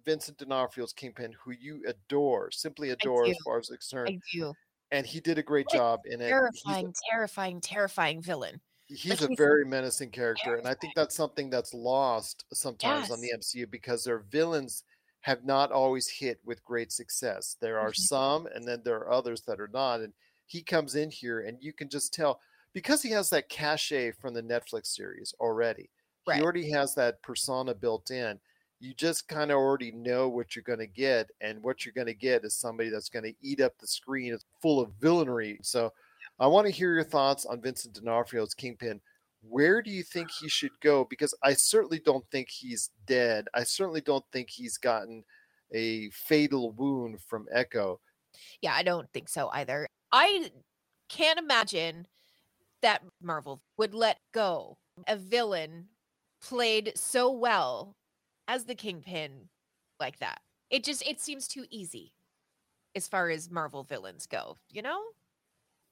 Vincent 0.05 0.38
D'Onofrio's 0.38 0.92
Kingpin, 0.94 1.35
who 1.44 1.53
you 1.53 1.85
adore, 1.88 2.50
simply 2.53 2.90
adore 2.90 3.29
as 3.31 3.38
far 3.38 3.59
as 3.59 3.68
concerned, 3.68 4.14
I 4.14 4.20
do. 4.33 4.55
and 4.92 5.07
he 5.07 5.20
did 5.20 5.38
a 5.38 5.44
great 5.44 5.68
What 5.68 5.76
a 5.76 5.81
job 5.81 6.03
in 6.07 6.20
it. 6.22 6.38
Terrifying, 6.38 6.94
terrifying, 7.11 7.61
terrifying 7.61 8.22
villain. 8.22 8.61
he's 8.88 9.20
Like, 9.20 9.22
a 9.22 9.29
very 9.29 9.64
menacing 9.64 10.11
character 10.11 10.57
and 10.57 10.66
i 10.66 10.74
think 10.74 10.94
that's 10.94 11.14
something 11.16 11.48
that's 11.50 11.72
lost 11.74 12.44
sometimes 12.53 13.11
on 13.11 13.20
the 13.20 13.31
Yes. 13.31 13.37
mcu 13.37 13.70
because 13.70 14.05
their 14.05 14.18
villains 14.18 14.83
have 15.20 15.44
not 15.44 15.70
always 15.70 16.09
hit 16.09 16.40
with 16.44 16.64
great 16.64 16.90
success 16.90 17.57
there 17.61 17.79
are 17.79 17.92
Mhm. 17.92 17.94
some 17.94 18.46
and 18.46 18.66
then 18.66 18.83
there 18.85 18.96
are 18.98 19.11
others 19.12 19.42
that 19.42 19.61
are 19.61 19.68
not 19.68 20.00
and 20.00 20.12
he 20.51 20.63
comes 20.63 20.95
in 20.97 21.11
here 21.11 21.41
and 21.41 21.57
you 21.61 21.73
can 21.73 21.89
just 21.89 22.13
tell 22.13 22.41
because 22.73 23.03
he 23.03 23.11
has 23.11 23.31
that 23.31 23.49
cachet 23.49 24.13
from 24.13 24.35
the 24.35 24.43
netflix 24.43 24.87
series 24.87 25.35
already 25.41 25.89
Right. 26.27 26.37
he 26.37 26.43
already 26.43 26.71
has 26.71 26.95
that 26.97 27.23
persona 27.23 27.75
built 27.75 28.11
in 28.11 28.39
you 28.79 28.95
just 28.95 29.29
kind 29.29 29.51
of 29.51 29.57
already 29.59 29.93
know 29.93 30.29
what 30.29 30.55
you're 30.57 30.63
going 30.63 30.79
to 30.79 30.87
get 30.87 31.31
and 31.41 31.63
what 31.63 31.85
you're 31.85 31.95
going 31.95 32.07
to 32.07 32.15
get 32.15 32.45
is 32.45 32.55
somebody 32.55 32.89
that's 32.91 33.09
going 33.09 33.25
to 33.25 33.35
eat 33.43 33.61
up 33.61 33.73
the 33.79 33.87
screen 33.87 34.33
it's 34.35 34.45
full 34.61 34.81
of 34.81 34.91
villainy 35.01 35.59
so 35.63 35.93
I 36.39 36.47
want 36.47 36.67
to 36.67 36.73
hear 36.73 36.95
your 36.95 37.05
thoughts 37.05 37.45
on 37.45 37.61
Vincent 37.61 37.95
D'Onofrio's 37.95 38.55
Kingpin. 38.55 38.99
Where 39.43 39.83
do 39.83 39.91
you 39.91 40.03
think 40.03 40.31
he 40.31 40.49
should 40.49 40.71
go? 40.81 41.05
Because 41.05 41.35
I 41.43 41.53
certainly 41.53 42.01
don't 42.03 42.25
think 42.31 42.49
he's 42.49 42.91
dead. 43.07 43.47
I 43.53 43.63
certainly 43.63 44.01
don't 44.01 44.25
think 44.33 44.49
he's 44.49 44.79
gotten 44.79 45.23
a 45.75 46.09
fatal 46.11 46.73
wound 46.73 47.21
from 47.21 47.47
Echo. 47.53 48.01
Yeah, 48.63 48.73
I 48.75 48.83
don't 48.83 49.11
think 49.13 49.29
so 49.29 49.51
either. 49.53 49.87
I 50.12 50.51
can't 51.09 51.38
imagine 51.38 52.07
that 52.83 53.03
Marvel 53.23 53.62
would 53.77 53.94
let 53.94 54.18
go 54.33 54.79
a 55.07 55.16
villain 55.16 55.88
played 56.42 56.92
so 56.96 57.31
well 57.31 57.96
as 58.49 58.64
the 58.64 58.75
Kingpin 58.75 59.49
like 59.99 60.18
that. 60.18 60.40
It 60.70 60.85
just 60.85 61.07
it 61.07 61.20
seems 61.20 61.49
too 61.49 61.66
easy 61.70 62.12
as 62.94 63.09
far 63.09 63.31
as 63.31 63.51
Marvel 63.51 63.85
villains 63.85 64.27
go, 64.27 64.57
you 64.70 64.83
know? 64.83 65.03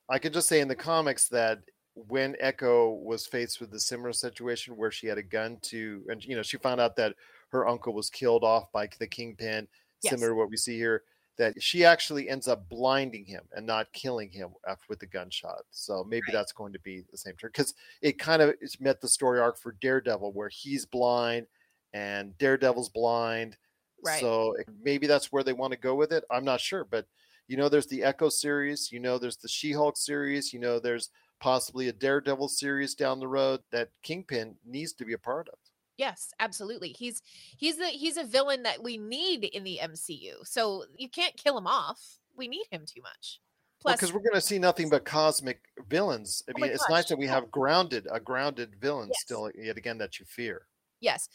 I 0.09 0.18
can 0.18 0.33
just 0.33 0.48
say 0.48 0.61
in 0.61 0.68
the 0.68 0.74
comics 0.74 1.28
that 1.28 1.61
when 1.94 2.37
Echo 2.40 2.92
was 2.92 3.26
faced 3.26 3.61
with 3.61 3.70
the 3.70 3.81
similar 3.81 4.12
situation 4.12 4.76
where 4.76 4.90
she 4.90 5.07
had 5.07 5.18
a 5.18 5.22
gun 5.22 5.59
to, 5.62 6.04
and 6.09 6.24
you 6.24 6.37
know, 6.37 6.42
she 6.42 6.57
found 6.59 6.81
out 6.81 6.96
that 6.96 7.14
her 7.50 7.66
uncle 7.66 7.92
was 7.92 8.09
killed 8.11 8.44
off 8.44 8.70
by 8.72 8.88
the 8.98 9.07
Kingpin, 9.07 9.68
Yes. 10.02 10.11
similar 10.11 10.31
to 10.31 10.35
what 10.35 10.50
we 10.50 10.57
see 10.57 10.76
here, 10.76 11.02
that 11.38 11.62
she 11.62 11.85
actually 11.85 12.29
ends 12.29 12.48
up 12.48 12.68
blinding 12.68 13.24
him 13.24 13.42
and 13.53 13.64
not 13.66 13.92
killing 13.92 14.31
him 14.31 14.51
after 14.68 14.85
with 14.88 14.98
the 14.98 15.07
gunshot. 15.07 15.62
So 15.70 16.05
maybe 16.05 16.27
that's 16.33 16.53
going 16.53 16.72
to 16.72 16.81
be 16.81 17.05
the 17.11 17.16
same 17.16 17.37
turn 17.37 17.51
because 17.53 17.74
it 18.03 18.18
kind 18.18 18.42
of 18.42 18.55
met 18.81 19.01
the 19.01 19.09
story 19.09 19.40
arc 19.40 19.57
for 19.59 19.72
Daredevil 19.81 20.33
where 20.33 20.48
he's 20.48 20.85
blind 20.85 21.46
and 21.92 22.37
Daredevil's 22.38 22.88
blind. 22.88 23.57
Right. 24.05 24.20
So 24.20 24.55
it- 24.55 24.68
maybe 24.83 25.07
that's 25.07 25.33
where 25.33 25.42
they 25.44 25.53
want 25.53 25.72
to 25.72 25.79
go 25.79 25.94
with 25.94 26.12
it. 26.12 26.24
I'm 26.31 26.44
not 26.44 26.61
sure, 26.61 26.85
but 26.85 27.07
you 27.46 27.57
know, 27.57 27.68
there's 27.68 27.87
the 27.87 28.05
Echo 28.05 28.29
series. 28.29 28.92
You 28.92 29.01
know, 29.01 29.16
there's 29.16 29.38
the 29.38 29.48
She-Hulk 29.48 29.96
series. 29.96 30.53
You 30.53 30.59
know, 30.61 30.79
there's 30.79 31.11
possibly 31.40 31.88
a 31.88 31.92
Daredevil 31.92 32.48
series 32.48 32.94
down 32.94 33.20
the 33.20 33.29
road 33.29 33.61
that 33.70 33.90
Kingpin 34.03 34.57
needs 34.66 34.92
to 34.94 35.05
be 35.05 35.14
a 35.14 35.18
part 35.18 35.48
of. 35.48 35.59
Yes, 35.98 36.32
absolutely. 36.38 36.90
He's 36.90 37.22
he's 37.58 37.76
the 37.76 37.88
he's 37.88 38.16
a 38.16 38.24
villain 38.24 38.62
that 38.62 38.82
we 38.82 38.96
need 38.98 39.44
in 39.44 39.64
the 39.64 39.80
MCU. 39.82 40.46
So 40.46 40.84
you 40.96 41.08
can't 41.11 41.37
kill 41.37 41.58
him 41.58 41.66
off. 41.66 42.20
We 42.37 42.48
need 42.48 42.66
him 42.70 42.87
too 42.87 43.02
much. 43.02 43.40
Plus 43.80 43.96
because 43.96 44.12
we're 44.12 44.20
going 44.20 44.34
to 44.34 44.40
see 44.40 44.58
nothing 44.58 44.88
but 44.90 45.04
cosmic 45.04 45.61
villains. 45.88 46.42
I 46.48 46.52
Oh 46.54 46.61
mean, 46.61 46.70
it's 46.72 46.87
gosh, 46.87 46.88
nice 46.88 47.08
that 47.08 47.18
we 47.18 47.26
have 47.26 47.50
grounded 47.50 48.06
a 48.11 48.20
grounded 48.20 48.76
villain 48.80 49.12
Yes. 49.12 49.18
still 49.20 49.50
yet 49.54 49.76
again 49.76 49.98
that 49.98 50.18
you 50.20 50.26
fear. 50.26 50.68
Yes. 51.00 51.28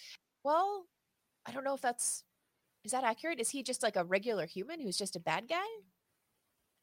Well, 0.44 0.88
I 1.46 1.52
don't 1.52 1.64
know 1.64 1.76
if 1.76 1.82
that's 1.82 2.24
is 2.84 2.92
that 2.94 3.04
accurate? 3.06 3.40
Is 3.42 3.52
he 3.52 3.64
just 3.64 3.84
like 3.84 3.96
a 3.98 4.06
regular 4.06 4.46
human 4.48 4.82
who's 4.82 4.98
just 4.98 5.16
a 5.16 5.20
bad 5.22 5.48
guy? 5.50 5.66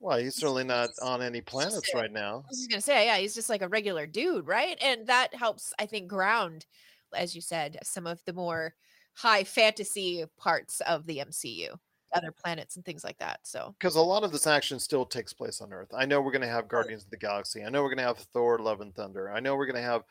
Well, 0.01 0.19
he's 0.19 0.35
certainly 0.35 0.65
not 0.65 0.91
on 1.01 1.23
any 1.23 1.43
planets 1.43 1.95
right 1.95 2.11
now. 2.11 2.45
I 2.45 2.51
was 2.51 2.67
gonna 2.69 2.81
say, 2.81 3.07
yeah, 3.07 3.19
he's 3.19 3.35
just 3.35 3.49
like 3.49 3.63
a 3.63 3.69
regular 3.69 4.07
dude, 4.07 4.47
right? 4.47 4.77
And 4.83 5.07
that 5.07 5.35
helps, 5.35 5.73
I 5.79 5.87
think, 5.87 6.09
ground, 6.09 6.67
as 7.15 7.35
you 7.35 7.41
said, 7.41 7.79
some 7.83 8.07
of 8.07 8.23
the 8.25 8.33
more 8.33 8.75
high 9.15 9.45
fantasy 9.45 10.25
parts 10.39 10.81
of 10.83 11.07
the 11.07 11.19
MCU, 11.19 11.77
other 12.15 12.33
planets 12.33 12.77
and 12.77 12.85
things 12.85 13.05
like 13.05 13.19
that. 13.19 13.41
So 13.43 13.75
Because 13.79 13.97
a 13.97 14.01
lot 14.01 14.25
of 14.25 14.33
this 14.33 14.47
action 14.47 14.79
still 14.79 15.05
takes 15.05 15.33
place 15.33 15.61
on 15.61 15.73
Earth. 15.73 15.91
I 15.97 16.07
know 16.07 16.21
we're 16.21 16.33
going 16.33 16.41
to 16.43 16.49
have 16.49 16.69
Guardians 16.69 17.05
of 17.05 17.11
the 17.11 17.17
Galaxy. 17.17 17.65
I 17.65 17.69
know 17.69 17.83
we're 17.83 17.89
going 17.89 17.99
to 17.99 18.05
have 18.05 18.19
Thor: 18.19 18.59
Love 18.59 18.81
and 18.81 18.95
Thunder. 18.95 19.33
I 19.33 19.41
know 19.41 19.57
we're 19.57 19.67
going 19.67 19.83
to 19.83 19.83
have 19.83 20.03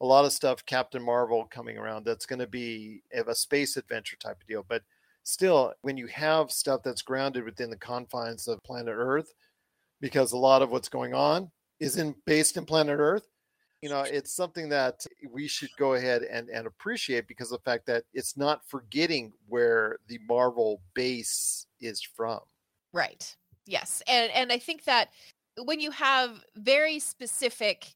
a 0.00 0.06
lot 0.06 0.24
of 0.24 0.32
stuff, 0.32 0.64
Captain 0.66 1.02
Marvel 1.02 1.44
coming 1.44 1.78
around. 1.78 2.04
That's 2.04 2.26
going 2.26 2.40
to 2.40 2.46
be 2.46 3.02
a 3.12 3.34
space 3.34 3.76
adventure 3.76 4.16
type 4.16 4.40
of 4.40 4.46
deal. 4.46 4.64
But 4.68 4.82
still, 5.22 5.72
when 5.82 5.96
you 5.96 6.06
have 6.08 6.50
stuff 6.50 6.82
that's 6.82 7.02
grounded 7.02 7.44
within 7.44 7.70
the 7.70 7.78
confines 7.78 8.46
of 8.46 8.62
planet 8.62 8.94
Earth, 8.96 9.32
because 10.00 10.32
a 10.32 10.38
lot 10.38 10.60
of 10.60 10.70
what's 10.70 10.90
going 10.90 11.14
on 11.14 11.50
is 11.80 11.96
in 11.96 12.14
based 12.26 12.56
in 12.56 12.66
planet 12.66 12.98
Earth. 12.98 13.26
You 13.82 13.90
know, 13.90 14.00
it's 14.02 14.32
something 14.32 14.68
that 14.70 15.06
we 15.30 15.46
should 15.46 15.70
go 15.78 15.94
ahead 15.94 16.22
and, 16.22 16.48
and 16.48 16.66
appreciate 16.66 17.28
because 17.28 17.50
the 17.50 17.58
fact 17.58 17.86
that 17.86 18.04
it's 18.14 18.36
not 18.36 18.66
forgetting 18.66 19.32
where 19.48 19.98
the 20.08 20.18
Marvel 20.26 20.80
base 20.94 21.66
is 21.80 22.02
from. 22.02 22.40
Right. 22.92 23.36
Yes. 23.66 24.02
And 24.08 24.32
and 24.32 24.50
I 24.50 24.58
think 24.58 24.84
that 24.84 25.10
when 25.62 25.80
you 25.80 25.90
have 25.90 26.42
very 26.56 26.98
specific 26.98 27.94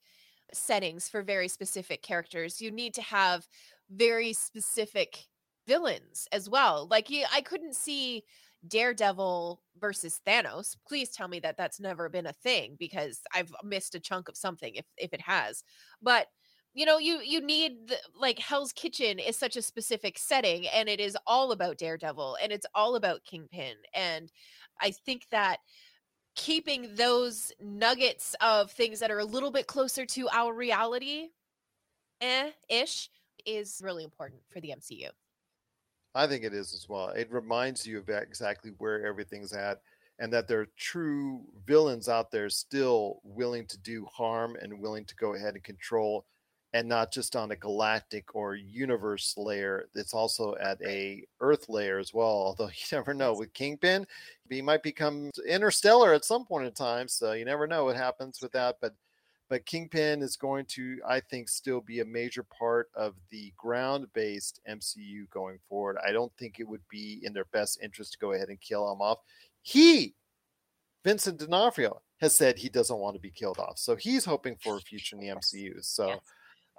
settings 0.53 1.09
for 1.09 1.23
very 1.23 1.49
specific 1.49 2.03
characters, 2.03 2.61
you 2.61 2.71
need 2.71 2.95
to 2.95 3.03
have 3.03 3.49
very 3.91 4.33
specific 4.33 5.27
villains 5.67 6.29
as 6.33 6.49
well. 6.49 6.87
Like 6.91 7.09
I 7.33 7.41
couldn't 7.41 7.77
see 7.77 8.25
Daredevil 8.67 9.61
versus 9.79 10.21
Thanos. 10.27 10.77
Please 10.87 11.11
tell 11.11 11.29
me 11.29 11.41
that 11.41 11.57
that's 11.57 11.81
never 11.81 12.09
been 12.09 12.27
a 12.27 12.33
thing 12.33 12.77
because 12.79 13.21
I've 13.35 13.53
missed 13.65 13.95
a 13.95 14.01
chunk 14.01 14.29
of 14.29 14.37
something 14.37 14.75
if 14.75 14.87
if 14.97 15.13
it 15.13 15.21
has. 15.23 15.65
But 16.03 16.27
you 16.75 16.87
know, 16.87 16.99
you 16.99 17.21
you 17.21 17.41
need 17.41 17.89
the, 17.89 17.97
like 18.19 18.39
Hell's 18.39 18.73
Kitchen 18.73 19.19
is 19.19 19.37
such 19.37 19.57
a 19.57 19.63
specific 19.63 20.19
setting 20.19 20.69
and 20.69 20.89
it 20.89 21.01
is 21.01 21.17
all 21.27 21.53
about 21.53 21.79
Daredevil 21.79 22.37
and 22.43 22.53
it's 22.53 22.67
all 22.75 22.97
about 22.97 23.25
Kingpin 23.25 23.75
and 23.95 24.31
I 24.81 24.93
think 24.93 25.27
that 25.31 25.59
keeping 26.37 26.95
those 26.95 27.53
nuggets 27.61 28.35
of 28.41 28.71
things 28.71 29.01
that 29.01 29.11
are 29.11 29.19
a 29.19 29.25
little 29.25 29.51
bit 29.51 29.67
closer 29.67 30.07
to 30.07 30.29
our 30.31 30.55
reality 30.55 31.29
eh 32.21 32.51
ish 32.69 33.11
is 33.47 33.81
really 33.83 34.05
important 34.05 34.41
for 34.51 34.61
the 34.61 34.71
MCU. 34.71 35.09
I 36.15 36.27
think 36.27 36.45
it 36.45 36.55
is 36.55 36.75
as 36.75 36.89
well. 36.89 37.09
It 37.09 37.31
reminds 37.31 37.87
you 37.87 37.99
of 37.99 38.09
exactly 38.09 38.73
where 38.79 39.07
everything's 39.07 39.53
at, 39.53 39.81
and 40.19 40.33
that 40.33 40.49
there 40.49 40.61
are 40.61 40.69
true 40.77 41.43
villains 41.67 42.09
out 42.09 42.31
there 42.31 42.49
still 42.51 43.21
willing 43.25 43.67
to 43.67 43.79
do 43.79 44.07
harm 44.07 44.57
and 44.61 44.81
willing 44.81 45.05
to 45.07 45.15
go 45.17 45.35
ahead 45.35 45.55
and 45.55 45.63
control 45.63 46.27
and 46.73 46.89
not 46.89 47.13
just 47.13 47.35
on 47.35 47.51
a 47.51 47.57
galactic 47.57 48.35
or 48.35 48.55
universe 48.55 49.35
layer. 49.37 49.89
It's 49.95 50.15
also 50.15 50.55
at 50.61 50.81
a 50.83 51.25
Earth 51.41 51.69
layer 51.69 51.99
as 51.99 52.15
well. 52.15 52.27
Although 52.27 52.69
you 52.75 52.85
never 52.93 53.15
know 53.15 53.35
with 53.35 53.53
Kingpin, 53.53 54.07
he 54.49 54.63
might 54.63 54.83
become 54.83 55.31
interstellar 55.49 56.15
at 56.15 56.25
some 56.25 56.45
point 56.45 56.67
in 56.67 56.73
time. 56.73 57.09
So 57.09 57.33
you 57.33 57.45
never 57.45 57.67
know 57.67 57.85
what 57.85 57.97
happens 57.97 58.41
with 58.41 58.53
that. 58.53 58.77
But 58.81 58.95
but 59.51 59.67
Kingpin 59.67 60.23
is 60.23 60.37
going 60.37 60.65
to, 60.67 60.99
I 61.07 61.21
think, 61.21 61.51
still 61.51 61.83
be 61.83 62.01
a 62.01 62.05
major 62.05 62.43
part 62.45 62.89
of 62.95 63.15
the 63.31 63.53
ground-based 63.59 64.61
MCU 64.71 65.29
going 65.29 65.59
forward. 65.69 65.99
I 66.07 66.13
don't 66.13 66.33
think 66.39 66.59
it 66.59 66.69
would 66.69 66.87
be 66.89 67.21
in 67.23 67.35
their 67.35 67.45
best 67.47 67.81
interest 67.83 68.13
to 68.13 68.19
go 68.19 68.33
ahead 68.33 68.49
and 68.49 68.61
kill 68.61 68.91
him 68.91 69.03
off. 69.03 69.19
He, 69.61 70.15
Vincent 71.05 71.39
D'Onofrio, 71.39 72.01
has 72.23 72.35
said 72.35 72.57
he 72.57 72.71
doesn't 72.71 72.99
want 72.99 73.17
to 73.17 73.21
be 73.21 73.31
killed 73.31 73.59
off, 73.59 73.79
so 73.79 73.97
he's 73.97 74.25
hoping 74.25 74.57
for 74.63 74.77
a 74.77 74.81
future 74.81 75.17
in 75.17 75.21
the 75.21 75.35
MCU. 75.35 75.85
So. 75.85 76.09
Yes. 76.09 76.21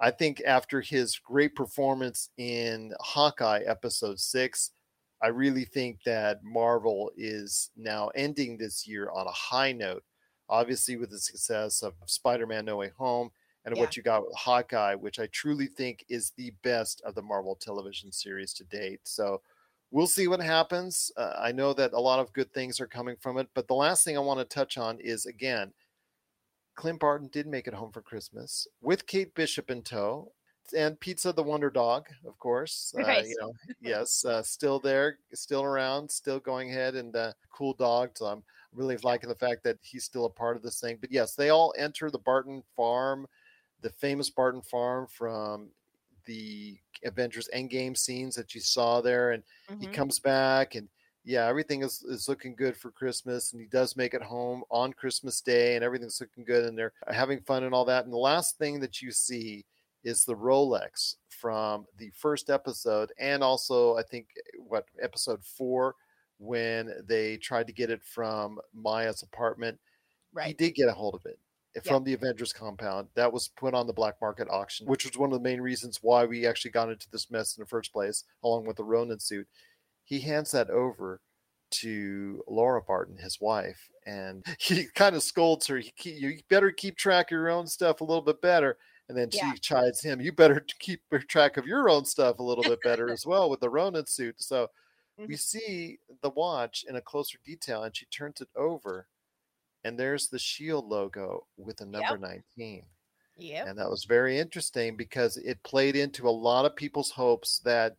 I 0.00 0.10
think 0.10 0.42
after 0.44 0.80
his 0.80 1.16
great 1.16 1.54
performance 1.54 2.30
in 2.36 2.92
Hawkeye 2.98 3.62
episode 3.64 4.18
six, 4.18 4.72
I 5.22 5.28
really 5.28 5.64
think 5.64 6.00
that 6.04 6.42
Marvel 6.42 7.12
is 7.16 7.70
now 7.76 8.08
ending 8.16 8.58
this 8.58 8.84
year 8.84 9.10
on 9.14 9.28
a 9.28 9.32
high 9.32 9.70
note. 9.70 10.02
Obviously, 10.52 10.96
with 10.96 11.08
the 11.10 11.18
success 11.18 11.82
of 11.82 11.94
Spider 12.04 12.46
Man 12.46 12.66
No 12.66 12.76
Way 12.76 12.90
Home 12.98 13.30
and 13.64 13.74
what 13.78 13.96
you 13.96 14.02
got 14.02 14.22
with 14.22 14.34
Hawkeye, 14.36 14.94
which 14.94 15.18
I 15.18 15.26
truly 15.28 15.66
think 15.66 16.04
is 16.08 16.32
the 16.36 16.52
best 16.62 17.00
of 17.06 17.14
the 17.14 17.22
Marvel 17.22 17.54
television 17.54 18.12
series 18.12 18.52
to 18.54 18.64
date. 18.64 19.00
So 19.04 19.40
we'll 19.90 20.06
see 20.06 20.28
what 20.28 20.40
happens. 20.40 21.10
Uh, 21.16 21.32
I 21.38 21.52
know 21.52 21.72
that 21.72 21.94
a 21.94 22.00
lot 22.00 22.18
of 22.18 22.32
good 22.34 22.52
things 22.52 22.80
are 22.80 22.86
coming 22.86 23.16
from 23.20 23.38
it. 23.38 23.48
But 23.54 23.68
the 23.68 23.74
last 23.74 24.04
thing 24.04 24.16
I 24.16 24.20
want 24.20 24.40
to 24.40 24.44
touch 24.44 24.76
on 24.76 24.98
is 25.00 25.24
again, 25.26 25.72
Clint 26.74 27.00
Barton 27.00 27.28
did 27.32 27.46
make 27.46 27.66
it 27.66 27.74
home 27.74 27.92
for 27.92 28.02
Christmas 28.02 28.66
with 28.80 29.06
Kate 29.06 29.34
Bishop 29.34 29.70
in 29.70 29.82
tow 29.82 30.32
and 30.76 30.98
Pizza 31.00 31.32
the 31.32 31.42
Wonder 31.42 31.70
Dog, 31.70 32.08
of 32.26 32.38
course. 32.38 32.94
Uh, 32.98 33.02
Right. 33.02 33.26
you 33.26 33.36
know, 33.40 33.52
yes, 33.80 34.24
uh, 34.24 34.42
still 34.42 34.80
there, 34.80 35.18
still 35.34 35.62
around, 35.62 36.10
still 36.10 36.40
going 36.40 36.70
ahead 36.70 36.94
and 36.94 37.14
uh, 37.14 37.32
cool 37.50 37.74
dog. 37.74 38.10
So 38.16 38.26
I'm 38.26 38.42
really 38.72 38.96
liking 38.98 39.28
the 39.28 39.34
fact 39.34 39.62
that 39.64 39.78
he's 39.82 40.04
still 40.04 40.24
a 40.26 40.30
part 40.30 40.56
of 40.56 40.62
this 40.62 40.80
thing. 40.80 40.98
But 41.00 41.10
yes, 41.12 41.34
they 41.34 41.50
all 41.50 41.74
enter 41.78 42.10
the 42.10 42.18
Barton 42.18 42.62
farm, 42.76 43.26
the 43.80 43.90
famous 43.90 44.30
Barton 44.30 44.62
farm 44.62 45.06
from 45.06 45.70
the 46.24 46.78
Avengers 47.04 47.48
Endgame 47.54 47.96
scenes 47.96 48.34
that 48.36 48.54
you 48.54 48.60
saw 48.60 49.00
there. 49.00 49.32
And 49.32 49.42
he 49.78 49.86
Mhm. 49.86 49.88
comes 49.88 50.18
back 50.18 50.74
and 50.74 50.88
yeah, 51.24 51.46
everything 51.46 51.82
is, 51.84 52.02
is 52.02 52.28
looking 52.28 52.56
good 52.56 52.76
for 52.76 52.90
Christmas, 52.90 53.52
and 53.52 53.60
he 53.60 53.68
does 53.68 53.94
make 53.96 54.12
it 54.12 54.22
home 54.22 54.64
on 54.72 54.92
Christmas 54.92 55.40
Day, 55.40 55.76
and 55.76 55.84
everything's 55.84 56.20
looking 56.20 56.42
good, 56.42 56.64
and 56.64 56.76
they're 56.76 56.94
having 57.06 57.40
fun 57.42 57.62
and 57.62 57.72
all 57.72 57.84
that. 57.84 58.02
And 58.02 58.12
the 58.12 58.16
last 58.18 58.58
thing 58.58 58.80
that 58.80 59.00
you 59.00 59.12
see 59.12 59.64
is 60.02 60.24
the 60.24 60.34
Rolex 60.34 61.14
from 61.28 61.86
the 61.96 62.10
first 62.10 62.50
episode, 62.50 63.12
and 63.18 63.40
also 63.40 63.96
I 63.96 64.02
think 64.02 64.30
what 64.56 64.86
episode 65.00 65.44
four 65.44 65.94
when 66.42 66.92
they 67.06 67.36
tried 67.36 67.68
to 67.68 67.72
get 67.72 67.90
it 67.90 68.02
from 68.02 68.58
Maya's 68.74 69.22
apartment. 69.22 69.78
He 70.44 70.54
did 70.54 70.74
get 70.74 70.88
a 70.88 70.92
hold 70.92 71.14
of 71.14 71.24
it 71.26 71.38
eh, 71.76 71.80
Yeah. 71.84 71.92
from 71.92 72.04
the 72.04 72.14
Avengers 72.14 72.52
compound. 72.52 73.08
That 73.14 73.32
was 73.32 73.48
put 73.48 73.74
on 73.74 73.86
the 73.86 73.92
black 73.92 74.16
market 74.20 74.48
auction, 74.50 74.86
which 74.86 75.04
was 75.04 75.16
one 75.16 75.32
of 75.32 75.38
the 75.38 75.42
main 75.48 75.60
reasons 75.60 75.98
why 76.02 76.24
we 76.24 76.46
actually 76.46 76.72
got 76.72 76.90
into 76.90 77.08
this 77.10 77.30
mess 77.30 77.56
in 77.56 77.62
the 77.62 77.66
first 77.68 77.92
place, 77.92 78.24
along 78.42 78.66
with 78.66 78.76
the 78.76 78.84
Ronin 78.84 79.20
suit. 79.20 79.46
He 80.04 80.20
hands 80.20 80.50
that 80.50 80.68
over 80.70 81.20
to 81.70 82.42
Laura 82.48 82.82
Barton, 82.82 83.16
his 83.16 83.40
wife, 83.40 83.88
and 84.04 84.44
he 84.58 84.86
kind 84.94 85.14
of 85.16 85.22
scolds 85.22 85.66
her. 85.68 85.78
He, 85.78 86.10
you 86.10 86.40
better 86.48 86.72
keep 86.72 86.96
track 86.96 87.26
of 87.30 87.36
your 87.36 87.50
own 87.50 87.66
stuff 87.66 88.00
a 88.00 88.04
little 88.04 88.22
bit 88.22 88.40
better. 88.42 88.78
And 89.08 89.18
then 89.18 89.30
she 89.30 89.38
Yeah. 89.38 89.54
chides 89.60 90.02
him, 90.02 90.20
you 90.20 90.32
better 90.32 90.64
keep 90.80 91.02
track 91.28 91.56
of 91.56 91.66
your 91.66 91.88
own 91.90 92.04
stuff 92.04 92.38
a 92.38 92.42
little 92.42 92.64
bit 92.64 92.82
better 92.82 93.10
as 93.12 93.26
well 93.26 93.50
with 93.50 93.60
the 93.60 93.68
Ronin 93.70 94.06
suit. 94.06 94.40
So 94.40 94.68
we 95.26 95.34
Mhm. 95.34 95.38
see 95.38 96.00
the 96.22 96.30
watch 96.30 96.84
in 96.84 96.96
a 96.96 97.02
closer 97.02 97.38
detail, 97.44 97.82
and 97.84 97.96
she 97.96 98.06
turns 98.06 98.40
it 98.40 98.48
over, 98.56 99.08
and 99.84 99.98
there's 99.98 100.28
the 100.28 100.38
Shield 100.38 100.86
logo 100.86 101.46
with 101.56 101.80
a 101.80 101.86
number 101.86 102.18
19. 102.18 102.86
Yeah. 103.36 103.66
And 103.66 103.78
that 103.78 103.90
was 103.90 104.04
very 104.04 104.38
interesting 104.38 104.96
because 104.96 105.36
it 105.38 105.62
played 105.64 105.96
into 105.96 106.28
a 106.28 106.30
lot 106.30 106.66
of 106.66 106.76
people's 106.76 107.12
hopes 107.12 107.60
that 107.60 107.96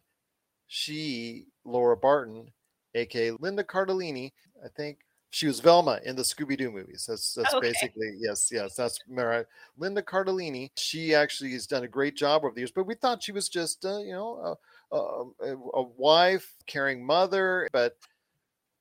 she, 0.67 1.47
Laura 1.65 1.97
Barton, 1.97 2.53
aka 2.95 3.31
Linda 3.31 3.63
Cardellini, 3.63 4.33
I 4.63 4.67
think 4.69 4.99
she 5.29 5.47
was 5.47 5.59
Velma 5.59 5.99
in 6.05 6.15
the 6.15 6.21
Scooby 6.23 6.57
Doo 6.57 6.71
movies. 6.71 7.05
That's 7.07 7.33
that's 7.33 7.53
Okay. 7.53 7.67
basically 7.69 8.11
yes, 8.19 8.49
yes. 8.51 8.75
That's 8.75 8.99
Mara. 9.07 9.47
Linda 9.77 10.01
Cardellini. 10.03 10.71
She 10.77 11.15
actually 11.15 11.53
has 11.53 11.67
done 11.67 11.83
a 11.83 11.87
great 11.87 12.15
job 12.15 12.43
over 12.45 12.53
the 12.53 12.61
years, 12.61 12.71
but 12.71 12.85
we 12.85 12.95
thought 12.95 13.23
she 13.23 13.31
was 13.31 13.49
just 13.49 13.83
uh, 13.85 13.99
you 13.99 14.11
know 14.13 14.57
Um, 14.93 15.33
a, 15.41 15.55
a, 15.55 15.83
wife, 15.83 16.53
caring 16.67 17.05
mother. 17.05 17.67
But 17.73 17.97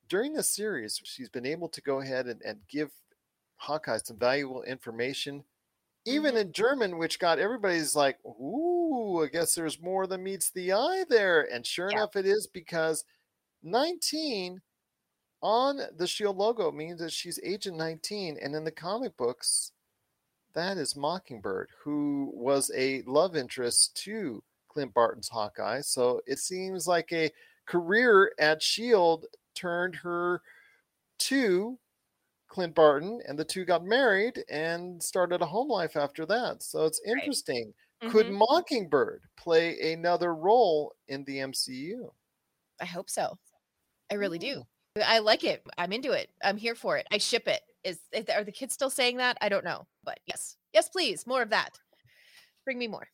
during 0.08 0.34
this 0.34 0.50
series, 0.50 1.00
she's 1.02 1.30
been 1.30 1.46
able 1.46 1.68
to 1.70 1.80
go 1.80 2.00
ahead 2.00 2.26
and, 2.26 2.42
and 2.42 2.60
give 2.68 2.90
Hawkeye 3.56 3.98
some 3.98 4.18
valuable 4.18 4.62
information 4.62 5.44
even 6.04 6.32
mm-hmm. 6.32 6.38
in 6.38 6.52
German, 6.52 6.98
which 6.98 7.18
got 7.18 7.38
everybody's 7.38 7.94
like, 7.94 8.18
ooh, 8.24 9.22
I 9.22 9.28
guess 9.28 9.54
there's 9.54 9.80
more 9.80 10.06
than 10.06 10.22
meets 10.22 10.50
the 10.50 10.72
eye 10.72 11.04
there. 11.08 11.42
And 11.52 11.66
sure 11.66 11.90
Yeah. 11.90 11.98
enough, 11.98 12.16
it 12.16 12.26
is 12.26 12.46
because 12.46 13.04
19 13.62 14.62
on 15.40 15.80
the 15.96 16.06
Shield 16.06 16.36
logo 16.36 16.70
means 16.72 17.00
that 17.00 17.12
she's 17.12 17.38
Agent 17.42 17.76
19. 17.76 18.36
And 18.40 18.54
in 18.54 18.64
the 18.64 18.72
comic 18.72 19.16
books, 19.16 19.72
that 20.54 20.76
is 20.76 20.96
Mockingbird, 20.96 21.70
who 21.82 22.30
was 22.34 22.70
a 22.74 23.02
love 23.02 23.36
interest 23.36 23.96
to 24.04 24.42
Clint 24.72 24.94
Barton's 24.94 25.28
Hawkeye. 25.28 25.80
So 25.82 26.20
it 26.26 26.38
seems 26.38 26.86
like 26.86 27.12
a 27.12 27.30
career 27.66 28.32
at 28.38 28.62
Shield 28.62 29.26
turned 29.54 29.94
her 29.96 30.40
to 31.20 31.78
Clint 32.48 32.74
Barton, 32.74 33.20
and 33.26 33.38
the 33.38 33.44
two 33.44 33.64
got 33.64 33.84
married 33.84 34.42
and 34.50 35.02
started 35.02 35.40
a 35.42 35.46
home 35.46 35.68
life 35.68 35.96
after 35.96 36.26
that. 36.26 36.62
So 36.62 36.84
it's 36.86 37.00
interesting. 37.06 37.72
Could 38.10 38.26
Mhm. 38.26 38.32
Mockingbird 38.48 39.22
play 39.36 39.92
another 39.92 40.34
role 40.34 40.94
in 41.08 41.22
the 41.24 41.38
MCU? 41.40 42.12
I 42.80 42.84
hope 42.84 43.08
so. 43.08 43.38
I 44.10 44.14
really 44.14 44.38
do. 44.40 44.66
I 44.96 45.20
like 45.20 45.44
it. 45.44 45.62
I'm 45.78 45.92
into 45.92 46.10
it. 46.12 46.30
I'm 46.42 46.56
here 46.56 46.74
for 46.74 46.96
it. 46.98 47.06
I 47.12 47.18
ship 47.18 47.46
it. 47.46 47.62
Is 47.84 48.00
is- 48.12 48.28
are 48.28 48.44
the 48.44 48.52
kids 48.52 48.74
still 48.74 48.90
saying 48.90 49.18
that? 49.18 49.38
I 49.40 49.48
don't 49.48 49.64
know, 49.64 49.86
but 50.02 50.18
yes, 50.26 50.56
yes, 50.72 50.88
please, 50.88 51.26
more 51.26 51.42
of 51.42 51.50
that. 51.50 51.78
Bring 52.64 52.78
me 52.78 52.88
more. 52.88 53.08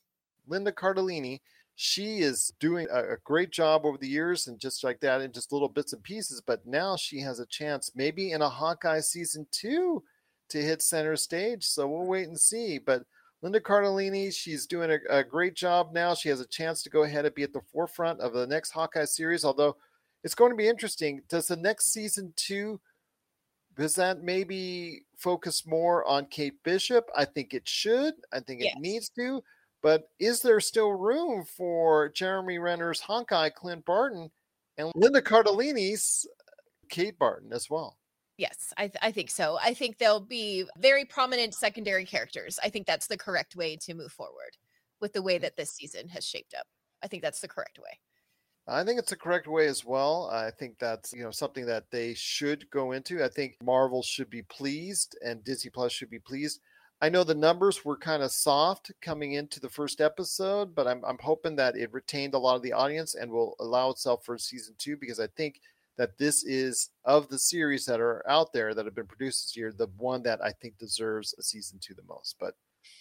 Linda 0.49 0.73
Cardellini, 0.73 1.41
she 1.77 2.19
is 2.19 2.53
doing 2.59 2.89
a, 2.91 3.15
a 3.15 3.17
great 3.25 3.51
job 3.51 3.85
over 3.85 3.99
the 3.99 4.09
years 4.09 4.49
and 4.49 4.59
just 4.59 4.83
like 4.83 4.99
that 5.01 5.21
in 5.21 5.33
just 5.33 5.53
little 5.53 5.69
bits 5.69 5.93
and 5.93 6.03
pieces. 6.03 6.43
But 6.45 6.67
now 6.67 6.97
she 6.97 7.21
has 7.21 7.39
a 7.39 7.47
chance, 7.47 7.93
maybe 7.95 8.33
in 8.33 8.43
a 8.43 8.49
Hawkeye 8.49 9.01
season 9.01 9.47
two, 9.53 10.03
to 10.49 10.59
hit 10.63 10.83
center 10.83 11.15
stage. 11.17 11.65
So 11.65 11.87
we'll 11.87 12.07
wait 12.07 12.27
and 12.29 12.39
see. 12.39 12.79
But 12.79 13.05
Linda 13.43 13.61
Cardellini, 13.61 14.35
she's 14.35 14.67
doing 14.67 14.91
a, 14.91 15.19
a 15.19 15.23
great 15.23 15.55
job 15.55 15.93
now. 15.93 16.15
She 16.15 16.29
has 16.31 16.41
a 16.41 16.47
chance 16.49 16.83
to 16.83 16.91
go 16.91 17.05
ahead 17.05 17.27
and 17.27 17.35
be 17.35 17.45
at 17.45 17.53
the 17.53 17.61
forefront 17.73 18.21
of 18.21 18.33
the 18.33 18.47
next 18.47 18.71
Hawkeye 18.71 19.05
series. 19.05 19.45
Although 19.45 19.77
it's 20.25 20.35
going 20.35 20.51
to 20.51 20.57
be 20.57 20.67
interesting. 20.69 21.23
Does 21.29 21.47
the 21.47 21.57
next 21.57 21.93
season 21.93 22.33
two 22.35 22.81
does 23.77 23.95
that 23.95 24.25
maybe 24.25 25.03
focus 25.17 25.65
more 25.65 26.05
on 26.09 26.27
Kate 26.27 26.61
Bishop? 26.65 27.09
I 27.17 27.25
think 27.25 27.55
it 27.55 27.67
should. 27.69 28.15
I 28.33 28.41
think 28.41 28.61
it 28.61 28.65
Yes. 28.65 28.77
needs 28.81 29.09
to. 29.11 29.43
But 29.83 30.09
is 30.19 30.41
there 30.41 30.61
still 30.61 30.91
room 30.91 31.45
for 31.45 32.09
Jeremy 32.09 32.59
Renner's 32.59 33.01
Hawkeye, 33.01 33.51
Clint 33.51 33.85
Barton, 33.85 34.31
and 34.77 34.93
Linda 34.95 35.23
Cardellini's 35.23 36.27
Kate 36.89 37.19
Barton 37.19 37.53
as 37.53 37.71
well? 37.71 37.99
Yes, 38.39 38.73
I, 38.77 38.83
th- 38.83 38.99
I 39.03 39.11
think 39.11 39.31
so. 39.31 39.59
I 39.61 39.75
think 39.75 39.99
they'll 39.99 40.21
be 40.21 40.65
very 40.79 41.05
prominent 41.05 41.55
secondary 41.55 42.05
characters. 42.05 42.59
I 42.63 42.69
think 42.69 42.87
that's 42.87 43.09
the 43.09 43.17
correct 43.17 43.57
way 43.57 43.77
to 43.83 43.95
move 43.95 44.13
forward 44.13 44.57
with 45.01 45.13
the 45.13 45.23
way 45.23 45.39
mm. 45.39 45.43
that 45.43 45.57
this 45.57 45.71
season 45.71 46.09
has 46.09 46.25
shaped 46.25 46.55
up. 46.55 46.67
I 47.03 47.09
think 47.09 47.23
that's 47.23 47.41
the 47.41 47.49
correct 47.49 47.79
way. 47.79 47.99
I 48.69 48.85
think 48.85 48.99
it's 48.99 49.11
the 49.11 49.17
correct 49.17 49.49
way 49.49 49.67
as 49.67 49.85
well. 49.85 50.29
I 50.31 50.51
think 50.51 50.79
that's 50.79 51.13
you 51.13 51.25
know 51.25 51.31
something 51.31 51.65
that 51.67 51.91
they 51.91 52.13
should 52.15 52.69
go 52.71 52.93
into. 52.93 53.25
I 53.25 53.29
think 53.29 53.57
Marvel 53.63 54.03
should 54.03 54.29
be 54.29 54.43
pleased 54.43 55.17
and 55.25 55.43
Disney 55.43 55.71
Plus 55.71 55.91
should 55.91 56.11
be 56.11 56.19
pleased. 56.19 56.61
I 57.01 57.09
know 57.09 57.23
the 57.23 57.35
numbers 57.35 57.85
were 57.85 57.97
kind 57.97 58.23
of 58.23 58.33
soft 58.33 58.91
coming 59.01 59.33
into 59.33 59.61
the 59.61 59.69
first 59.69 60.01
episode, 60.01 60.75
but 60.75 60.89
I'm 60.89 61.05
I'm 61.05 61.19
hoping 61.19 61.57
that 61.57 61.77
it 61.77 61.93
retained 61.93 62.35
a 62.35 62.39
lot 62.39 62.57
of 62.57 62.63
the 62.63 62.73
audience 62.73 63.15
and 63.15 63.31
will 63.31 63.55
allow 63.61 63.91
itself 63.91 64.25
for 64.25 64.37
season 64.37 64.75
two 64.79 64.97
because 64.97 65.21
I 65.21 65.29
think 65.29 65.61
that 65.97 66.19
this 66.19 66.45
is 66.45 66.91
of 67.05 67.29
the 67.29 67.39
series 67.39 67.85
that 67.87 68.01
are 68.01 68.29
out 68.29 68.53
there 68.53 68.75
that 68.75 68.85
have 68.85 68.95
been 68.95 69.07
produced 69.07 69.49
this 69.49 69.57
year, 69.57 69.73
the 69.73 69.89
one 69.97 70.23
that 70.23 70.41
I 70.43 70.53
think 70.53 70.79
deserves 70.79 71.35
a 71.39 71.43
season 71.43 71.79
two 71.81 71.95
the 71.95 72.03
most. 72.09 72.37
But 72.41 72.55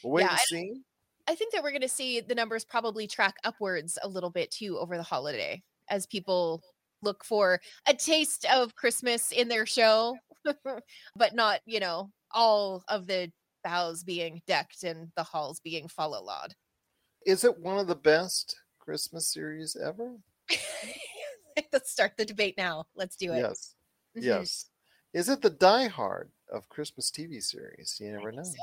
we'll 0.03 0.13
wait 0.13 0.23
Yeah, 0.23 0.31
and 0.31 0.39
see. 0.39 0.81
I 1.27 1.35
think 1.35 1.53
that 1.53 1.63
we're 1.63 1.71
going 1.71 1.81
to 1.81 1.89
see 1.89 2.21
the 2.21 2.35
numbers 2.35 2.65
probably 2.65 3.05
track 3.07 3.35
upwards 3.43 3.97
a 4.01 4.07
little 4.07 4.29
bit 4.29 4.49
too 4.51 4.77
over 4.79 4.95
the 4.95 5.03
holiday 5.03 5.61
as 5.89 6.05
people 6.05 6.61
look 7.01 7.23
for 7.23 7.59
a 7.87 7.93
taste 7.93 8.45
of 8.45 8.75
Christmas 8.75 9.31
in 9.31 9.47
their 9.47 9.65
show, 9.65 10.17
but 11.15 11.35
not, 11.35 11.59
you 11.65 11.79
know, 11.79 12.11
all 12.31 12.83
of 12.87 13.07
the 13.07 13.31
boughs 13.67 14.01
being 14.01 14.41
decked 14.47 14.83
and 14.83 15.11
the 15.17 15.23
halls 15.23 15.59
being 15.59 15.89
follow 15.89 16.23
lawed. 16.23 16.55
Is 17.25 17.43
it 17.43 17.59
one 17.59 17.77
of 17.77 17.87
the 17.87 17.95
best 17.95 18.55
Christmas 18.79 19.27
series 19.33 19.75
ever? 19.75 20.15
Let's 21.73 21.91
start 21.91 22.13
the 22.17 22.23
debate 22.23 22.55
now. 22.57 22.85
Let's 22.95 23.17
do 23.17 23.33
it. 23.33 23.39
Yes. 23.39 23.75
Mhm. 24.15 24.23
Yes. 24.23 24.65
Is 25.13 25.27
it 25.27 25.41
the 25.41 25.49
Die 25.49 25.87
Hard 25.87 26.31
of 26.51 26.69
Christmas 26.69 27.11
TV 27.11 27.43
series? 27.43 27.97
You 27.99 28.13
never 28.13 28.31
know. 28.31 28.43
So, 28.43 28.53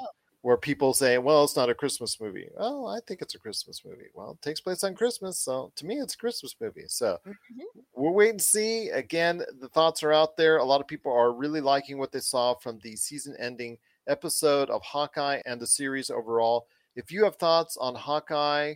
Where 0.40 0.57
people 0.57 0.94
say, 0.94 1.18
well, 1.18 1.44
it's 1.44 1.57
not 1.57 1.68
a 1.68 1.74
Christmas 1.74 2.18
movie. 2.18 2.48
Oh, 2.57 2.86
I 2.86 3.00
think 3.07 3.20
it's 3.20 3.34
a 3.34 3.38
Christmas 3.38 3.84
movie. 3.84 4.09
Well, 4.14 4.32
it 4.32 4.42
takes 4.42 4.61
place 4.61 4.84
on 4.84 4.94
Christmas. 4.94 5.38
So 5.38 5.70
to 5.76 5.84
me, 5.84 5.96
it's 5.96 6.14
a 6.14 6.18
Christmas 6.18 6.55
movie. 6.61 6.84
So 6.86 7.18
we'll 7.94 8.14
wait 8.14 8.30
and 8.30 8.40
see. 8.40 8.88
Again, 8.88 9.42
the 9.61 9.68
thoughts 9.68 10.02
are 10.02 10.12
out 10.12 10.36
there. 10.38 10.57
A 10.59 10.64
lot 10.64 10.80
of 10.80 10.86
people 10.86 11.12
are 11.12 11.32
really 11.32 11.61
liking 11.61 11.98
what 11.98 12.12
they 12.12 12.20
saw 12.20 12.55
from 12.55 12.78
the 12.82 12.96
season 12.96 13.36
ending 13.38 13.76
episode 14.09 14.70
of 14.70 14.82
Hawkeye 14.82 15.40
and 15.46 15.61
the 15.61 15.66
series 15.66 16.11
overall. 16.11 16.66
If 16.96 17.11
you 17.11 17.24
have 17.24 17.36
thoughts 17.36 17.76
on 17.76 17.94
Hawkeye 17.94 18.74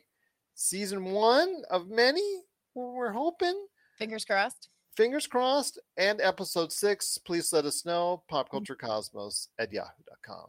season 0.55 1.05
one 1.05 1.63
of 1.71 1.89
many, 1.89 2.43
we're 2.75 3.13
hoping 3.13 3.67
fingers 3.99 4.25
crossed. 4.25 4.69
fingers 4.97 5.27
crossed 5.27 5.79
and 5.97 6.21
episode 6.21 6.73
six 6.73 7.19
please 7.19 7.53
let 7.53 7.65
us 7.65 7.85
know 7.85 8.23
popculturecosmos 8.31 9.49
at 9.59 9.73
yahoo.com 9.73 10.47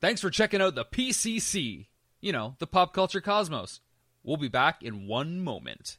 Thanks 0.00 0.22
for 0.22 0.30
checking 0.30 0.62
out 0.62 0.74
the 0.74 0.84
PCC. 0.86 1.88
You 2.22 2.32
know, 2.32 2.56
the 2.58 2.66
Pop 2.66 2.94
Culture 2.94 3.20
Cosmos. 3.20 3.80
We'll 4.22 4.38
be 4.38 4.48
back 4.48 4.82
in 4.82 5.06
one 5.06 5.40
moment. 5.40 5.98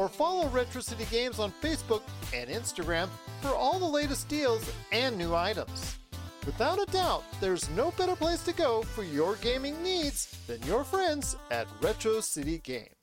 or 0.00 0.08
follow 0.08 0.48
Retro 0.48 0.80
City 0.80 1.04
Games 1.10 1.38
on 1.38 1.52
Facebook 1.62 2.00
and 2.34 2.48
Instagram 2.48 3.06
for 3.42 3.54
all 3.54 3.78
the 3.78 3.84
latest 3.84 4.28
deals 4.28 4.72
and 4.92 5.16
new 5.18 5.34
items. 5.34 5.98
Without 6.46 6.80
a 6.80 6.90
doubt, 6.90 7.22
there's 7.38 7.68
no 7.70 7.90
better 7.98 8.16
place 8.16 8.42
to 8.44 8.54
go 8.54 8.80
for 8.80 9.04
your 9.04 9.36
gaming 9.36 9.80
needs 9.82 10.34
than 10.46 10.62
your 10.62 10.84
friends 10.84 11.36
at 11.50 11.66
Retro 11.82 12.20
City 12.20 12.62
Games. 12.64 12.99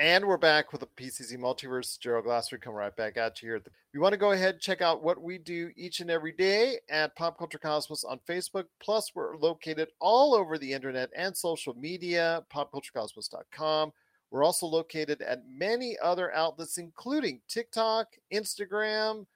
And 0.00 0.24
we're 0.24 0.38
back 0.38 0.72
with 0.72 0.80
the 0.80 0.86
PCC 0.86 1.36
Multiverse. 1.36 2.00
Gerald 2.00 2.24
Glasser 2.24 2.56
we 2.56 2.60
come 2.60 2.72
right 2.72 2.96
back 2.96 3.18
at 3.18 3.42
you 3.42 3.50
here. 3.50 3.62
You 3.92 4.00
want 4.00 4.14
to 4.14 4.18
go 4.18 4.32
ahead 4.32 4.54
and 4.54 4.62
check 4.62 4.80
out 4.80 5.02
what 5.02 5.20
we 5.20 5.36
do 5.36 5.72
each 5.76 6.00
and 6.00 6.10
every 6.10 6.32
day 6.32 6.78
at 6.88 7.14
Pop 7.16 7.36
Culture 7.36 7.58
Cosmos 7.58 8.02
on 8.02 8.18
Facebook. 8.26 8.64
Plus, 8.82 9.12
we're 9.14 9.36
located 9.36 9.88
all 10.00 10.34
over 10.34 10.56
the 10.56 10.72
internet 10.72 11.10
and 11.14 11.36
social 11.36 11.74
media, 11.74 12.42
popculturecosmos.com. 12.50 13.92
We're 14.30 14.42
also 14.42 14.64
located 14.64 15.20
at 15.20 15.42
many 15.46 15.98
other 16.02 16.32
outlets, 16.32 16.78
including 16.78 17.42
TikTok, 17.46 18.06
Instagram. 18.32 19.26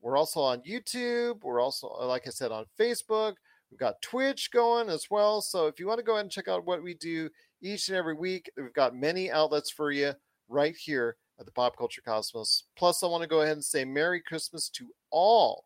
We're 0.00 0.16
also 0.16 0.40
on 0.40 0.62
YouTube. 0.62 1.42
We're 1.42 1.60
also, 1.60 1.94
uh, 2.00 2.06
like 2.06 2.26
I 2.26 2.30
said, 2.30 2.50
on 2.50 2.64
Facebook. 2.80 3.34
We've 3.70 3.78
got 3.78 4.00
Twitch 4.00 4.50
going 4.52 4.88
as 4.88 5.10
well. 5.10 5.42
So 5.42 5.66
if 5.66 5.78
you 5.78 5.86
want 5.86 5.98
to 5.98 6.04
go 6.04 6.12
ahead 6.12 6.24
and 6.24 6.32
check 6.32 6.48
out 6.48 6.64
what 6.64 6.82
we 6.82 6.94
do 6.94 7.28
each 7.64 7.88
and 7.88 7.96
every 7.96 8.14
week, 8.14 8.50
we've 8.56 8.74
got 8.74 8.94
many 8.94 9.30
outlets 9.30 9.70
for 9.70 9.90
you 9.90 10.12
right 10.48 10.76
here 10.76 11.16
at 11.40 11.46
the 11.46 11.52
Pop 11.52 11.76
Culture 11.78 12.02
Cosmos. 12.02 12.64
Plus, 12.76 13.02
I 13.02 13.06
want 13.06 13.22
to 13.22 13.28
go 13.28 13.40
ahead 13.40 13.54
and 13.54 13.64
say 13.64 13.84
Merry 13.84 14.20
Christmas 14.20 14.68
to 14.70 14.88
all 15.10 15.64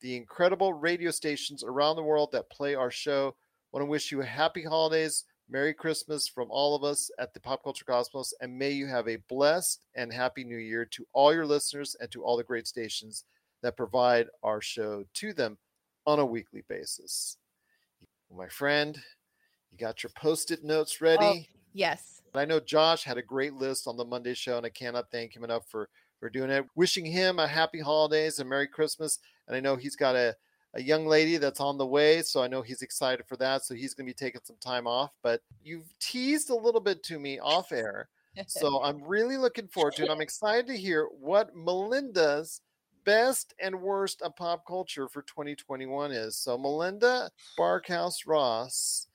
the 0.00 0.16
incredible 0.16 0.72
radio 0.72 1.10
stations 1.10 1.64
around 1.64 1.96
the 1.96 2.02
world 2.02 2.30
that 2.32 2.48
play 2.50 2.76
our 2.76 2.90
show. 2.90 3.28
I 3.28 3.76
want 3.76 3.82
to 3.82 3.90
wish 3.90 4.12
you 4.12 4.22
a 4.22 4.26
happy 4.26 4.62
holidays, 4.62 5.24
Merry 5.50 5.74
Christmas 5.74 6.28
from 6.28 6.46
all 6.50 6.76
of 6.76 6.84
us 6.84 7.10
at 7.18 7.34
the 7.34 7.40
Pop 7.40 7.64
Culture 7.64 7.84
Cosmos, 7.84 8.32
and 8.40 8.56
may 8.56 8.70
you 8.70 8.86
have 8.86 9.08
a 9.08 9.18
blessed 9.28 9.84
and 9.96 10.12
happy 10.12 10.44
new 10.44 10.56
year 10.56 10.84
to 10.86 11.04
all 11.12 11.34
your 11.34 11.46
listeners 11.46 11.96
and 12.00 12.10
to 12.12 12.22
all 12.22 12.36
the 12.36 12.44
great 12.44 12.68
stations 12.68 13.24
that 13.62 13.76
provide 13.76 14.28
our 14.44 14.60
show 14.60 15.04
to 15.14 15.32
them 15.32 15.58
on 16.06 16.20
a 16.20 16.24
weekly 16.24 16.62
basis. 16.68 17.36
My 18.34 18.46
friend, 18.46 18.96
you 19.70 19.78
got 19.78 20.02
your 20.02 20.10
post-it 20.16 20.64
notes 20.64 20.98
oh, 21.00 21.04
ready? 21.04 21.24
Oh, 21.24 21.58
yes. 21.72 22.22
I 22.34 22.44
know 22.44 22.60
Josh 22.60 23.04
had 23.04 23.18
a 23.18 23.22
great 23.22 23.54
list 23.54 23.88
on 23.88 23.96
the 23.96 24.04
Monday 24.04 24.34
show, 24.34 24.56
and 24.56 24.66
I 24.66 24.70
cannot 24.70 25.10
thank 25.10 25.34
him 25.34 25.44
enough 25.44 25.68
for 25.68 25.88
for 26.20 26.30
doing 26.30 26.50
it. 26.50 26.66
Wishing 26.76 27.04
him 27.04 27.38
a 27.38 27.48
happy 27.48 27.80
holidays 27.80 28.38
and 28.38 28.48
Merry 28.48 28.68
Christmas. 28.68 29.18
And 29.48 29.56
I 29.56 29.60
know 29.60 29.74
he's 29.74 29.96
got 29.96 30.14
a, 30.14 30.36
a 30.74 30.82
young 30.82 31.06
lady 31.06 31.38
that's 31.38 31.60
on 31.60 31.78
the 31.78 31.86
way, 31.86 32.22
so 32.22 32.42
I 32.42 32.46
know 32.46 32.62
he's 32.62 32.82
excited 32.82 33.26
for 33.26 33.36
that. 33.38 33.64
So 33.64 33.74
he's 33.74 33.94
going 33.94 34.06
to 34.06 34.10
be 34.10 34.14
taking 34.14 34.42
some 34.44 34.58
time 34.60 34.86
off. 34.86 35.10
But 35.22 35.40
you've 35.64 35.92
teased 35.98 36.50
a 36.50 36.54
little 36.54 36.80
bit 36.80 37.02
to 37.04 37.18
me 37.18 37.40
off 37.40 37.72
air, 37.72 38.08
so 38.46 38.80
I'm 38.84 39.02
really 39.02 39.38
looking 39.38 39.66
forward 39.66 39.96
to 39.96 40.04
it. 40.04 40.10
I'm 40.10 40.20
excited 40.20 40.66
to 40.68 40.76
hear 40.76 41.08
what 41.18 41.56
Melinda's 41.56 42.60
best 43.04 43.54
and 43.58 43.80
worst 43.80 44.20
of 44.20 44.36
pop 44.36 44.66
culture 44.66 45.08
for 45.08 45.22
2021 45.22 46.12
is. 46.12 46.36
So 46.36 46.58
Melinda 46.58 47.30
Barkhouse 47.58 48.26
Ross 48.26 49.06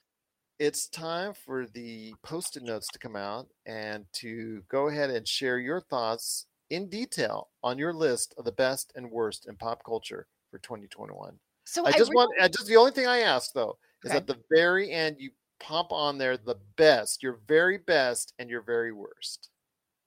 it's 0.59 0.87
time 0.87 1.33
for 1.33 1.67
the 1.67 2.17
post-it 2.23 2.63
notes 2.63 2.89
to 2.91 2.99
come 2.99 3.15
out 3.15 3.49
and 3.65 4.05
to 4.13 4.61
go 4.69 4.87
ahead 4.87 5.09
and 5.09 5.27
share 5.27 5.59
your 5.59 5.81
thoughts 5.81 6.47
in 6.69 6.89
detail 6.89 7.51
on 7.63 7.77
your 7.77 7.93
list 7.93 8.33
of 8.37 8.45
the 8.45 8.51
best 8.51 8.91
and 8.95 9.11
worst 9.11 9.47
in 9.47 9.55
pop 9.57 9.83
culture 9.83 10.27
for 10.49 10.59
2021. 10.59 11.39
So 11.65 11.85
I 11.85 11.91
I 11.91 11.99
just 11.99 12.13
want 12.13 12.31
I 12.41 12.47
just 12.47 12.67
the 12.67 12.77
only 12.77 12.91
thing 12.91 13.07
I 13.07 13.19
ask 13.19 13.53
though 13.53 13.77
is 14.03 14.13
Okay. 14.13 14.15
at 14.15 14.27
the 14.27 14.41
very 14.49 14.91
end 14.91 15.17
you 15.19 15.31
pop 15.59 15.91
on 15.91 16.17
there 16.17 16.37
the 16.37 16.55
best, 16.77 17.23
your 17.23 17.33
very 17.47 17.77
best 17.77 18.33
and 18.39 18.49
your 18.49 18.61
very 18.61 18.91
worst. 18.91 19.49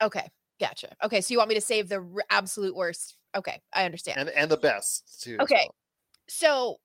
Okay, 0.03 0.29
gotcha. 0.61 0.95
Okay, 1.03 1.21
so 1.21 1.33
you 1.33 1.39
want 1.39 1.49
me 1.49 1.55
to 1.55 1.61
save 1.61 1.89
the 1.89 1.97
r- 2.01 2.25
absolute 2.31 2.75
worst? 2.75 3.17
Okay, 3.35 3.61
I 3.73 3.85
understand. 3.85 4.17
And 4.17 4.29
and 4.31 4.51
the 4.51 4.57
best 4.59 5.23
too. 5.23 5.41
Okay. 5.41 5.69
So 6.29 6.79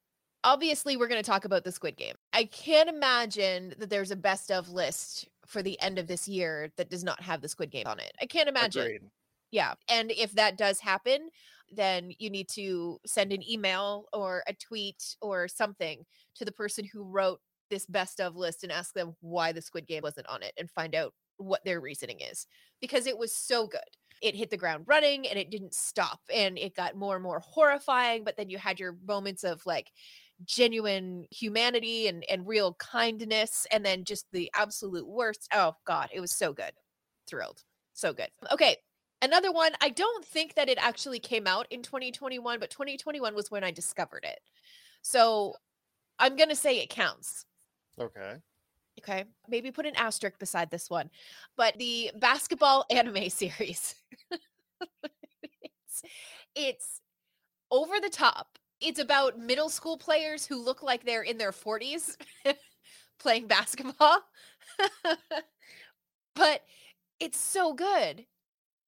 obviously 0.43 0.97
we're 0.97 1.07
going 1.07 1.21
to 1.21 1.29
talk 1.29 1.45
about 1.45 1.63
the 1.63 1.71
Squid 1.71 1.97
Game. 1.97 2.15
I 2.33 2.45
can't 2.45 2.89
imagine 2.89 3.73
that 3.79 3.89
there's 3.89 4.11
a 4.11 4.15
best 4.15 4.51
of 4.51 4.69
list 4.69 5.27
for 5.45 5.61
the 5.61 5.79
end 5.81 5.99
of 5.99 6.07
this 6.07 6.27
year 6.27 6.71
that 6.77 6.89
does 6.89 7.03
not 7.03 7.21
have 7.21 7.41
the 7.41 7.49
Squid 7.49 7.71
Game 7.71 7.87
on 7.87 7.99
it. 7.99 8.11
I 8.21 8.25
can't 8.25 8.49
imagine. 8.49 8.83
Agreed. 8.83 9.01
Yeah. 9.51 9.73
And 9.87 10.11
if 10.11 10.33
that 10.33 10.57
does 10.57 10.79
happen, 10.79 11.29
then 11.71 12.11
you 12.19 12.29
need 12.29 12.49
to 12.49 12.99
send 13.05 13.31
an 13.31 13.47
email 13.49 14.05
or 14.13 14.43
a 14.47 14.53
tweet 14.53 15.15
or 15.21 15.47
something 15.47 16.03
to 16.35 16.45
the 16.45 16.51
person 16.51 16.85
who 16.91 17.03
wrote 17.03 17.39
this 17.69 17.85
best 17.85 18.19
of 18.19 18.35
list 18.35 18.63
and 18.63 18.71
ask 18.71 18.93
them 18.93 19.15
why 19.21 19.51
the 19.51 19.61
Squid 19.61 19.87
Game 19.87 20.01
wasn't 20.03 20.27
on 20.27 20.43
it 20.43 20.53
and 20.57 20.69
find 20.69 20.95
out 20.95 21.13
what 21.37 21.63
their 21.65 21.81
reasoning 21.81 22.19
is 22.19 22.45
because 22.81 23.07
it 23.07 23.17
was 23.17 23.35
so 23.35 23.67
good. 23.67 23.81
It 24.21 24.35
hit 24.35 24.49
the 24.49 24.57
ground 24.57 24.85
running 24.87 25.27
and 25.27 25.37
it 25.37 25.51
didn't 25.51 25.73
stop 25.73 26.19
and 26.33 26.57
it 26.57 26.75
got 26.75 26.95
more 26.95 27.15
and 27.15 27.23
more 27.23 27.39
horrifying. 27.39 28.23
But 28.23 28.37
then 28.37 28.49
you 28.49 28.57
had 28.57 28.79
your 28.79 28.97
moments 29.05 29.43
of 29.43 29.65
like 29.65 29.91
genuine 30.45 31.25
humanity 31.31 32.07
and, 32.07 32.23
and 32.29 32.47
real 32.47 32.73
kindness 32.75 33.65
and 33.71 33.85
then 33.85 34.03
just 34.03 34.25
the 34.31 34.49
absolute 34.55 35.07
worst. 35.07 35.47
Oh, 35.53 35.75
God, 35.85 36.09
it 36.13 36.19
was 36.19 36.31
so 36.31 36.53
good. 36.53 36.71
Thrilled. 37.27 37.63
So 37.93 38.13
good. 38.13 38.29
Okay. 38.51 38.77
Another 39.21 39.51
one, 39.51 39.71
I 39.81 39.89
don't 39.89 40.25
think 40.25 40.55
that 40.55 40.67
it 40.67 40.77
actually 40.81 41.19
came 41.19 41.47
out 41.47 41.67
in 41.69 41.81
2021, 41.81 42.59
but 42.59 42.69
2021 42.69 43.33
was 43.33 43.49
when 43.49 43.63
I 43.63 43.71
discovered 43.71 44.25
it. 44.25 44.39
So 45.01 45.55
I'm 46.19 46.35
going 46.35 46.49
to 46.49 46.55
say 46.55 46.79
it 46.79 46.89
counts. 46.89 47.45
Okay. 47.99 48.35
Okay. 48.99 49.23
Maybe 49.47 49.71
put 49.71 49.85
an 49.85 49.95
asterisk 49.95 50.39
beside 50.39 50.69
this 50.69 50.89
one. 50.89 51.09
But 51.55 51.77
the 51.77 52.11
basketball 52.17 52.85
anime 52.89 53.29
series. 53.29 53.95
it's, 55.61 56.01
it's 56.55 57.01
over 57.71 57.95
the 58.01 58.09
top. 58.09 58.57
It's 58.83 58.99
about 58.99 59.39
middle 59.39 59.69
school 59.69 59.97
players 59.97 60.45
who 60.45 60.63
look 60.63 60.83
like 60.83 61.05
they're 61.05 61.23
in 61.23 61.37
their 61.37 61.51
40s 61.51 62.17
playing 63.19 63.47
basketball. 63.47 64.19
but 66.35 66.61
it's 67.19 67.39
so 67.39 67.73
good. 67.73 68.25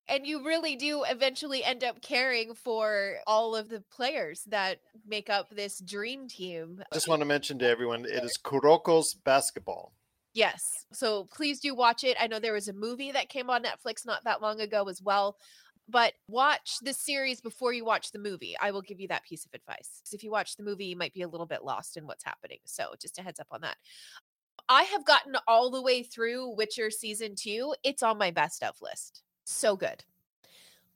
And 0.08 0.28
you 0.28 0.46
really 0.46 0.76
do 0.76 1.04
eventually 1.10 1.64
end 1.64 1.84
up 1.84 2.02
caring 2.02 2.54
for 2.54 3.16
all 3.26 3.56
of 3.56 3.70
the 3.70 3.84
players 3.92 4.44
that 4.48 4.80
make 5.08 5.30
up 5.30 5.50
this 5.50 5.80
dream 5.80 6.28
team. 6.28 6.84
I 6.92 6.96
Just 6.96 7.08
want 7.08 7.22
to 7.22 7.26
mention 7.26 7.58
to 7.60 7.68
everyone 7.68 8.06
it 8.06 8.24
is 8.24 8.38
Kuroko's 8.44 9.16
basketball. 9.16 9.94
Yes. 10.36 10.86
So 10.92 11.28
please 11.34 11.62
do 11.62 11.74
watch 11.74 12.04
it. 12.04 12.18
I 12.20 12.28
know 12.28 12.40
there 12.40 12.54
was 12.54 12.68
a 12.68 12.74
movie 12.74 13.14
that 13.14 13.30
came 13.30 13.50
on 13.50 13.64
Netflix 13.64 14.06
not 14.06 14.26
that 14.26 14.42
long 14.42 14.60
ago 14.60 14.90
as 14.90 15.02
well. 15.02 15.38
But 15.88 16.14
watch 16.28 16.78
the 16.82 16.94
series 16.94 17.42
before 17.42 17.72
you 17.72 17.86
watch 17.86 18.12
the 18.12 18.20
movie. 18.20 18.56
I 18.60 18.72
will 18.72 18.82
give 18.82 19.00
you 19.00 19.08
that 19.10 19.24
piece 19.24 19.46
of 19.46 19.54
advice. 19.54 20.02
If 20.12 20.24
you 20.24 20.32
watch 20.32 20.56
the 20.56 20.64
movie, 20.64 20.86
you 20.86 20.96
might 20.96 21.14
be 21.14 21.22
a 21.22 21.28
little 21.28 21.46
bit 21.46 21.64
lost 21.64 21.96
in 21.96 22.08
what's 22.08 22.24
happening. 22.24 22.60
So 22.66 22.94
just 23.00 23.20
a 23.20 23.22
heads 23.22 23.40
up 23.40 23.48
on 23.52 23.62
that. 23.62 23.78
I 24.68 24.84
have 24.84 25.06
gotten 25.06 25.36
all 25.48 25.70
the 25.70 25.82
way 25.82 26.02
through 26.02 26.56
Witcher 26.56 26.90
season 26.90 27.36
two. 27.36 27.76
It's 27.84 28.02
on 28.02 28.18
my 28.18 28.32
best 28.32 28.64
of 28.64 28.76
list. 28.82 29.22
So 29.44 29.76
good. 29.76 30.04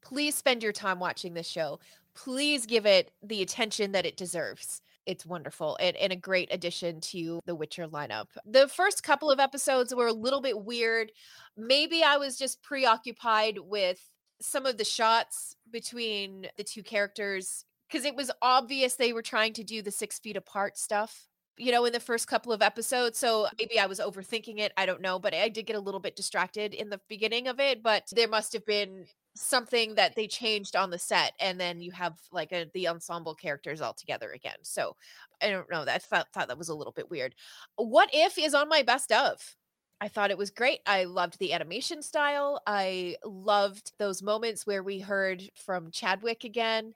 Please 0.01 0.33
spend 0.33 0.63
your 0.63 0.71
time 0.71 0.99
watching 0.99 1.33
this 1.33 1.47
show. 1.47 1.79
Please 2.15 2.65
give 2.65 2.85
it 2.85 3.11
the 3.21 3.41
attention 3.41 3.91
that 3.91 4.05
it 4.05 4.17
deserves. 4.17 4.81
It's 5.05 5.25
wonderful 5.25 5.77
and, 5.79 5.95
and 5.97 6.11
a 6.11 6.15
great 6.15 6.49
addition 6.51 6.99
to 7.01 7.39
the 7.45 7.55
Witcher 7.55 7.87
lineup. 7.87 8.27
The 8.45 8.67
first 8.67 9.03
couple 9.03 9.29
of 9.29 9.39
episodes 9.39 9.93
were 9.93 10.07
a 10.07 10.13
little 10.13 10.41
bit 10.41 10.63
weird. 10.63 11.11
Maybe 11.57 12.03
I 12.03 12.17
was 12.17 12.37
just 12.37 12.61
preoccupied 12.63 13.57
with 13.59 13.99
some 14.41 14.65
of 14.65 14.77
the 14.77 14.85
shots 14.85 15.55
between 15.71 16.47
the 16.57 16.63
two 16.63 16.83
characters 16.83 17.65
because 17.87 18.05
it 18.05 18.15
was 18.15 18.31
obvious 18.41 18.95
they 18.95 19.13
were 19.13 19.21
trying 19.21 19.53
to 19.53 19.63
do 19.63 19.81
the 19.81 19.91
six 19.91 20.19
feet 20.19 20.37
apart 20.37 20.77
stuff 20.77 21.29
you 21.59 21.73
know, 21.73 21.83
in 21.83 21.91
the 21.91 21.99
first 21.99 22.27
couple 22.27 22.53
of 22.53 22.61
episodes. 22.61 23.19
So 23.19 23.47
maybe 23.59 23.77
I 23.79 23.85
was 23.85 23.99
overthinking 23.99 24.59
it. 24.59 24.71
I 24.77 24.85
don't 24.85 25.01
know. 25.01 25.19
But 25.19 25.33
I 25.33 25.49
did 25.49 25.65
get 25.65 25.75
a 25.75 25.81
little 25.81 25.99
bit 25.99 26.15
distracted 26.15 26.73
in 26.73 26.89
the 26.89 27.01
beginning 27.09 27.47
of 27.49 27.59
it. 27.59 27.83
But 27.83 28.07
there 28.13 28.29
must 28.29 28.53
have 28.53 28.65
been 28.65 29.05
something 29.35 29.95
that 29.95 30.15
they 30.15 30.25
changed 30.25 30.77
on 30.77 30.89
the 30.89 30.97
set. 30.97 31.33
And 31.39 31.59
then 31.59 31.81
you 31.81 31.91
have 31.91 32.17
like 32.31 32.53
a, 32.53 32.67
the 32.73 32.87
ensemble 32.87 33.35
characters 33.35 33.81
all 33.81 33.93
together 33.93 34.31
again. 34.31 34.55
So 34.63 34.95
I 35.41 35.49
don't 35.49 35.69
know. 35.69 35.83
I 35.83 35.97
thought, 35.97 36.27
thought 36.33 36.47
that 36.47 36.57
was 36.57 36.69
a 36.69 36.75
little 36.75 36.93
bit 36.93 37.11
weird. 37.11 37.35
What 37.75 38.09
If 38.13 38.37
is 38.37 38.53
on 38.53 38.69
my 38.69 38.81
best 38.81 39.11
of. 39.11 39.55
I 40.01 40.07
thought 40.07 40.31
it 40.31 40.37
was 40.37 40.49
great. 40.49 40.79
I 40.85 41.03
loved 41.03 41.39
the 41.39 41.53
animation 41.53 42.01
style. 42.01 42.61
I 42.65 43.17
loved 43.25 43.91
those 43.99 44.23
moments 44.23 44.65
where 44.65 44.81
we 44.81 44.99
heard 44.99 45.43
from 45.55 45.91
Chadwick 45.91 46.45
again. 46.45 46.93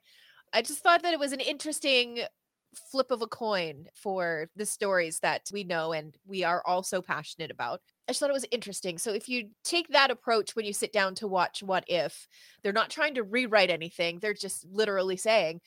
I 0.52 0.62
just 0.62 0.82
thought 0.82 1.02
that 1.02 1.12
it 1.12 1.18
was 1.18 1.32
an 1.32 1.40
interesting 1.40 2.20
flip 2.90 3.10
of 3.10 3.22
a 3.22 3.26
coin 3.26 3.86
for 3.94 4.48
the 4.56 4.66
stories 4.66 5.20
that 5.20 5.42
we 5.52 5.64
know 5.64 5.92
and 5.92 6.16
we 6.26 6.44
are 6.44 6.62
all 6.66 6.82
so 6.82 7.00
passionate 7.00 7.50
about. 7.50 7.80
I 8.08 8.12
just 8.12 8.20
thought 8.20 8.30
it 8.30 8.34
was 8.34 8.46
interesting. 8.50 8.98
So 8.98 9.12
if 9.12 9.28
you 9.28 9.50
take 9.64 9.88
that 9.88 10.10
approach 10.10 10.56
when 10.56 10.64
you 10.64 10.72
sit 10.72 10.92
down 10.92 11.14
to 11.16 11.28
watch 11.28 11.62
What 11.62 11.84
If, 11.88 12.26
they're 12.62 12.72
not 12.72 12.90
trying 12.90 13.14
to 13.14 13.22
rewrite 13.22 13.70
anything. 13.70 14.18
They're 14.18 14.34
just 14.34 14.66
literally 14.70 15.16
saying, 15.16 15.60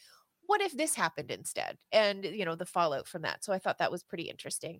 what 0.47 0.61
if 0.61 0.75
this 0.75 0.95
happened 0.95 1.29
instead? 1.31 1.77
And 1.91 2.25
you 2.25 2.43
know, 2.45 2.55
the 2.55 2.65
fallout 2.65 3.07
from 3.07 3.21
that. 3.21 3.43
So 3.43 3.53
I 3.53 3.59
thought 3.59 3.77
that 3.77 3.91
was 3.91 4.03
pretty 4.03 4.23
interesting. 4.23 4.79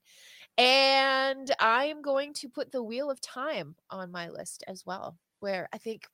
And 0.58 1.52
I 1.60 1.86
am 1.86 2.02
going 2.02 2.34
to 2.34 2.50
put 2.50 2.72
the 2.72 2.84
Wheel 2.84 3.12
of 3.12 3.22
Time 3.22 3.76
on 3.92 4.12
my 4.12 4.30
list 4.30 4.64
as 4.68 4.86
well, 4.86 5.18
where 5.40 5.70
I 5.72 5.78
think 5.78 6.08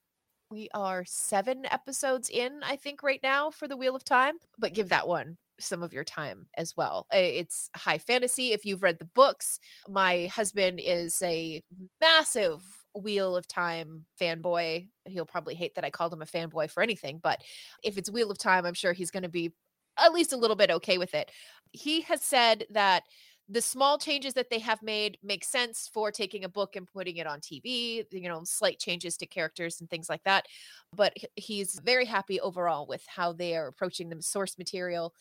we 0.50 0.68
are 0.74 1.04
seven 1.06 1.64
episodes 1.70 2.28
in, 2.28 2.60
I 2.62 2.76
think, 2.76 3.02
right 3.02 3.20
now 3.22 3.50
for 3.50 3.66
the 3.66 3.76
Wheel 3.76 3.96
of 3.96 4.04
Time, 4.04 4.34
but 4.58 4.74
give 4.74 4.90
that 4.90 5.08
one 5.08 5.38
some 5.58 5.82
of 5.82 5.92
your 5.92 6.04
time 6.04 6.46
as 6.56 6.76
well. 6.76 7.06
It's 7.12 7.70
high 7.74 7.98
fantasy. 7.98 8.52
If 8.52 8.64
you've 8.64 8.82
read 8.82 8.98
the 8.98 9.04
books, 9.06 9.58
my 9.88 10.26
husband 10.26 10.80
is 10.82 11.22
a 11.22 11.62
massive 12.00 12.62
Wheel 12.94 13.36
of 13.36 13.46
Time 13.46 14.04
fanboy. 14.20 14.88
He'll 15.06 15.26
probably 15.26 15.54
hate 15.54 15.74
that 15.74 15.84
I 15.84 15.90
called 15.90 16.12
him 16.12 16.22
a 16.22 16.26
fanboy 16.26 16.70
for 16.70 16.82
anything, 16.82 17.20
but 17.22 17.42
if 17.82 17.98
it's 17.98 18.10
Wheel 18.10 18.30
of 18.30 18.38
Time, 18.38 18.64
I'm 18.66 18.74
sure 18.74 18.92
he's 18.92 19.10
going 19.10 19.22
to 19.24 19.28
be 19.28 19.52
at 19.98 20.12
least 20.12 20.32
a 20.32 20.36
little 20.36 20.56
bit 20.56 20.70
okay 20.70 20.98
with 20.98 21.14
it. 21.14 21.30
He 21.72 22.00
has 22.02 22.22
said 22.22 22.66
that 22.70 23.04
the 23.48 23.60
small 23.60 23.98
changes 23.98 24.34
that 24.34 24.48
they 24.48 24.58
have 24.58 24.82
made 24.82 25.18
make 25.22 25.44
sense 25.44 25.90
for 25.92 26.10
taking 26.10 26.44
a 26.44 26.48
book 26.48 26.76
and 26.76 26.86
putting 26.86 27.18
it 27.18 27.26
on 27.26 27.40
TV, 27.40 28.04
you 28.10 28.28
know, 28.28 28.42
slight 28.44 28.78
changes 28.78 29.16
to 29.18 29.26
characters 29.26 29.80
and 29.80 29.90
things 29.90 30.08
like 30.08 30.22
that. 30.24 30.46
But 30.94 31.14
he's 31.36 31.78
very 31.84 32.06
happy 32.06 32.40
overall 32.40 32.86
with 32.86 33.04
how 33.06 33.32
they 33.32 33.54
are 33.54 33.66
approaching 33.66 34.08
the 34.08 34.22
source 34.22 34.56
material 34.56 35.12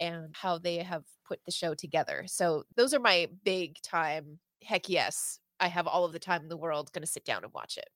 and 0.00 0.34
how 0.34 0.58
they 0.58 0.78
have 0.78 1.04
put 1.26 1.40
the 1.44 1.52
show 1.52 1.74
together. 1.74 2.24
So 2.26 2.64
those 2.74 2.92
are 2.94 3.00
my 3.00 3.28
big 3.44 3.80
time. 3.82 4.40
Heck 4.64 4.88
yes, 4.88 5.38
I 5.60 5.68
have 5.68 5.86
all 5.86 6.04
of 6.04 6.12
the 6.12 6.18
time 6.18 6.42
in 6.42 6.48
the 6.48 6.56
world 6.56 6.92
going 6.92 7.02
to 7.02 7.06
sit 7.10 7.24
down 7.24 7.44
and 7.44 7.52
watch 7.52 7.76
it. 7.78 7.88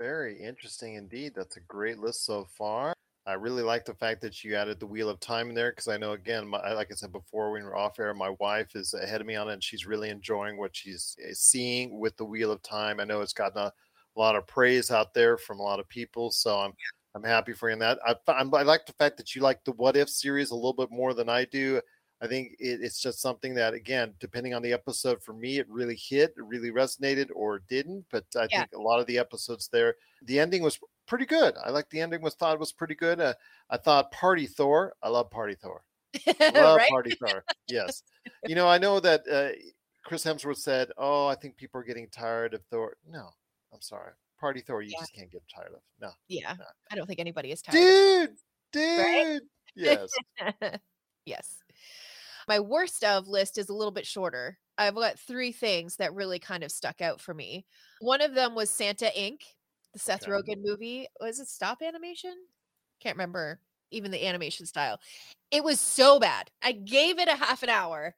Very 0.00 0.40
interesting 0.40 0.94
indeed. 0.94 1.34
That's 1.34 1.56
a 1.56 1.60
great 1.60 1.98
list 1.98 2.24
so 2.24 2.44
far. 2.44 2.94
I 3.26 3.34
really 3.34 3.62
like 3.62 3.86
the 3.86 3.94
fact 3.94 4.20
that 4.20 4.44
you 4.44 4.54
added 4.54 4.78
the 4.80 4.86
wheel 4.86 5.08
of 5.08 5.18
time 5.18 5.48
in 5.48 5.54
there 5.54 5.70
because 5.70 5.88
I 5.88 5.96
know 5.96 6.12
again, 6.12 6.46
my, 6.46 6.74
like 6.74 6.92
I 6.92 6.94
said 6.94 7.12
before, 7.12 7.52
when 7.52 7.62
we 7.62 7.68
are 7.68 7.76
off 7.76 7.98
air, 7.98 8.12
my 8.12 8.30
wife 8.38 8.76
is 8.76 8.92
ahead 8.92 9.20
of 9.22 9.26
me 9.26 9.34
on 9.34 9.48
it, 9.48 9.54
and 9.54 9.64
she's 9.64 9.86
really 9.86 10.10
enjoying 10.10 10.58
what 10.58 10.76
she's 10.76 11.16
eh, 11.24 11.30
seeing 11.32 11.98
with 11.98 12.16
the 12.18 12.24
wheel 12.24 12.50
of 12.52 12.60
time. 12.62 13.00
I 13.00 13.04
know 13.04 13.22
it's 13.22 13.32
gotten 13.32 13.58
a, 13.58 13.66
a 13.66 13.72
lot 14.20 14.36
of 14.36 14.46
praise 14.46 14.90
out 14.90 15.14
there 15.14 15.38
from 15.38 15.58
a 15.58 15.62
lot 15.62 15.80
of 15.80 15.88
people, 15.88 16.30
so 16.30 16.58
I'm 16.58 16.74
I'm 17.14 17.22
happy 17.22 17.52
for 17.54 17.70
you 17.70 17.74
in 17.74 17.78
that. 17.78 17.98
I, 18.04 18.16
I'm, 18.28 18.52
I 18.54 18.62
like 18.62 18.86
the 18.86 18.92
fact 18.94 19.16
that 19.18 19.34
you 19.34 19.40
like 19.40 19.64
the 19.64 19.72
What 19.72 19.96
If 19.96 20.10
series 20.10 20.50
a 20.50 20.54
little 20.56 20.72
bit 20.74 20.90
more 20.90 21.14
than 21.14 21.28
I 21.28 21.44
do. 21.46 21.80
I 22.22 22.26
think 22.26 22.52
it, 22.58 22.80
it's 22.80 23.00
just 23.00 23.20
something 23.20 23.54
that, 23.54 23.74
again, 23.74 24.14
depending 24.20 24.54
on 24.54 24.62
the 24.62 24.72
episode, 24.72 25.22
for 25.22 25.32
me, 25.32 25.58
it 25.58 25.68
really 25.68 25.96
hit, 25.96 26.34
it 26.36 26.44
really 26.44 26.70
resonated, 26.70 27.28
or 27.34 27.60
didn't. 27.68 28.04
But 28.10 28.24
I 28.36 28.46
yeah. 28.50 28.60
think 28.60 28.72
a 28.74 28.80
lot 28.80 29.00
of 29.00 29.06
the 29.06 29.18
episodes 29.18 29.68
there, 29.68 29.96
the 30.22 30.38
ending 30.38 30.62
was 30.62 30.78
pretty 31.06 31.26
good. 31.26 31.54
I 31.62 31.70
like 31.70 31.90
the 31.90 32.00
ending 32.00 32.22
was 32.22 32.34
thought 32.34 32.58
was 32.58 32.72
pretty 32.72 32.94
good. 32.94 33.20
Uh, 33.20 33.34
I 33.70 33.76
thought 33.76 34.12
Party 34.12 34.46
Thor. 34.46 34.94
I 35.02 35.08
love 35.08 35.30
Party 35.30 35.54
Thor. 35.54 35.82
love 36.54 36.78
right? 36.78 36.90
Party 36.90 37.14
Thor. 37.14 37.44
Yes. 37.68 38.02
you 38.46 38.54
know, 38.54 38.68
I 38.68 38.78
know 38.78 39.00
that 39.00 39.22
uh, 39.30 39.48
Chris 40.04 40.24
Hemsworth 40.24 40.58
said, 40.58 40.90
"Oh, 40.96 41.26
I 41.26 41.34
think 41.34 41.56
people 41.56 41.80
are 41.80 41.84
getting 41.84 42.08
tired 42.08 42.54
of 42.54 42.62
Thor." 42.70 42.96
No, 43.10 43.28
I'm 43.72 43.80
sorry. 43.80 44.12
Party 44.38 44.60
Thor, 44.60 44.82
you 44.82 44.90
yeah. 44.92 45.00
just 45.00 45.14
can't 45.14 45.30
get 45.30 45.42
tired 45.52 45.72
of. 45.72 45.80
No. 46.00 46.10
Yeah, 46.28 46.54
no. 46.58 46.64
I 46.90 46.96
don't 46.96 47.06
think 47.06 47.20
anybody 47.20 47.50
is 47.50 47.62
tired. 47.62 47.74
Dude, 47.74 48.36
dude. 48.72 48.98
Right? 49.00 49.40
Yes. 49.74 50.10
yes. 51.26 51.63
My 52.48 52.60
worst 52.60 53.04
of 53.04 53.28
list 53.28 53.58
is 53.58 53.68
a 53.68 53.74
little 53.74 53.92
bit 53.92 54.06
shorter. 54.06 54.58
I've 54.76 54.94
got 54.94 55.18
three 55.18 55.52
things 55.52 55.96
that 55.96 56.14
really 56.14 56.38
kind 56.38 56.64
of 56.64 56.72
stuck 56.72 57.00
out 57.00 57.20
for 57.20 57.32
me. 57.32 57.64
One 58.00 58.20
of 58.20 58.34
them 58.34 58.54
was 58.54 58.70
Santa 58.70 59.10
Inc 59.16 59.40
the 59.94 59.98
Seth 59.98 60.28
okay. 60.28 60.32
Rogen 60.32 60.62
movie. 60.62 61.06
Was 61.20 61.38
it 61.40 61.48
stop 61.48 61.80
animation? 61.80 62.34
Can't 63.00 63.16
remember 63.16 63.60
even 63.90 64.10
the 64.10 64.26
animation 64.26 64.66
style. 64.66 65.00
It 65.50 65.64
was 65.64 65.80
so 65.80 66.18
bad. 66.18 66.50
I 66.62 66.72
gave 66.72 67.18
it 67.18 67.28
a 67.28 67.36
half 67.36 67.62
an 67.62 67.70
hour. 67.70 68.14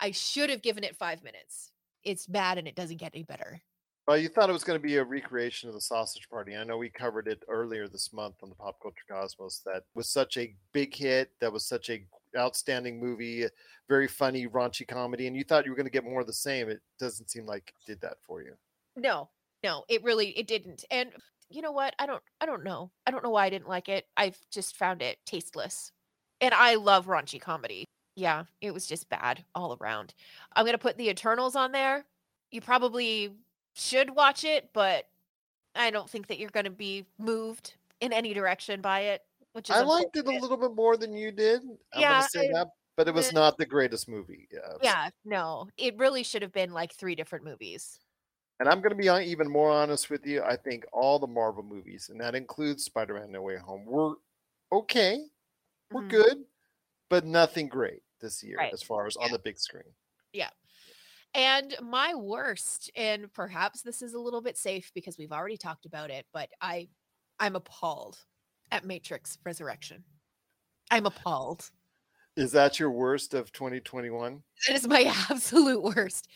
I 0.00 0.10
should 0.10 0.50
have 0.50 0.60
given 0.60 0.84
it 0.84 0.96
five 0.96 1.22
minutes. 1.22 1.70
It's 2.02 2.26
bad 2.26 2.58
and 2.58 2.66
it 2.68 2.74
doesn't 2.74 2.98
get 2.98 3.12
any 3.14 3.22
better. 3.22 3.62
Well, 4.08 4.18
you 4.18 4.28
thought 4.28 4.50
it 4.50 4.54
was 4.54 4.64
going 4.64 4.78
to 4.78 4.82
be 4.86 4.96
a 4.96 5.04
recreation 5.04 5.68
of 5.68 5.74
the 5.74 5.80
Sausage 5.80 6.28
Party. 6.28 6.54
I 6.56 6.64
know 6.64 6.76
we 6.76 6.90
covered 6.90 7.26
it 7.26 7.42
earlier 7.48 7.88
this 7.88 8.12
month 8.12 8.34
on 8.42 8.50
the 8.50 8.54
Pop 8.54 8.76
Culture 8.82 8.96
Cosmos. 9.08 9.62
That 9.64 9.84
was 9.94 10.08
such 10.08 10.36
a 10.36 10.54
big 10.72 10.94
hit. 10.94 11.30
That 11.40 11.52
was 11.52 11.64
such 11.64 11.88
a 11.88 12.04
outstanding 12.36 13.00
movie, 13.00 13.46
very 13.88 14.08
funny, 14.08 14.46
raunchy 14.46 14.86
comedy, 14.86 15.26
and 15.26 15.36
you 15.36 15.44
thought 15.44 15.64
you 15.64 15.70
were 15.70 15.76
going 15.76 15.86
to 15.86 15.92
get 15.92 16.04
more 16.04 16.20
of 16.20 16.26
the 16.26 16.32
same. 16.32 16.68
It 16.68 16.80
doesn't 16.98 17.30
seem 17.30 17.46
like 17.46 17.74
it 17.76 17.86
did 17.86 18.00
that 18.00 18.16
for 18.22 18.42
you. 18.42 18.54
No, 18.96 19.28
no 19.64 19.84
it 19.88 20.04
really 20.04 20.28
it 20.38 20.46
didn't 20.46 20.84
and 20.92 21.10
you 21.48 21.62
know 21.62 21.72
what 21.72 21.94
i 21.98 22.06
don't 22.06 22.22
i 22.40 22.46
don't 22.46 22.62
know 22.62 22.90
i 23.06 23.10
don't 23.10 23.24
know 23.24 23.30
why 23.30 23.46
i 23.46 23.50
didn't 23.50 23.68
like 23.68 23.88
it 23.88 24.06
i've 24.16 24.38
just 24.52 24.76
found 24.76 25.02
it 25.02 25.18
tasteless 25.26 25.90
and 26.40 26.54
i 26.54 26.76
love 26.76 27.06
raunchy 27.06 27.40
comedy 27.40 27.84
yeah 28.14 28.44
it 28.60 28.72
was 28.72 28.86
just 28.86 29.08
bad 29.08 29.42
all 29.54 29.76
around 29.80 30.14
i'm 30.54 30.64
gonna 30.64 30.78
put 30.78 30.96
the 30.96 31.08
eternals 31.08 31.56
on 31.56 31.72
there 31.72 32.04
you 32.52 32.60
probably 32.60 33.32
should 33.74 34.14
watch 34.14 34.44
it 34.44 34.70
but 34.72 35.08
i 35.74 35.90
don't 35.90 36.08
think 36.08 36.28
that 36.28 36.38
you're 36.38 36.50
gonna 36.50 36.70
be 36.70 37.04
moved 37.18 37.74
in 38.00 38.12
any 38.12 38.34
direction 38.34 38.80
by 38.80 39.00
it 39.00 39.22
which 39.54 39.70
i 39.70 39.82
liked 39.82 40.16
it 40.16 40.26
a 40.26 40.30
little 40.30 40.56
bit 40.56 40.74
more 40.74 40.96
than 40.96 41.16
you 41.16 41.32
did 41.32 41.62
I'm 41.92 42.00
yeah 42.00 42.26
I, 42.36 42.48
that, 42.52 42.68
but 42.96 43.08
it 43.08 43.14
was 43.14 43.32
not 43.32 43.58
the 43.58 43.66
greatest 43.66 44.08
movie 44.08 44.46
yeah, 44.52 44.74
yeah 44.82 45.10
no 45.24 45.68
it 45.76 45.96
really 45.96 46.22
should 46.22 46.42
have 46.42 46.52
been 46.52 46.72
like 46.72 46.94
three 46.94 47.14
different 47.14 47.44
movies 47.44 47.98
and 48.60 48.68
I'm 48.68 48.80
going 48.80 48.96
to 48.96 49.20
be 49.20 49.30
even 49.30 49.50
more 49.50 49.70
honest 49.70 50.10
with 50.10 50.24
you. 50.26 50.42
I 50.42 50.56
think 50.56 50.84
all 50.92 51.18
the 51.18 51.26
Marvel 51.26 51.64
movies, 51.64 52.08
and 52.10 52.20
that 52.20 52.34
includes 52.34 52.84
Spider 52.84 53.14
Man 53.14 53.32
No 53.32 53.42
Way 53.42 53.56
Home, 53.56 53.84
were 53.84 54.14
okay. 54.72 55.24
We're 55.90 56.02
mm-hmm. 56.02 56.08
good, 56.08 56.38
but 57.10 57.26
nothing 57.26 57.68
great 57.68 58.02
this 58.20 58.42
year 58.42 58.56
right. 58.56 58.72
as 58.72 58.82
far 58.82 59.06
as 59.06 59.16
yeah. 59.18 59.26
on 59.26 59.32
the 59.32 59.38
big 59.38 59.58
screen. 59.58 59.82
Yeah. 60.32 60.50
And 61.34 61.74
my 61.82 62.14
worst, 62.14 62.92
and 62.94 63.32
perhaps 63.32 63.82
this 63.82 64.02
is 64.02 64.14
a 64.14 64.20
little 64.20 64.40
bit 64.40 64.56
safe 64.56 64.92
because 64.94 65.18
we've 65.18 65.32
already 65.32 65.56
talked 65.56 65.84
about 65.84 66.10
it, 66.10 66.26
but 66.32 66.48
I 66.60 66.88
I'm 67.40 67.56
appalled 67.56 68.18
at 68.70 68.84
Matrix 68.84 69.38
Resurrection. 69.44 70.04
I'm 70.90 71.06
appalled. 71.06 71.70
Is 72.36 72.52
that 72.52 72.78
your 72.78 72.90
worst 72.90 73.34
of 73.34 73.52
2021? 73.52 74.42
That 74.66 74.74
is 74.76 74.88
my 74.88 75.02
absolute 75.30 75.82
worst. 75.82 76.28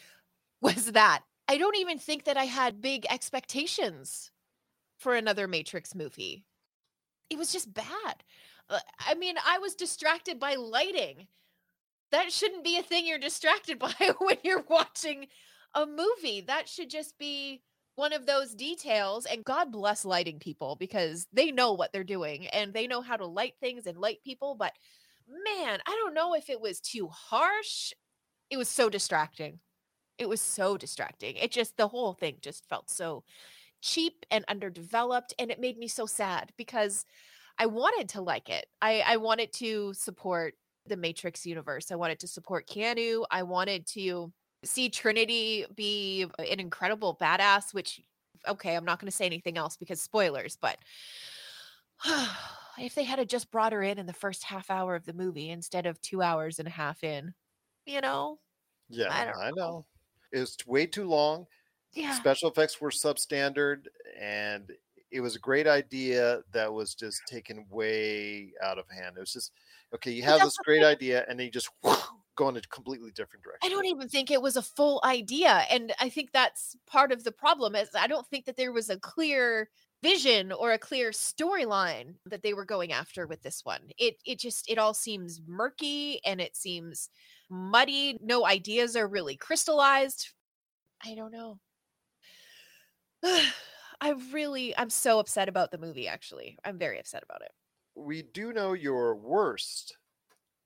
Was 0.60 0.92
that 0.92 1.22
I 1.48 1.56
don't 1.56 1.76
even 1.76 1.98
think 1.98 2.24
that 2.24 2.36
I 2.36 2.44
had 2.44 2.82
big 2.82 3.06
expectations 3.08 4.30
for 4.98 5.14
another 5.14 5.48
Matrix 5.48 5.94
movie. 5.94 6.44
It 7.30 7.38
was 7.38 7.52
just 7.52 7.72
bad. 7.72 8.22
Uh, 8.68 8.80
I 8.98 9.14
mean, 9.14 9.36
I 9.46 9.58
was 9.58 9.74
distracted 9.74 10.38
by 10.38 10.56
lighting. 10.56 11.26
That 12.10 12.32
shouldn't 12.32 12.64
be 12.64 12.78
a 12.78 12.82
thing 12.82 13.06
you're 13.06 13.18
distracted 13.18 13.78
by 13.78 13.92
when 14.18 14.36
you're 14.42 14.64
watching 14.68 15.26
a 15.74 15.86
movie. 15.86 16.42
That 16.42 16.68
should 16.68 16.90
just 16.90 17.18
be 17.18 17.62
one 17.98 18.12
of 18.14 18.26
those 18.26 18.54
details. 18.54 19.26
And 19.26 19.44
God 19.44 19.72
bless 19.72 20.04
lighting 20.04 20.38
people 20.38 20.76
because 20.76 21.26
they 21.32 21.50
know 21.52 21.72
what 21.74 21.92
they're 21.92 22.04
doing 22.04 22.46
and 22.48 22.72
they 22.74 22.86
know 22.86 23.02
how 23.02 23.16
to 23.16 23.26
light 23.26 23.54
things 23.60 23.86
and 23.86 23.98
light 23.98 24.20
people. 24.24 24.54
But 24.54 24.72
man, 25.28 25.80
I 25.86 25.90
don't 26.02 26.14
know 26.14 26.34
if 26.34 26.48
it 26.50 26.60
was 26.60 26.80
too 26.80 27.08
harsh. 27.08 27.92
It 28.50 28.56
was 28.58 28.68
so 28.68 28.88
distracting 28.90 29.60
It 30.18 30.28
was 30.28 30.40
so 30.42 30.76
distracting. 30.78 31.36
It 31.36 31.52
just 31.52 31.76
the 31.76 31.88
whole 31.88 32.14
thing 32.14 32.38
just 32.42 32.68
felt 32.68 32.90
so 32.90 33.24
cheap 33.82 34.26
and 34.30 34.44
underdeveloped 34.48 35.34
and 35.38 35.50
it 35.50 35.60
made 35.60 35.78
me 35.78 35.88
so 35.88 36.06
sad 36.06 36.52
because 36.58 37.04
I 37.58 37.66
wanted 37.66 38.08
to 38.10 38.22
like 38.22 38.48
it. 38.50 38.66
I 38.82 39.00
I 39.06 39.16
wanted 39.18 39.52
to 39.54 39.94
support 39.94 40.54
the 40.86 40.96
Matrix 40.96 41.46
universe. 41.46 41.90
I 41.92 41.96
wanted 41.96 42.20
to 42.20 42.28
support 42.28 42.66
Keanu. 42.68 43.24
I 43.30 43.42
wanted 43.44 43.86
to 43.88 44.32
see 44.64 44.88
Trinity 44.88 45.66
be 45.74 46.24
an 46.38 46.60
incredible 46.60 47.16
badass 47.16 47.72
which 47.74 48.00
okay, 48.46 48.76
I'm 48.76 48.84
not 48.84 49.00
going 49.00 49.10
to 49.10 49.16
say 49.16 49.26
anything 49.26 49.58
else 49.58 49.76
because 49.76 50.00
spoilers, 50.00 50.56
but 50.56 50.78
if 52.78 52.94
they 52.94 53.04
had 53.04 53.26
just 53.28 53.50
brought 53.50 53.72
her 53.72 53.82
in 53.82 53.98
in 53.98 54.06
the 54.06 54.12
first 54.12 54.44
half 54.44 54.70
hour 54.70 54.94
of 54.94 55.04
the 55.04 55.12
movie 55.12 55.50
instead 55.50 55.86
of 55.86 56.00
2 56.00 56.22
hours 56.22 56.58
and 56.58 56.68
a 56.68 56.70
half 56.70 57.02
in, 57.04 57.34
you 57.86 58.00
know, 58.00 58.40
Yeah, 58.88 59.08
I 59.10 59.48
I, 59.48 59.50
know. 59.52 59.86
It 60.32 60.40
was 60.40 60.56
way 60.66 60.86
too 60.86 61.06
long. 61.08 61.46
Yeah. 61.92 62.12
Special 62.12 62.50
effects 62.50 62.80
were 62.80 62.90
substandard, 62.90 63.86
and 64.18 64.72
it 65.10 65.20
was 65.20 65.36
a 65.36 65.40
great 65.40 65.66
idea 65.66 66.42
that 66.52 66.72
was 66.72 66.94
just 66.94 67.26
taken 67.26 67.66
way 67.68 68.52
out 68.62 68.78
of 68.78 68.88
hand. 68.90 69.16
It 69.16 69.20
was 69.20 69.32
just 69.32 69.52
okay. 69.94 70.10
You 70.12 70.22
have 70.24 70.42
this 70.42 70.58
great 70.58 70.84
idea, 70.84 71.24
and 71.28 71.38
then 71.38 71.46
you 71.46 71.52
just 71.52 71.70
go 71.84 71.96
in 72.46 72.56
a 72.56 72.60
completely 72.60 73.10
different 73.10 73.42
direction. 73.42 73.66
I 73.66 73.68
don't 73.68 73.86
even 73.86 74.08
think 74.08 74.30
it 74.30 74.40
was 74.40 74.56
a 74.56 74.62
full 74.62 75.00
idea. 75.02 75.64
And 75.70 75.92
I 76.00 76.08
think 76.08 76.30
that's 76.32 76.76
part 76.86 77.10
of 77.10 77.24
the 77.24 77.32
problem 77.32 77.74
is 77.74 77.88
I 77.98 78.06
don't 78.06 78.26
think 78.28 78.44
that 78.44 78.56
there 78.56 78.72
was 78.72 78.90
a 78.90 78.98
clear 78.98 79.70
vision 80.02 80.52
or 80.52 80.72
a 80.72 80.78
clear 80.78 81.10
storyline 81.10 82.14
that 82.26 82.42
they 82.42 82.54
were 82.54 82.64
going 82.64 82.92
after 82.92 83.26
with 83.26 83.42
this 83.42 83.64
one. 83.64 83.80
It 83.98 84.16
it 84.24 84.38
just 84.38 84.70
it 84.70 84.78
all 84.78 84.94
seems 84.94 85.40
murky 85.46 86.20
and 86.24 86.40
it 86.40 86.56
seems 86.56 87.10
muddy. 87.50 88.18
No 88.22 88.46
ideas 88.46 88.94
are 88.96 89.08
really 89.08 89.36
crystallized. 89.36 90.28
I 91.04 91.14
don't 91.14 91.32
know. 91.32 91.58
I 94.00 94.14
really 94.32 94.76
I'm 94.78 94.90
so 94.90 95.18
upset 95.18 95.48
about 95.48 95.70
the 95.70 95.78
movie 95.78 96.06
actually. 96.06 96.56
I'm 96.64 96.78
very 96.78 97.00
upset 97.00 97.24
about 97.24 97.42
it. 97.42 97.50
We 97.96 98.22
do 98.22 98.52
know 98.52 98.74
your 98.74 99.16
worst 99.16 99.96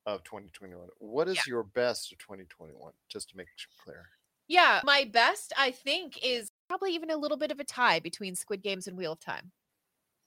of 0.07 0.22
2021. 0.24 0.88
What 0.98 1.28
is 1.28 1.46
your 1.46 1.62
best 1.62 2.12
of 2.12 2.18
2021? 2.18 2.92
Just 3.09 3.30
to 3.30 3.36
make 3.36 3.46
it 3.46 3.82
clear. 3.84 4.07
Yeah, 4.48 4.80
my 4.84 5.05
best 5.05 5.53
I 5.57 5.70
think 5.70 6.18
is 6.22 6.50
probably 6.68 6.94
even 6.94 7.11
a 7.11 7.16
little 7.16 7.36
bit 7.38 7.50
of 7.50 7.61
a 7.61 7.64
tie 7.64 8.00
between 8.00 8.34
Squid 8.34 8.62
Games 8.62 8.86
and 8.86 8.96
Wheel 8.96 9.12
of 9.12 9.20
Time. 9.20 9.53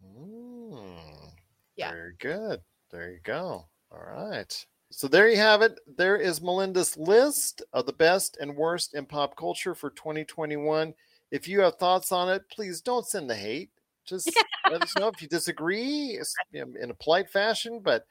Mm, 0.04 1.32
Yeah. 1.76 1.92
Very 1.92 2.16
good. 2.20 2.62
There 2.92 3.12
you 3.12 3.20
go. 3.24 3.66
All 3.92 4.00
right. 4.04 4.66
So 4.92 5.08
there 5.08 5.28
you 5.30 5.38
have 5.38 5.62
it. 5.62 5.80
There 5.98 6.16
is 6.16 6.42
Melinda's 6.42 6.96
list 6.96 7.62
of 7.74 7.86
the 7.86 7.94
best 7.94 8.38
and 8.40 8.56
worst 8.56 8.94
in 8.94 9.06
pop 9.06 9.36
culture 9.36 9.76
for 9.76 9.90
2021. 9.92 10.94
If 11.32 11.48
you 11.48 11.60
have 11.62 11.76
thoughts 11.76 12.12
on 12.12 12.30
it, 12.30 12.44
please 12.50 12.82
don't 12.82 13.06
send 13.06 13.30
the 13.30 13.36
hate. 13.36 13.72
Just 14.06 14.32
let 14.72 14.84
us 14.84 14.96
know 15.00 15.08
if 15.08 15.22
you 15.22 15.28
disagree 15.28 16.20
in 16.54 16.92
a 16.92 16.94
polite 16.94 17.30
fashion. 17.30 17.80
But 17.80 18.06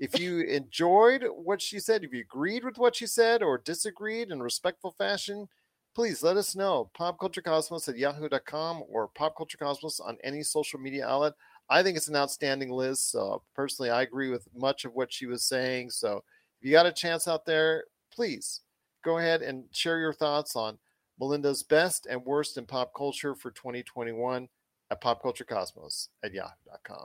if 0.00 0.18
you 0.18 0.40
enjoyed 0.40 1.26
what 1.30 1.60
she 1.60 1.78
said, 1.78 2.02
if 2.02 2.12
you 2.12 2.22
agreed 2.22 2.64
with 2.64 2.78
what 2.78 2.96
she 2.96 3.06
said 3.06 3.42
or 3.42 3.58
disagreed 3.58 4.30
in 4.30 4.42
respectful 4.42 4.92
fashion, 4.92 5.46
please 5.94 6.22
let 6.22 6.38
us 6.38 6.56
know. 6.56 6.90
Popculturecosmos 6.98 7.86
at 7.86 7.98
yahoo.com 7.98 8.82
or 8.88 9.10
popculturecosmos 9.10 10.00
on 10.00 10.16
any 10.24 10.42
social 10.42 10.80
media 10.80 11.06
outlet. 11.06 11.34
I 11.68 11.82
think 11.82 11.98
it's 11.98 12.08
an 12.08 12.16
outstanding 12.16 12.70
list. 12.70 13.10
So 13.10 13.42
personally, 13.54 13.90
I 13.90 14.00
agree 14.00 14.30
with 14.30 14.48
much 14.56 14.86
of 14.86 14.94
what 14.94 15.12
she 15.12 15.26
was 15.26 15.44
saying. 15.44 15.90
So 15.90 16.24
if 16.60 16.66
you 16.66 16.72
got 16.72 16.86
a 16.86 16.92
chance 16.92 17.28
out 17.28 17.44
there, 17.44 17.84
please 18.10 18.62
go 19.04 19.18
ahead 19.18 19.42
and 19.42 19.64
share 19.70 19.98
your 19.98 20.14
thoughts 20.14 20.56
on 20.56 20.78
Melinda's 21.20 21.62
best 21.62 22.06
and 22.06 22.24
worst 22.24 22.56
in 22.56 22.64
pop 22.64 22.92
culture 22.96 23.34
for 23.34 23.50
2021 23.50 24.48
at 24.90 25.02
popculturecosmos 25.02 26.08
at 26.24 26.32
yahoo.com. 26.32 27.04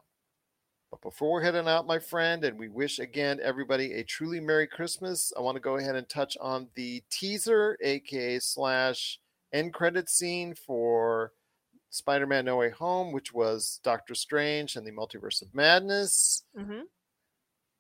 But 0.96 1.10
before 1.10 1.34
we're 1.34 1.42
heading 1.42 1.68
out, 1.68 1.88
my 1.88 2.00
friend, 2.00 2.46
and 2.46 2.58
we 2.58 2.70
wish 2.70 3.00
again 3.00 3.42
everybody 3.44 3.94
a 3.94 4.04
truly 4.04 4.40
Merry 4.40 4.66
Christmas, 4.66 5.34
I 5.38 5.42
want 5.42 5.56
to 5.56 5.62
go 5.62 5.76
ahead 5.76 5.96
and 5.96 6.08
touch 6.08 6.38
on 6.40 6.70
the 6.76 7.04
teaser, 7.10 7.78
aka 7.82 8.40
slash 8.40 9.20
end 9.52 9.74
credit 9.74 10.10
scene 10.10 10.56
for 10.56 11.34
Spider 11.90 12.26
Man 12.26 12.46
No 12.46 12.56
Way 12.56 12.70
Home, 12.70 13.12
which 13.12 13.34
was 13.34 13.82
Doctor 13.84 14.16
Strange 14.16 14.78
and 14.78 14.88
the 14.88 14.92
Multiverse 14.92 15.42
of 15.42 15.54
Madness. 15.54 16.44
Mm-hmm. 16.58 16.84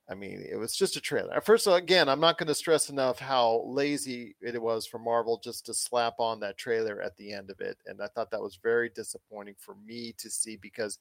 I 0.10 0.14
mean, 0.14 0.46
it 0.52 0.58
was 0.58 0.76
just 0.76 0.98
a 0.98 1.02
trailer. 1.02 1.40
First 1.40 1.68
of 1.68 1.72
all, 1.72 1.78
again, 1.78 2.10
I'm 2.10 2.20
not 2.20 2.38
going 2.38 2.48
to 2.48 2.56
stress 2.56 2.90
enough 2.90 3.18
how 3.18 3.64
lazy 3.66 4.36
it 4.42 4.62
was 4.62 4.86
for 4.86 5.00
Marvel 5.00 5.40
just 5.42 5.66
to 5.68 5.74
slap 5.74 6.16
on 6.20 6.42
that 6.42 6.58
trailer 6.58 7.02
at 7.02 7.16
the 7.16 7.32
end 7.32 7.50
of 7.50 7.62
it. 7.62 7.78
And 7.86 8.02
I 8.02 8.08
thought 8.08 8.30
that 8.32 8.42
was 8.42 8.60
very 8.62 8.90
disappointing 8.90 9.56
for 9.58 9.76
me 9.86 10.14
to 10.18 10.30
see 10.30 10.58
because 10.58 11.00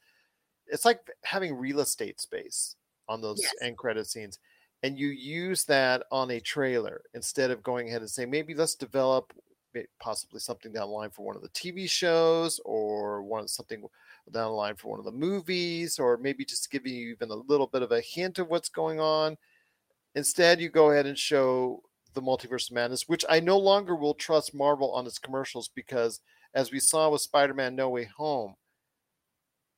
it's 0.66 0.84
like 0.84 1.10
having 1.24 1.54
real 1.54 1.80
estate 1.80 2.20
space 2.20 2.76
on 3.08 3.20
those 3.20 3.40
Yes. 3.40 3.54
end 3.62 3.76
credit 3.78 4.06
scenes. 4.06 4.38
And 4.82 4.98
you 4.98 5.08
use 5.08 5.64
that 5.64 6.04
on 6.10 6.30
a 6.30 6.40
trailer 6.40 7.02
instead 7.14 7.50
of 7.50 7.62
going 7.62 7.88
ahead 7.88 8.02
and 8.02 8.10
saying, 8.10 8.30
maybe 8.30 8.54
let's 8.54 8.74
develop 8.74 9.32
possibly 10.00 10.38
something 10.40 10.72
down 10.72 10.88
the 10.88 10.94
line 10.94 11.10
for 11.10 11.24
one 11.24 11.36
of 11.36 11.42
the 11.42 11.48
TV 11.48 11.88
shows 11.88 12.60
or 12.64 13.22
one 13.22 13.48
something 13.48 13.80
down 14.30 14.50
the 14.50 14.54
line 14.54 14.76
for 14.76 14.88
one 14.88 14.98
of 15.00 15.04
the 15.04 15.10
movies, 15.12 15.98
or 15.98 16.16
maybe 16.16 16.44
just 16.44 16.70
giving 16.70 16.94
you 16.94 17.10
even 17.10 17.30
a 17.30 17.34
little 17.34 17.66
bit 17.66 17.82
of 17.82 17.90
a 17.92 18.00
hint 18.00 18.38
of 18.38 18.48
what's 18.48 18.68
going 18.68 19.00
on. 19.00 19.36
Instead, 20.14 20.60
you 20.60 20.68
go 20.68 20.90
ahead 20.90 21.06
and 21.06 21.18
show 21.18 21.82
the 22.14 22.22
multiverse 22.22 22.70
of 22.70 22.74
madness, 22.74 23.08
which 23.08 23.24
I 23.28 23.40
no 23.40 23.58
longer 23.58 23.96
will 23.96 24.14
trust 24.14 24.54
Marvel 24.54 24.92
on 24.92 25.06
its 25.06 25.18
commercials 25.18 25.68
because, 25.68 26.20
as 26.54 26.70
we 26.70 26.78
saw 26.78 27.10
with 27.10 27.20
Spider-Man: 27.22 27.74
No 27.74 27.88
Way 27.90 28.04
Home, 28.04 28.54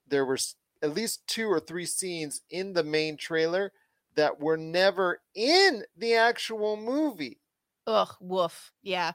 there 0.06 0.24
were 0.24 0.34
s- 0.34 0.56
at 0.82 0.94
least 0.94 1.26
two 1.26 1.48
or 1.48 1.60
three 1.60 1.86
scenes 1.86 2.42
in 2.50 2.72
the 2.72 2.84
main 2.84 3.16
trailer 3.16 3.72
that 4.14 4.40
were 4.40 4.56
never 4.56 5.20
in 5.34 5.84
the 5.96 6.14
actual 6.14 6.76
movie. 6.76 7.38
Ugh, 7.86 8.14
woof. 8.20 8.72
Yeah. 8.82 9.12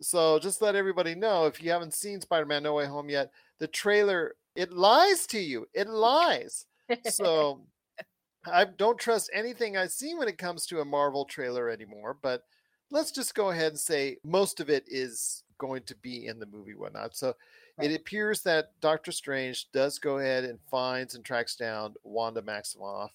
So 0.00 0.38
just 0.38 0.62
let 0.62 0.76
everybody 0.76 1.14
know 1.14 1.46
if 1.46 1.62
you 1.62 1.70
haven't 1.70 1.94
seen 1.94 2.20
Spider-Man 2.20 2.62
No 2.62 2.74
Way 2.74 2.86
Home 2.86 3.08
yet, 3.08 3.30
the 3.58 3.66
trailer 3.66 4.34
it 4.54 4.72
lies 4.72 5.26
to 5.28 5.38
you. 5.38 5.66
It 5.74 5.88
lies. 5.88 6.66
So 7.08 7.66
I 8.46 8.64
don't 8.64 8.98
trust 8.98 9.30
anything 9.32 9.76
I 9.76 9.86
see 9.86 10.14
when 10.14 10.28
it 10.28 10.38
comes 10.38 10.66
to 10.66 10.80
a 10.80 10.84
Marvel 10.84 11.24
trailer 11.24 11.70
anymore, 11.70 12.16
but 12.22 12.42
let's 12.90 13.10
just 13.10 13.34
go 13.34 13.50
ahead 13.50 13.72
and 13.72 13.78
say 13.78 14.18
most 14.24 14.60
of 14.60 14.70
it 14.70 14.84
is 14.86 15.42
going 15.58 15.82
to 15.84 15.96
be 15.96 16.26
in 16.26 16.38
the 16.38 16.46
movie 16.46 16.74
whatnot. 16.74 17.16
So 17.16 17.34
it 17.80 17.94
appears 17.94 18.42
that 18.42 18.72
Doctor 18.80 19.10
Strange 19.12 19.70
does 19.72 19.98
go 19.98 20.18
ahead 20.18 20.44
and 20.44 20.58
finds 20.70 21.14
and 21.14 21.24
tracks 21.24 21.56
down 21.56 21.94
Wanda 22.04 22.42
Maximoff, 22.42 23.10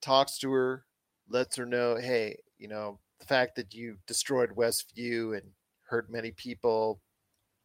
talks 0.00 0.38
to 0.38 0.50
her, 0.52 0.84
lets 1.28 1.56
her 1.56 1.66
know, 1.66 1.96
hey, 1.96 2.38
you 2.58 2.68
know, 2.68 2.98
the 3.20 3.26
fact 3.26 3.56
that 3.56 3.74
you 3.74 3.96
destroyed 4.06 4.50
Westview 4.56 5.36
and 5.36 5.50
hurt 5.82 6.10
many 6.10 6.30
people, 6.32 7.00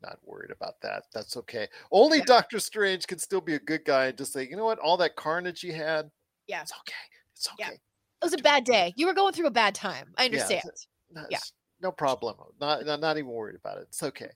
not 0.02 0.18
worried 0.24 0.52
about 0.52 0.82
that. 0.82 1.04
That's 1.14 1.38
okay. 1.38 1.68
Only 1.92 2.22
Doctor 2.22 2.60
Strange 2.60 3.08
can 3.08 3.20
still 3.20 3.42
be 3.42 3.56
a 3.56 3.60
good 3.60 3.86
guy 3.86 4.08
and 4.08 4.18
just 4.18 4.34
say, 4.34 4.48
you 4.50 4.56
know 4.56 4.66
what, 4.66 4.80
all 4.80 4.98
that 4.98 5.16
carnage 5.16 5.64
you 5.64 5.74
had, 5.74 6.10
Yeah. 6.48 6.62
it's 6.62 6.74
okay. 6.74 6.94
It's 7.36 7.48
okay. 7.54 7.56
Yeah. 7.60 7.70
It 7.72 8.26
was 8.26 8.34
a 8.34 8.38
bad 8.38 8.66
day. 8.66 8.94
You 8.98 9.08
were 9.08 9.14
going 9.14 9.34
through 9.34 9.48
a 9.48 9.52
bad 9.52 9.74
time. 9.76 10.14
I 10.18 10.24
Yeah, 10.24 10.26
understand. 10.26 10.64
No, 11.10 11.26
Yeah. 11.30 11.40
no 11.82 11.92
problem. 11.92 12.36
Not, 12.60 12.86
not 12.86 13.00
not 13.00 13.18
even 13.18 13.30
worried 13.32 13.56
about 13.56 13.78
it. 13.78 13.84
It's 13.90 14.04
okay. 14.04 14.30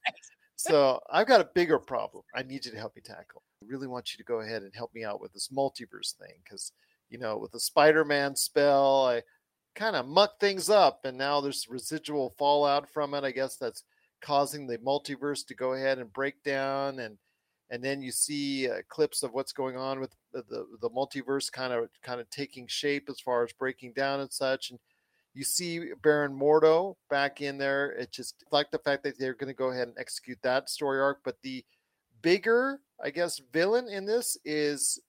So 0.55 0.99
I've 1.11 1.27
got 1.27 1.41
a 1.41 1.49
bigger 1.53 1.79
problem. 1.79 2.23
I 2.35 2.43
need 2.43 2.65
you 2.65 2.71
to 2.71 2.77
help 2.77 2.95
me 2.95 3.01
tackle. 3.03 3.43
I 3.61 3.65
really 3.67 3.87
want 3.87 4.13
you 4.13 4.17
to 4.17 4.23
go 4.23 4.39
ahead 4.39 4.63
and 4.63 4.73
help 4.73 4.93
me 4.93 5.03
out 5.03 5.21
with 5.21 5.33
this 5.33 5.49
multiverse 5.49 6.15
thing 6.15 6.33
because 6.43 6.71
you 7.09 7.17
know 7.17 7.37
with 7.37 7.51
the 7.51 7.59
Spider-Man 7.59 8.35
spell, 8.35 9.05
I 9.05 9.21
kind 9.75 9.95
of 9.95 10.07
mucked 10.07 10.39
things 10.39 10.69
up, 10.69 11.01
and 11.03 11.17
now 11.17 11.41
there's 11.41 11.67
residual 11.69 12.33
fallout 12.37 12.89
from 12.89 13.13
it. 13.13 13.23
I 13.23 13.31
guess 13.31 13.57
that's 13.57 13.83
causing 14.21 14.65
the 14.65 14.77
multiverse 14.79 15.45
to 15.47 15.55
go 15.55 15.73
ahead 15.73 15.99
and 15.99 16.11
break 16.11 16.41
down 16.43 16.99
and 16.99 17.17
and 17.71 17.83
then 17.83 18.01
you 18.01 18.11
see 18.11 18.69
uh, 18.69 18.75
clips 18.89 19.23
of 19.23 19.33
what's 19.33 19.51
going 19.51 19.75
on 19.75 19.99
with 19.99 20.11
the, 20.33 20.43
the, 20.49 20.65
the 20.81 20.89
multiverse 20.89 21.51
kind 21.51 21.73
of 21.73 21.89
kind 22.03 22.21
of 22.21 22.29
taking 22.29 22.67
shape 22.67 23.07
as 23.09 23.19
far 23.19 23.43
as 23.43 23.51
breaking 23.53 23.93
down 23.93 24.19
and 24.19 24.31
such 24.31 24.69
and 24.69 24.79
you 25.35 25.43
see 25.43 25.91
Baron 26.01 26.33
Mordo 26.33 26.95
back 27.09 27.41
in 27.41 27.57
there. 27.57 27.91
It 27.91 28.11
just 28.11 28.43
like 28.51 28.71
the 28.71 28.79
fact 28.79 29.03
that 29.03 29.19
they're 29.19 29.33
going 29.33 29.49
to 29.49 29.53
go 29.53 29.69
ahead 29.69 29.89
and 29.89 29.97
execute 29.99 30.39
that 30.43 30.69
story 30.69 30.99
arc. 30.99 31.19
But 31.25 31.35
the 31.43 31.63
bigger, 32.21 32.79
I 33.03 33.09
guess, 33.09 33.41
villain 33.51 33.89
in 33.89 34.05
this 34.05 34.37
is 34.45 35.01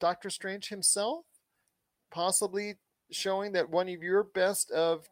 Doctor 0.00 0.30
Strange 0.30 0.68
himself, 0.68 1.24
possibly 2.12 2.74
showing 3.12 3.52
that 3.52 3.70
one 3.70 3.88
of 3.88 4.02
your 4.02 4.24
best 4.24 4.72
of 4.72 5.08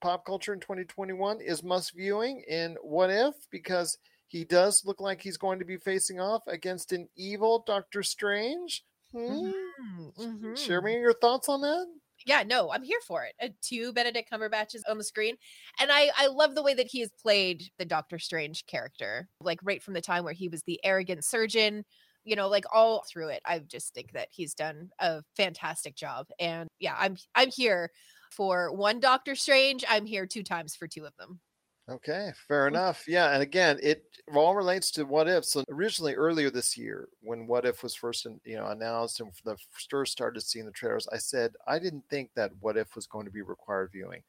pop 0.00 0.24
culture 0.24 0.54
in 0.54 0.60
2021 0.60 1.40
is 1.42 1.62
must 1.62 1.94
viewing 1.94 2.42
in 2.48 2.76
What 2.82 3.10
If 3.10 3.34
because 3.50 3.98
he 4.28 4.44
does 4.44 4.82
look 4.86 4.98
like 4.98 5.20
he's 5.20 5.36
going 5.36 5.58
to 5.58 5.66
be 5.66 5.76
facing 5.76 6.18
off 6.18 6.42
against 6.48 6.92
an 6.92 7.06
evil 7.16 7.62
Doctor 7.66 8.02
Strange. 8.02 8.82
Hmm? 9.12 9.50
Mm-hmm. 10.18 10.54
Share 10.54 10.80
me 10.80 10.98
your 10.98 11.12
thoughts 11.12 11.50
on 11.50 11.60
that. 11.60 11.86
Yeah, 12.26 12.42
no, 12.46 12.72
I'm 12.72 12.82
here 12.82 13.00
for 13.06 13.24
it. 13.24 13.34
Uh, 13.42 13.48
two 13.60 13.92
Benedict 13.92 14.30
Cumberbatches 14.30 14.82
on 14.88 14.98
the 14.98 15.04
screen, 15.04 15.36
and 15.80 15.90
I 15.92 16.10
I 16.16 16.28
love 16.28 16.54
the 16.54 16.62
way 16.62 16.74
that 16.74 16.86
he 16.86 17.00
has 17.00 17.10
played 17.20 17.64
the 17.78 17.84
Doctor 17.84 18.18
Strange 18.18 18.66
character, 18.66 19.28
like 19.40 19.60
right 19.62 19.82
from 19.82 19.94
the 19.94 20.00
time 20.00 20.24
where 20.24 20.32
he 20.32 20.48
was 20.48 20.62
the 20.62 20.80
arrogant 20.84 21.24
surgeon. 21.24 21.84
You 22.24 22.36
know, 22.36 22.48
like 22.48 22.64
all 22.72 23.04
through 23.10 23.28
it, 23.28 23.42
I 23.44 23.58
just 23.58 23.94
think 23.94 24.12
that 24.12 24.28
he's 24.30 24.54
done 24.54 24.90
a 25.00 25.22
fantastic 25.36 25.96
job. 25.96 26.26
And 26.38 26.68
yeah, 26.78 26.94
I'm 26.98 27.16
I'm 27.34 27.50
here 27.50 27.90
for 28.30 28.72
one 28.72 29.00
Doctor 29.00 29.34
Strange. 29.34 29.84
I'm 29.88 30.06
here 30.06 30.26
two 30.26 30.42
times 30.42 30.76
for 30.76 30.86
two 30.86 31.04
of 31.04 31.16
them. 31.18 31.40
Okay, 31.90 32.30
fair 32.46 32.68
hmm. 32.68 32.74
enough. 32.74 33.04
Yeah, 33.08 33.32
and 33.32 33.42
again, 33.42 33.78
it 33.82 34.04
all 34.34 34.54
relates 34.54 34.90
to 34.92 35.04
what 35.04 35.28
if. 35.28 35.44
So 35.44 35.64
originally, 35.70 36.14
earlier 36.14 36.50
this 36.50 36.76
year, 36.76 37.08
when 37.20 37.46
What 37.46 37.66
If 37.66 37.82
was 37.82 37.94
first, 37.94 38.26
you 38.44 38.56
know, 38.56 38.66
announced 38.66 39.20
and 39.20 39.32
the 39.44 39.56
first 39.90 40.12
started 40.12 40.40
seeing 40.42 40.66
the 40.66 40.72
trailers, 40.72 41.08
I 41.12 41.18
said 41.18 41.52
I 41.66 41.78
didn't 41.78 42.04
think 42.08 42.30
that 42.34 42.52
What 42.60 42.76
If 42.76 42.94
was 42.94 43.06
going 43.06 43.26
to 43.26 43.32
be 43.32 43.42
required 43.42 43.90
viewing. 43.92 44.22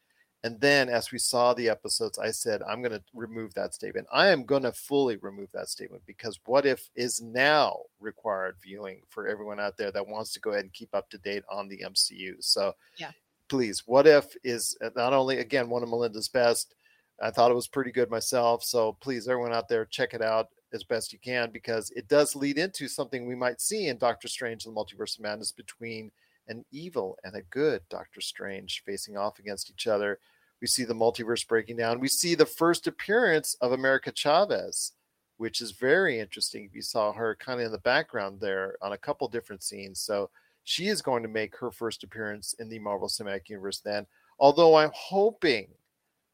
And 0.45 0.59
then, 0.59 0.89
as 0.89 1.09
we 1.09 1.19
saw 1.19 1.53
the 1.53 1.69
episodes, 1.69 2.19
I 2.19 2.31
said 2.31 2.63
I'm 2.63 2.81
going 2.81 2.91
to 2.91 3.03
remove 3.13 3.53
that 3.53 3.73
statement. 3.73 4.07
I 4.11 4.27
am 4.27 4.43
going 4.43 4.63
to 4.63 4.73
fully 4.73 5.15
remove 5.17 5.49
that 5.53 5.69
statement 5.69 6.03
because 6.07 6.39
What 6.45 6.65
If 6.65 6.89
is 6.95 7.21
now 7.21 7.77
required 7.99 8.57
viewing 8.61 9.01
for 9.09 9.27
everyone 9.27 9.59
out 9.59 9.77
there 9.77 9.91
that 9.91 10.07
wants 10.07 10.33
to 10.33 10.39
go 10.39 10.51
ahead 10.51 10.63
and 10.63 10.73
keep 10.73 10.93
up 10.93 11.09
to 11.11 11.19
date 11.19 11.43
on 11.51 11.69
the 11.69 11.83
MCU. 11.85 12.33
So, 12.39 12.73
yeah, 12.97 13.11
please, 13.47 13.83
What 13.85 14.07
If 14.07 14.35
is 14.43 14.75
uh, 14.83 14.89
not 14.95 15.13
only 15.13 15.37
again 15.37 15.69
one 15.69 15.83
of 15.83 15.89
Melinda's 15.89 16.29
best 16.29 16.73
I 17.21 17.31
thought 17.31 17.51
it 17.51 17.55
was 17.55 17.67
pretty 17.67 17.91
good 17.91 18.09
myself. 18.09 18.63
So 18.63 18.97
please, 18.99 19.27
everyone 19.27 19.53
out 19.53 19.69
there, 19.69 19.85
check 19.85 20.13
it 20.13 20.21
out 20.21 20.49
as 20.73 20.83
best 20.83 21.13
you 21.13 21.19
can 21.19 21.51
because 21.51 21.91
it 21.91 22.07
does 22.07 22.35
lead 22.35 22.57
into 22.57 22.87
something 22.87 23.25
we 23.25 23.35
might 23.35 23.61
see 23.61 23.87
in 23.87 23.97
Doctor 23.97 24.27
Strange 24.27 24.65
and 24.65 24.75
the 24.75 24.79
Multiverse 24.79 25.17
of 25.17 25.23
Madness 25.23 25.51
between 25.51 26.11
an 26.47 26.65
evil 26.71 27.17
and 27.23 27.35
a 27.35 27.43
good 27.43 27.81
Doctor 27.89 28.21
Strange 28.21 28.83
facing 28.85 29.15
off 29.15 29.39
against 29.39 29.69
each 29.69 29.87
other. 29.87 30.19
We 30.61 30.67
see 30.67 30.83
the 30.83 30.95
multiverse 30.95 31.47
breaking 31.47 31.77
down. 31.77 31.99
We 31.99 32.07
see 32.07 32.35
the 32.35 32.45
first 32.45 32.87
appearance 32.87 33.55
of 33.61 33.71
America 33.73 34.11
Chavez, 34.13 34.93
which 35.37 35.61
is 35.61 35.71
very 35.71 36.19
interesting. 36.19 36.69
You 36.73 36.81
saw 36.81 37.11
her 37.13 37.35
kind 37.35 37.59
of 37.59 37.65
in 37.65 37.71
the 37.71 37.77
background 37.79 38.39
there 38.39 38.75
on 38.81 38.93
a 38.93 38.97
couple 38.97 39.27
different 39.27 39.61
scenes. 39.61 39.99
So 39.99 40.29
she 40.63 40.87
is 40.87 41.01
going 41.01 41.23
to 41.23 41.29
make 41.29 41.55
her 41.57 41.71
first 41.71 42.03
appearance 42.03 42.55
in 42.59 42.69
the 42.69 42.79
Marvel 42.79 43.07
Cinematic 43.07 43.49
Universe 43.49 43.79
then. 43.79 44.07
Although 44.39 44.75
I'm 44.75 44.91
hoping 44.93 45.67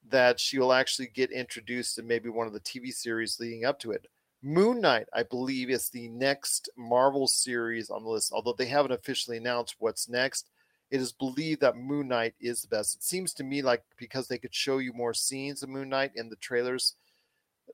that 0.09 0.39
she 0.39 0.59
will 0.59 0.73
actually 0.73 1.07
get 1.07 1.31
introduced 1.31 1.97
in 1.97 2.07
maybe 2.07 2.29
one 2.29 2.47
of 2.47 2.53
the 2.53 2.59
TV 2.59 2.93
series 2.93 3.39
leading 3.39 3.65
up 3.65 3.79
to 3.79 3.91
it. 3.91 4.07
Moon 4.41 4.79
Knight, 4.79 5.07
I 5.13 5.23
believe, 5.23 5.69
is 5.69 5.89
the 5.89 6.07
next 6.07 6.69
Marvel 6.77 7.27
series 7.27 7.89
on 7.89 8.03
the 8.03 8.09
list. 8.09 8.31
Although 8.31 8.55
they 8.57 8.67
haven't 8.67 8.93
officially 8.93 9.37
announced 9.37 9.75
what's 9.79 10.07
next, 10.07 10.49
it 10.91 11.01
is 11.01 11.11
believed 11.11 11.61
that 11.61 11.75
Moon 11.75 12.07
Knight 12.07 12.33
is 12.39 12.61
the 12.61 12.67
best. 12.67 12.95
It 12.95 13.03
seems 13.03 13.33
to 13.33 13.43
me 13.43 13.61
like 13.61 13.83
because 13.97 14.27
they 14.27 14.37
could 14.37 14.55
show 14.55 14.77
you 14.77 14.93
more 14.93 15.13
scenes 15.13 15.61
of 15.61 15.69
Moon 15.69 15.89
Knight 15.89 16.11
in 16.15 16.29
the 16.29 16.35
trailers 16.37 16.95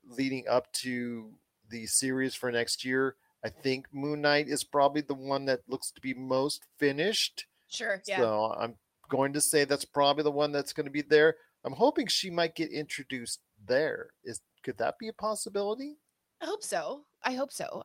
leading 0.08 0.44
up 0.48 0.70
to 0.72 1.30
the 1.70 1.86
series 1.86 2.34
for 2.34 2.50
next 2.50 2.84
year. 2.84 3.16
I 3.44 3.48
think 3.48 3.86
Moon 3.92 4.20
Knight 4.20 4.48
is 4.48 4.64
probably 4.64 5.02
the 5.02 5.14
one 5.14 5.44
that 5.46 5.60
looks 5.68 5.90
to 5.92 6.00
be 6.00 6.14
most 6.14 6.64
finished. 6.78 7.46
Sure. 7.68 8.02
Yeah. 8.06 8.18
So 8.18 8.54
I'm 8.58 8.74
going 9.08 9.32
to 9.34 9.40
say 9.40 9.64
that's 9.64 9.84
probably 9.84 10.24
the 10.24 10.30
one 10.30 10.52
that's 10.52 10.72
going 10.72 10.86
to 10.86 10.90
be 10.90 11.02
there. 11.02 11.36
I'm 11.66 11.72
hoping 11.72 12.06
she 12.06 12.30
might 12.30 12.54
get 12.54 12.70
introduced 12.70 13.40
there. 13.66 14.10
Is 14.24 14.40
could 14.62 14.78
that 14.78 14.94
be 14.98 15.08
a 15.08 15.12
possibility? 15.12 15.96
I 16.40 16.46
hope 16.46 16.62
so. 16.62 17.02
I 17.24 17.34
hope 17.34 17.52
so. 17.52 17.82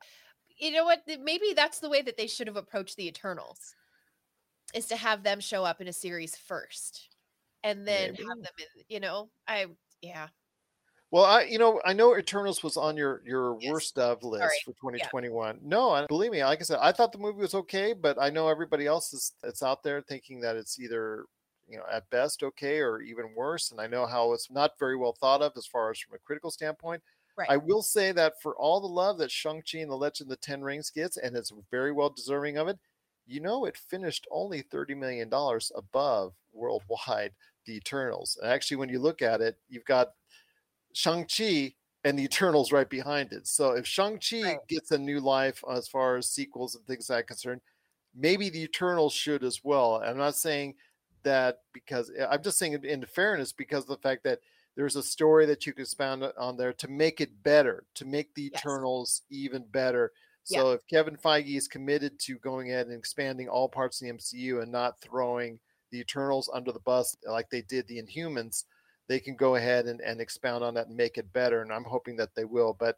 You 0.58 0.72
know 0.72 0.86
what? 0.86 1.02
Maybe 1.08 1.54
that's 1.56 1.80
the 1.80 1.90
way 1.90 2.04
that 2.04 2.16
they 2.16 2.28
should 2.28 2.48
have 2.48 2.58
approached 2.58 2.96
the 2.96 3.08
Eternals. 3.08 3.76
Is 4.74 4.86
to 4.88 4.96
have 4.96 5.24
them 5.24 5.40
show 5.42 5.66
up 5.66 5.82
in 5.82 5.88
a 5.88 5.94
series 5.94 6.36
first, 6.38 7.10
and 7.64 7.86
then 7.86 8.12
Maybe. 8.12 8.24
have 8.24 8.38
them 8.38 8.54
in. 8.60 8.84
You 8.88 9.00
know, 9.00 9.30
I 9.48 9.66
yeah. 10.02 10.28
Well, 11.10 11.26
I 11.26 11.44
you 11.44 11.58
know 11.58 11.82
I 11.84 11.92
know 11.92 12.16
Eternals 12.16 12.64
was 12.64 12.78
on 12.78 12.96
your 12.96 13.22
your 13.26 13.58
yes. 13.60 13.72
worst 13.72 13.98
of 13.98 14.24
list 14.24 14.44
Sorry. 14.44 14.58
for 14.64 14.72
2021. 14.74 15.56
Yeah. 15.56 15.62
No, 15.64 16.06
believe 16.08 16.32
me, 16.32 16.44
like 16.44 16.60
I 16.60 16.64
said, 16.64 16.80
I 16.82 16.92
thought 16.92 17.12
the 17.12 17.18
movie 17.18 17.42
was 17.42 17.56
okay, 17.56 17.94
but 17.94 18.18
I 18.22 18.30
know 18.30 18.48
everybody 18.48 18.86
else 18.86 19.12
is 19.12 19.34
it's 19.44 19.64
out 19.64 19.84
there 19.84 20.02
thinking 20.02 20.40
that 20.42 20.56
it's 20.56 20.80
either 20.80 21.26
you 21.72 21.78
know 21.78 21.86
at 21.92 22.10
best 22.10 22.44
okay 22.44 22.80
or 22.80 23.02
even 23.02 23.34
worse. 23.36 23.72
And 23.72 23.80
I 23.80 23.88
know 23.88 24.06
how 24.06 24.34
it's 24.34 24.52
not 24.52 24.78
very 24.78 24.98
well 24.98 25.14
thought 25.14 25.42
of 25.42 25.54
as 25.56 25.66
far 25.66 25.90
as 25.90 26.00
from 26.00 26.16
a 26.16 26.20
critical 26.20 26.52
standpoint. 26.52 27.02
Right. 27.38 27.50
I 27.50 27.58
will 27.58 27.82
say 27.82 28.12
that 28.12 28.42
for 28.42 28.56
all 28.58 28.82
the 28.82 28.88
love 28.88 29.18
that 29.20 29.32
Shang-Chi 29.32 29.80
and 29.80 29.90
the 29.90 29.96
Legend 29.96 30.26
of 30.26 30.30
the 30.30 30.46
Ten 30.46 30.62
Rings 30.62 30.90
gets, 30.90 31.16
and 31.16 31.36
it's 31.36 31.54
very 31.72 31.94
well 31.94 32.10
deserving 32.10 32.58
of 32.58 32.68
it, 32.68 32.78
you 33.26 33.40
know 33.40 33.64
it 33.66 33.78
finished 33.78 34.28
only 34.32 34.62
$30 34.62 34.98
million 34.98 35.30
above 35.76 36.34
worldwide 36.52 37.32
the 37.66 37.78
Eternals. 37.78 38.38
And 38.42 38.52
actually, 38.52 38.78
when 38.78 38.90
you 38.90 39.00
look 39.00 39.22
at 39.22 39.40
it, 39.40 39.56
you've 39.70 39.86
got 39.86 40.10
Shang-Chi 40.94 41.74
and 42.04 42.20
the 42.20 42.24
Eternals 42.24 42.74
right 42.74 42.90
behind 42.90 43.32
it. 43.32 43.48
So 43.48 43.72
if 43.72 43.88
Shang-Chi 43.88 44.44
right. 44.44 44.58
gets 44.68 44.92
a 44.92 44.98
new 44.98 45.22
life 45.22 45.64
as 45.72 45.88
far 45.88 46.18
as 46.18 46.30
sequels 46.30 46.76
and 46.76 46.86
things 46.86 47.08
that 47.08 47.28
concerned, 47.28 47.62
maybe 48.14 48.50
the 48.50 48.64
Eternals 48.64 49.14
should 49.14 49.44
as 49.46 49.62
well. 49.64 50.04
I'm 50.06 50.18
not 50.18 50.36
saying– 50.36 50.76
that 51.24 51.60
because 51.74 52.12
eh, 52.18 52.26
I'm 52.30 52.44
just 52.44 52.58
saying 52.58 52.84
in 52.84 53.06
fairness 53.06 53.52
because 53.52 53.84
of 53.84 53.90
the 53.90 53.98
fact 53.98 54.24
that 54.24 54.40
there's 54.76 54.96
a 54.96 55.04
story 55.04 55.46
that 55.48 55.66
you 55.66 55.74
can 55.74 55.82
expound 55.82 56.24
on 56.38 56.58
there 56.58 56.74
to 56.74 56.88
make 56.88 57.22
it 57.22 57.44
better, 57.44 57.84
to 57.96 58.06
make 58.06 58.34
the 58.34 58.50
yes. 58.54 58.62
Eternals 58.62 59.22
even 59.30 59.66
better. 59.72 60.12
So 60.44 60.70
yeah. 60.70 60.76
if 60.76 60.88
Kevin 60.88 61.18
Feige 61.18 61.58
is 61.58 61.68
committed 61.68 62.20
to 62.22 62.40
going 62.40 62.70
ahead 62.70 62.88
and 62.88 62.98
expanding 62.98 63.48
all 63.48 63.70
parts 63.70 64.02
of 64.02 64.08
the 64.08 64.14
MCU 64.14 64.62
and 64.64 64.72
not 64.72 65.00
throwing 65.02 65.60
the 65.92 66.00
Eternals 66.00 66.50
under 66.54 66.72
the 66.72 66.80
bus 66.80 67.16
like 67.28 67.50
they 67.50 67.62
did 67.62 67.88
the 67.88 68.02
Inhumans, 68.02 68.64
they 69.08 69.20
can 69.20 69.36
go 69.36 69.56
ahead 69.56 69.86
and, 69.86 70.00
and 70.02 70.22
expound 70.22 70.64
on 70.64 70.74
that 70.76 70.88
and 70.88 70.96
make 70.96 71.18
it 71.18 71.34
better. 71.34 71.62
And 71.62 71.72
I'm 71.72 71.84
hoping 71.84 72.16
that 72.16 72.34
they 72.34 72.46
will. 72.46 72.76
But 72.80 72.98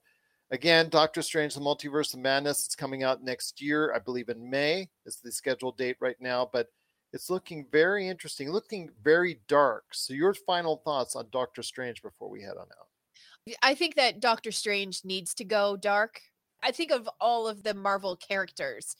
again, 0.51 0.89
Doctor 0.89 1.21
Strange, 1.21 1.55
the 1.55 1.59
Multiverse 1.59 2.13
of 2.13 2.19
Madness, 2.19 2.65
it's 2.65 2.75
coming 2.75 3.03
out 3.03 3.23
next 3.23 3.61
year. 3.61 3.93
I 3.93 3.99
believe 3.99 4.29
in 4.29 4.49
May 4.49 4.89
is 5.05 5.17
the 5.17 5.31
scheduled 5.31 5.77
date 5.77 5.97
right 5.99 6.17
now. 6.19 6.49
But 6.53 6.67
it's 7.13 7.29
looking 7.29 7.65
very 7.71 8.07
interesting, 8.07 8.51
looking 8.51 8.89
very 9.03 9.39
dark. 9.47 9.85
So, 9.93 10.13
your 10.13 10.33
final 10.33 10.77
thoughts 10.83 11.15
on 11.15 11.27
Doctor 11.31 11.61
Strange 11.61 12.01
before 12.01 12.29
we 12.29 12.41
head 12.41 12.57
on 12.57 12.65
out? 12.65 13.55
I 13.61 13.75
think 13.75 13.95
that 13.95 14.19
Doctor 14.19 14.51
Strange 14.51 15.01
needs 15.05 15.33
to 15.35 15.45
go 15.45 15.77
dark. 15.77 16.19
I 16.63 16.71
think 16.71 16.91
of 16.91 17.07
all 17.21 17.47
of 17.47 17.61
the 17.61 17.75
Marvel 17.75 18.15
characters. 18.15 18.95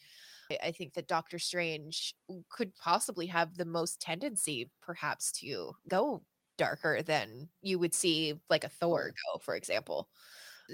I 0.62 0.72
think 0.72 0.94
that 0.94 1.08
Doctor 1.08 1.40
Strange 1.40 2.14
could 2.50 2.76
possibly 2.76 3.26
have 3.28 3.58
the 3.58 3.66
most 3.66 4.00
tendency, 4.00 4.70
perhaps, 4.82 5.32
to 5.40 5.72
go 5.90 6.22
darker 6.58 7.02
than 7.02 7.50
you 7.62 7.80
would 7.80 7.96
see 7.96 8.36
like 8.50 8.64
a 8.64 8.70
Thor 8.70 9.12
go, 9.34 9.40
for 9.40 9.56
example. 9.56 10.08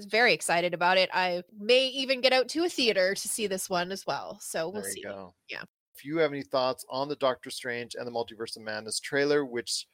Very 0.08 0.34
excited 0.34 0.74
about 0.74 0.98
it. 0.98 1.10
I 1.14 1.44
may 1.58 1.88
even 1.88 2.20
get 2.20 2.34
out 2.34 2.50
to 2.50 2.66
a 2.66 2.70
theater 2.70 3.16
to 3.16 3.28
see 3.28 3.48
this 3.48 3.70
one 3.70 3.92
as 3.92 4.06
well. 4.06 4.40
So 4.42 4.70
we'll 4.70 4.82
there 4.82 4.92
see. 4.92 5.04
Go. 5.04 5.34
Yeah 5.50 5.64
if 6.00 6.06
you 6.06 6.18
have 6.18 6.32
any 6.32 6.44
thoughts 6.44 6.86
on 6.90 7.10
the 7.10 7.16
Doctor 7.18 7.50
Strange 7.50 7.96
and 7.96 8.08
the 8.08 8.12
Multiverse 8.12 8.56
of 8.56 8.62
Madness 8.62 9.02
trailer, 9.02 9.44
which 9.44 9.86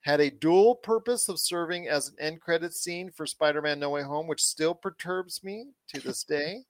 had 0.00 0.20
a 0.20 0.30
dual 0.30 0.74
purpose 0.74 1.28
of 1.28 1.38
serving 1.38 1.86
as 1.86 2.08
an 2.08 2.16
end 2.18 2.40
credit 2.40 2.74
scene 2.74 3.08
for 3.10 3.24
Spider-Man 3.24 3.78
No 3.78 3.90
Way 3.90 4.02
Home, 4.02 4.26
which 4.26 4.42
still 4.42 4.74
perturbs 4.74 5.44
me 5.44 5.66
to 5.88 6.00
this 6.00 6.24
day. 6.28 6.64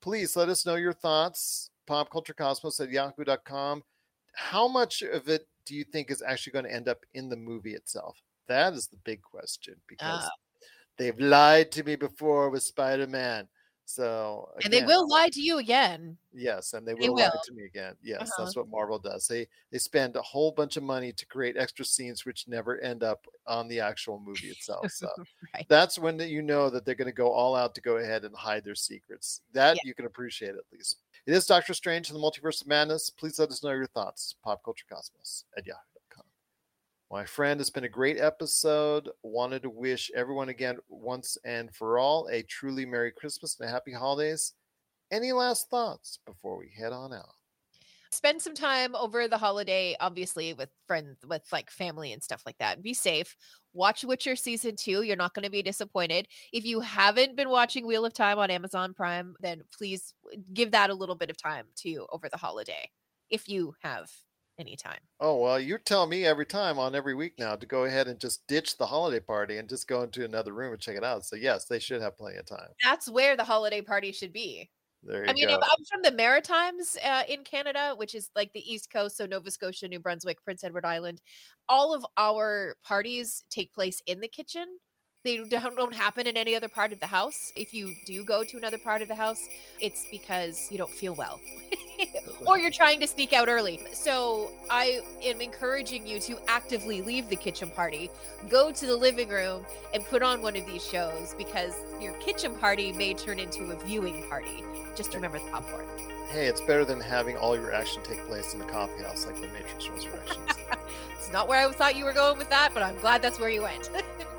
Please 0.00 0.36
let 0.36 0.48
us 0.48 0.64
know 0.64 0.76
your 0.76 0.92
thoughts. 0.92 1.70
Popculturecosmos 1.88 2.80
at 2.80 2.90
yahoo.com. 2.90 3.82
How 4.36 4.68
much 4.68 5.02
of 5.02 5.28
it 5.28 5.48
do 5.66 5.74
you 5.74 5.82
think 5.82 6.10
is 6.10 6.22
actually 6.22 6.52
going 6.52 6.66
to 6.66 6.72
end 6.72 6.88
up 6.88 6.98
in 7.14 7.28
the 7.28 7.36
movie 7.36 7.74
itself? 7.74 8.16
That 8.46 8.74
is 8.74 8.86
the 8.86 8.98
big 9.04 9.22
question 9.22 9.74
because 9.88 10.22
uh, 10.22 10.28
they've 10.98 11.18
lied 11.18 11.72
to 11.72 11.82
me 11.82 11.96
before 11.96 12.48
with 12.48 12.62
Spider-Man. 12.62 13.48
So 13.86 14.48
again, 14.56 14.64
and 14.64 14.72
they 14.72 14.86
will 14.86 15.08
lie 15.08 15.28
to 15.28 15.40
you 15.40 15.58
again. 15.58 16.16
Yes, 16.32 16.72
and 16.72 16.86
they 16.86 16.94
will, 16.94 17.00
they 17.00 17.08
will. 17.10 17.16
lie 17.16 17.40
to 17.44 17.52
me 17.52 17.64
again. 17.64 17.94
Yes, 18.02 18.22
uh-huh. 18.22 18.44
that's 18.44 18.56
what 18.56 18.68
Marvel 18.68 18.98
does. 18.98 19.28
They 19.28 19.46
they 19.70 19.78
spend 19.78 20.16
a 20.16 20.22
whole 20.22 20.52
bunch 20.52 20.76
of 20.76 20.82
money 20.82 21.12
to 21.12 21.26
create 21.26 21.56
extra 21.56 21.84
scenes 21.84 22.24
which 22.24 22.48
never 22.48 22.80
end 22.80 23.02
up 23.02 23.26
on 23.46 23.68
the 23.68 23.80
actual 23.80 24.18
movie 24.18 24.48
itself. 24.50 24.90
So 24.90 25.08
right. 25.54 25.66
that's 25.68 25.98
when 25.98 26.18
you 26.18 26.42
know 26.42 26.70
that 26.70 26.84
they're 26.84 26.94
going 26.94 27.06
to 27.06 27.12
go 27.12 27.30
all 27.30 27.54
out 27.54 27.74
to 27.74 27.80
go 27.80 27.98
ahead 27.98 28.24
and 28.24 28.34
hide 28.34 28.64
their 28.64 28.74
secrets. 28.74 29.42
That 29.52 29.76
yeah. 29.76 29.82
you 29.84 29.94
can 29.94 30.06
appreciate 30.06 30.54
at 30.54 30.64
least. 30.72 30.98
It 31.26 31.32
is 31.32 31.46
Doctor 31.46 31.72
Strange 31.72 32.10
and 32.10 32.18
the 32.18 32.22
Multiverse 32.22 32.60
of 32.60 32.66
Madness. 32.66 33.10
Please 33.10 33.38
let 33.38 33.48
us 33.48 33.62
know 33.62 33.70
your 33.70 33.86
thoughts. 33.86 34.34
Pop 34.42 34.62
Culture 34.62 34.84
Cosmos 34.90 35.44
at 35.56 35.66
Yahoo. 35.66 35.93
My 37.10 37.24
friend, 37.24 37.60
it's 37.60 37.70
been 37.70 37.84
a 37.84 37.88
great 37.88 38.18
episode. 38.18 39.08
Wanted 39.22 39.62
to 39.62 39.70
wish 39.70 40.10
everyone 40.16 40.48
again, 40.48 40.78
once 40.88 41.36
and 41.44 41.72
for 41.74 41.98
all, 41.98 42.28
a 42.32 42.42
truly 42.42 42.86
Merry 42.86 43.12
Christmas 43.12 43.58
and 43.60 43.68
a 43.68 43.72
Happy 43.72 43.92
Holidays. 43.92 44.54
Any 45.12 45.32
last 45.32 45.68
thoughts 45.70 46.18
before 46.26 46.58
we 46.58 46.72
head 46.76 46.92
on 46.92 47.12
out? 47.12 47.34
Spend 48.10 48.40
some 48.40 48.54
time 48.54 48.94
over 48.94 49.28
the 49.28 49.38
holiday, 49.38 49.96
obviously, 50.00 50.54
with 50.54 50.70
friends, 50.86 51.18
with 51.28 51.42
like 51.52 51.70
family 51.70 52.12
and 52.12 52.22
stuff 52.22 52.42
like 52.46 52.56
that. 52.58 52.82
Be 52.82 52.94
safe. 52.94 53.36
Watch 53.72 54.04
Witcher 54.04 54.36
season 54.36 54.76
two. 54.76 55.02
You're 55.02 55.16
not 55.16 55.34
going 55.34 55.44
to 55.44 55.50
be 55.50 55.62
disappointed. 55.62 56.28
If 56.52 56.64
you 56.64 56.80
haven't 56.80 57.36
been 57.36 57.50
watching 57.50 57.86
Wheel 57.86 58.04
of 58.04 58.14
Time 58.14 58.38
on 58.38 58.50
Amazon 58.50 58.94
Prime, 58.94 59.34
then 59.40 59.62
please 59.76 60.14
uh, 60.32 60.36
give 60.52 60.70
that 60.70 60.90
a 60.90 60.94
little 60.94 61.16
bit 61.16 61.30
of 61.30 61.36
time 61.36 61.66
too 61.74 62.06
over 62.12 62.28
the 62.28 62.38
holiday 62.38 62.88
if 63.30 63.48
you 63.48 63.74
have 63.82 64.10
anytime. 64.58 65.00
Oh 65.18 65.38
well, 65.38 65.58
you 65.58 65.78
tell 65.78 66.06
me 66.06 66.24
every 66.24 66.46
time 66.46 66.78
on 66.78 66.94
every 66.94 67.14
week 67.16 67.36
now 67.38 67.56
to 67.56 67.66
go 67.66 67.84
ahead 67.84 68.06
and 68.08 68.20
just 68.20 68.46
ditch 68.46 68.76
the 68.76 68.86
holiday 68.86 69.18
party 69.20 69.56
and 69.58 69.68
just 69.68 69.88
go 69.88 70.02
into 70.02 70.24
another 70.24 70.52
room 70.52 70.72
and 70.72 70.80
check 70.80 70.96
it 70.96 71.02
out. 71.04 71.24
So 71.24 71.36
yes, 71.36 71.64
they 71.66 71.78
should 71.80 72.00
have 72.00 72.16
plenty 72.16 72.36
of 72.38 72.46
time. 72.46 72.70
That's 72.82 73.08
where 73.08 73.36
the 73.36 73.44
holiday 73.44 73.82
party 73.82 74.12
should 74.12 74.32
be. 74.32 74.70
There 75.02 75.26
you 75.26 75.30
I 75.30 75.32
mean, 75.32 75.48
go. 75.48 75.54
I'm 75.62 75.84
from 75.90 76.02
the 76.02 76.12
Maritimes 76.12 76.96
uh, 77.02 77.24
in 77.28 77.44
Canada, 77.44 77.94
which 77.96 78.14
is 78.14 78.30
like 78.34 78.52
the 78.52 78.72
East 78.72 78.90
Coast, 78.90 79.16
so 79.16 79.26
Nova 79.26 79.50
Scotia, 79.50 79.88
New 79.88 80.00
Brunswick, 80.00 80.42
Prince 80.44 80.64
Edward 80.64 80.84
Island, 80.84 81.20
all 81.68 81.94
of 81.94 82.04
our 82.16 82.76
parties 82.84 83.44
take 83.50 83.72
place 83.72 84.02
in 84.06 84.20
the 84.20 84.28
kitchen. 84.28 84.78
They 85.24 85.38
don't, 85.38 85.74
don't 85.74 85.94
happen 85.94 86.26
in 86.26 86.36
any 86.36 86.54
other 86.54 86.68
part 86.68 86.92
of 86.92 87.00
the 87.00 87.06
house. 87.06 87.50
If 87.56 87.72
you 87.72 87.94
do 88.04 88.22
go 88.24 88.44
to 88.44 88.58
another 88.58 88.76
part 88.76 89.00
of 89.00 89.08
the 89.08 89.14
house, 89.14 89.48
it's 89.80 90.04
because 90.10 90.68
you 90.70 90.76
don't 90.76 90.90
feel 90.90 91.14
well 91.14 91.40
or 92.46 92.58
you're 92.58 92.70
trying 92.70 93.00
to 93.00 93.06
sneak 93.06 93.32
out 93.32 93.48
early. 93.48 93.80
So 93.94 94.50
I 94.68 95.00
am 95.22 95.40
encouraging 95.40 96.06
you 96.06 96.20
to 96.20 96.38
actively 96.46 97.00
leave 97.00 97.30
the 97.30 97.36
kitchen 97.36 97.70
party, 97.70 98.10
go 98.50 98.70
to 98.70 98.86
the 98.86 98.96
living 98.96 99.30
room, 99.30 99.64
and 99.94 100.04
put 100.04 100.22
on 100.22 100.42
one 100.42 100.56
of 100.56 100.66
these 100.66 100.86
shows 100.86 101.34
because 101.38 101.74
your 102.02 102.12
kitchen 102.14 102.54
party 102.56 102.92
may 102.92 103.14
turn 103.14 103.38
into 103.38 103.64
a 103.70 103.84
viewing 103.86 104.28
party. 104.28 104.62
Just 104.94 105.14
remember 105.14 105.38
the 105.38 105.50
popcorn. 105.50 105.86
Hey, 106.28 106.48
it's 106.48 106.60
better 106.60 106.84
than 106.84 107.00
having 107.00 107.38
all 107.38 107.56
your 107.56 107.72
action 107.72 108.02
take 108.02 108.18
place 108.26 108.52
in 108.52 108.58
the 108.58 108.66
coffee 108.66 109.02
house 109.02 109.24
like 109.24 109.36
the 109.36 109.48
Matrix 109.48 109.88
Resurrections. 109.88 110.58
It's 111.18 111.32
not 111.32 111.48
where 111.48 111.66
I 111.66 111.72
thought 111.72 111.96
you 111.96 112.04
were 112.04 112.12
going 112.12 112.36
with 112.36 112.50
that, 112.50 112.74
but 112.74 112.82
I'm 112.82 112.98
glad 112.98 113.22
that's 113.22 113.40
where 113.40 113.48
you 113.48 113.62
went. 113.62 113.88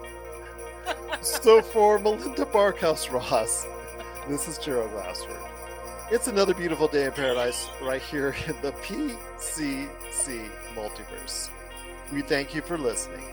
so 1.21 1.61
for 1.61 1.99
Melinda 1.99 2.45
Barkhouse 2.45 3.11
Ross, 3.11 3.65
this 4.27 4.47
is 4.47 4.57
Gerald 4.57 4.91
Glassford. 4.91 5.37
It's 6.11 6.27
another 6.27 6.53
beautiful 6.53 6.87
day 6.87 7.05
in 7.05 7.11
paradise 7.11 7.67
right 7.81 8.01
here 8.01 8.35
in 8.47 8.55
the 8.61 8.71
PCC 8.73 10.47
multiverse. 10.75 11.49
We 12.13 12.21
thank 12.21 12.53
you 12.53 12.61
for 12.61 12.77
listening 12.77 13.25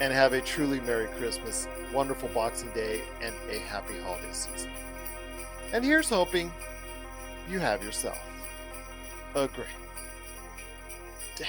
and 0.00 0.12
have 0.12 0.32
a 0.32 0.40
truly 0.40 0.78
Merry 0.80 1.08
Christmas, 1.18 1.66
wonderful 1.92 2.28
Boxing 2.28 2.70
Day, 2.70 3.00
and 3.20 3.34
a 3.50 3.58
happy 3.58 3.98
holiday 4.02 4.32
season. 4.32 4.70
And 5.72 5.84
here's 5.84 6.08
hoping 6.08 6.52
you 7.50 7.58
have 7.58 7.82
yourself 7.82 8.18
a 9.34 9.48
great 9.48 9.66
day. 11.36 11.48